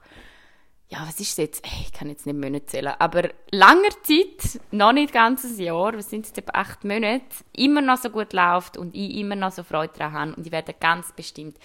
ja, 0.89 0.99
was 1.05 1.19
ist 1.19 1.37
jetzt? 1.37 1.67
Hey, 1.67 1.83
ich 1.85 1.91
kann 1.91 2.07
jetzt 2.07 2.25
nicht 2.25 2.37
Monate 2.37 2.65
zählen, 2.65 2.93
aber 2.97 3.29
langer 3.51 3.89
Zeit, 4.03 4.61
noch 4.71 4.93
nicht 4.93 5.11
ganzes 5.11 5.59
Jahr, 5.59 5.93
was 5.93 6.09
sind 6.09 6.25
jetzt 6.25 6.37
etwa 6.37 6.53
acht 6.53 6.85
Monate, 6.85 7.25
immer 7.51 7.81
noch 7.81 7.97
so 7.97 8.09
gut 8.09 8.31
läuft 8.31 8.77
und 8.77 8.95
ich 8.95 9.17
immer 9.17 9.35
noch 9.35 9.51
so 9.51 9.63
Freude 9.63 9.91
daran 9.97 10.29
habe 10.29 10.35
und 10.35 10.45
ich 10.47 10.53
werde 10.53 10.73
ganz 10.73 11.11
bestimmt 11.11 11.57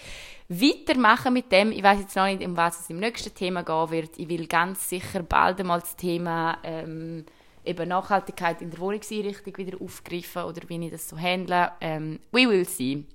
weitermachen 0.49 1.31
mit 1.31 1.53
dem. 1.53 1.71
Ich 1.71 1.81
weiß 1.81 2.01
jetzt 2.01 2.17
noch 2.17 2.25
nicht, 2.25 2.45
um 2.45 2.57
was 2.57 2.81
es 2.81 2.89
im 2.89 2.99
nächsten 2.99 3.33
Thema 3.33 3.63
gehen 3.63 3.91
wird. 3.91 4.19
Ich 4.19 4.27
will 4.27 4.45
ganz 4.45 4.89
sicher 4.89 5.23
bald 5.23 5.57
einmal 5.57 5.79
das 5.79 5.95
Thema 5.95 6.57
ähm, 6.63 7.25
eben 7.63 7.87
Nachhaltigkeit 7.87 8.61
in 8.61 8.71
der 8.71 8.79
Wohnungseinrichtung 8.79 9.55
wieder 9.55 9.79
aufgreifen 9.79 10.43
oder 10.43 10.67
wie 10.67 10.85
ich 10.85 10.91
das 10.91 11.07
so 11.07 11.17
handle. 11.17 11.71
Ähm, 11.79 12.19
we 12.33 12.49
will 12.49 12.67
see. 12.67 13.05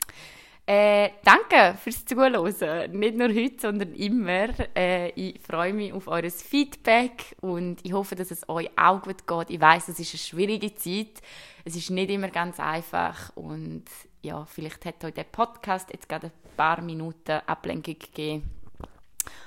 Äh, 0.70 1.12
danke 1.24 1.78
fürs 1.78 2.04
Zuhören. 2.04 2.90
Nicht 2.92 3.16
nur 3.16 3.28
heute, 3.28 3.58
sondern 3.58 3.94
immer. 3.94 4.48
Äh, 4.76 5.08
ich 5.12 5.40
freue 5.40 5.72
mich 5.72 5.94
auf 5.94 6.08
eures 6.08 6.42
Feedback 6.42 7.34
und 7.40 7.78
ich 7.82 7.94
hoffe, 7.94 8.16
dass 8.16 8.30
es 8.30 8.46
euch 8.50 8.68
auch 8.76 9.00
gut 9.00 9.26
geht. 9.26 9.48
Ich 9.48 9.58
weiß, 9.62 9.88
es 9.88 9.98
ist 9.98 10.12
eine 10.12 10.18
schwierige 10.18 10.74
Zeit. 10.74 11.22
Es 11.64 11.74
ist 11.74 11.88
nicht 11.88 12.10
immer 12.10 12.28
ganz 12.28 12.60
einfach 12.60 13.34
und 13.34 13.84
ja, 14.20 14.44
vielleicht 14.44 14.84
hat 14.84 15.02
euch 15.04 15.14
der 15.14 15.24
Podcast 15.24 15.88
jetzt 15.90 16.06
gerade 16.06 16.26
ein 16.26 16.54
paar 16.54 16.82
Minuten 16.82 17.40
Ablenkung 17.46 17.98
gegeben 17.98 18.50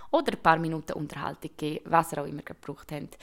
oder 0.10 0.34
ein 0.34 0.42
paar 0.42 0.58
Minuten 0.58 0.94
Unterhaltung 0.94 1.52
gegeben, 1.56 1.86
was 1.88 2.14
ihr 2.14 2.24
auch 2.24 2.28
immer 2.28 2.42
gebraucht 2.42 2.92
habt. 2.92 3.20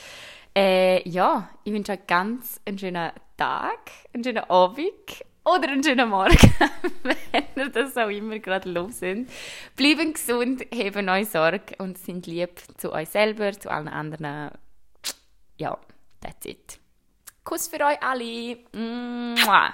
Äh, 0.56 1.08
ja, 1.08 1.50
ich 1.64 1.72
wünsche 1.72 1.92
euch 1.92 2.06
ganz 2.06 2.60
einen 2.64 2.78
schönen 2.78 3.10
Tag, 3.36 3.90
einen 4.14 4.22
schönen 4.22 4.48
Abend 4.48 5.24
oder 5.54 5.68
einen 5.68 5.82
schönen 5.82 6.08
Morgen, 6.08 6.36
wenn 7.02 7.42
ihr 7.56 7.68
das 7.70 7.96
auch 7.96 8.08
immer 8.08 8.38
gerade 8.38 8.70
los 8.70 9.00
sind. 9.00 9.30
Bleiben 9.76 10.12
gesund, 10.12 10.66
heben 10.72 11.08
euch 11.08 11.28
Sorge 11.28 11.74
und 11.78 11.98
sind 11.98 12.26
lieb 12.26 12.60
zu 12.76 12.92
euch 12.92 13.08
selber, 13.08 13.52
zu 13.52 13.70
allen 13.70 13.88
anderen. 13.88 14.50
Ja, 15.56 15.78
that's 16.20 16.46
it. 16.46 16.78
Kuss 17.44 17.68
für 17.68 17.84
euch 17.84 18.02
alle. 18.02 18.58
Mua. 18.72 19.72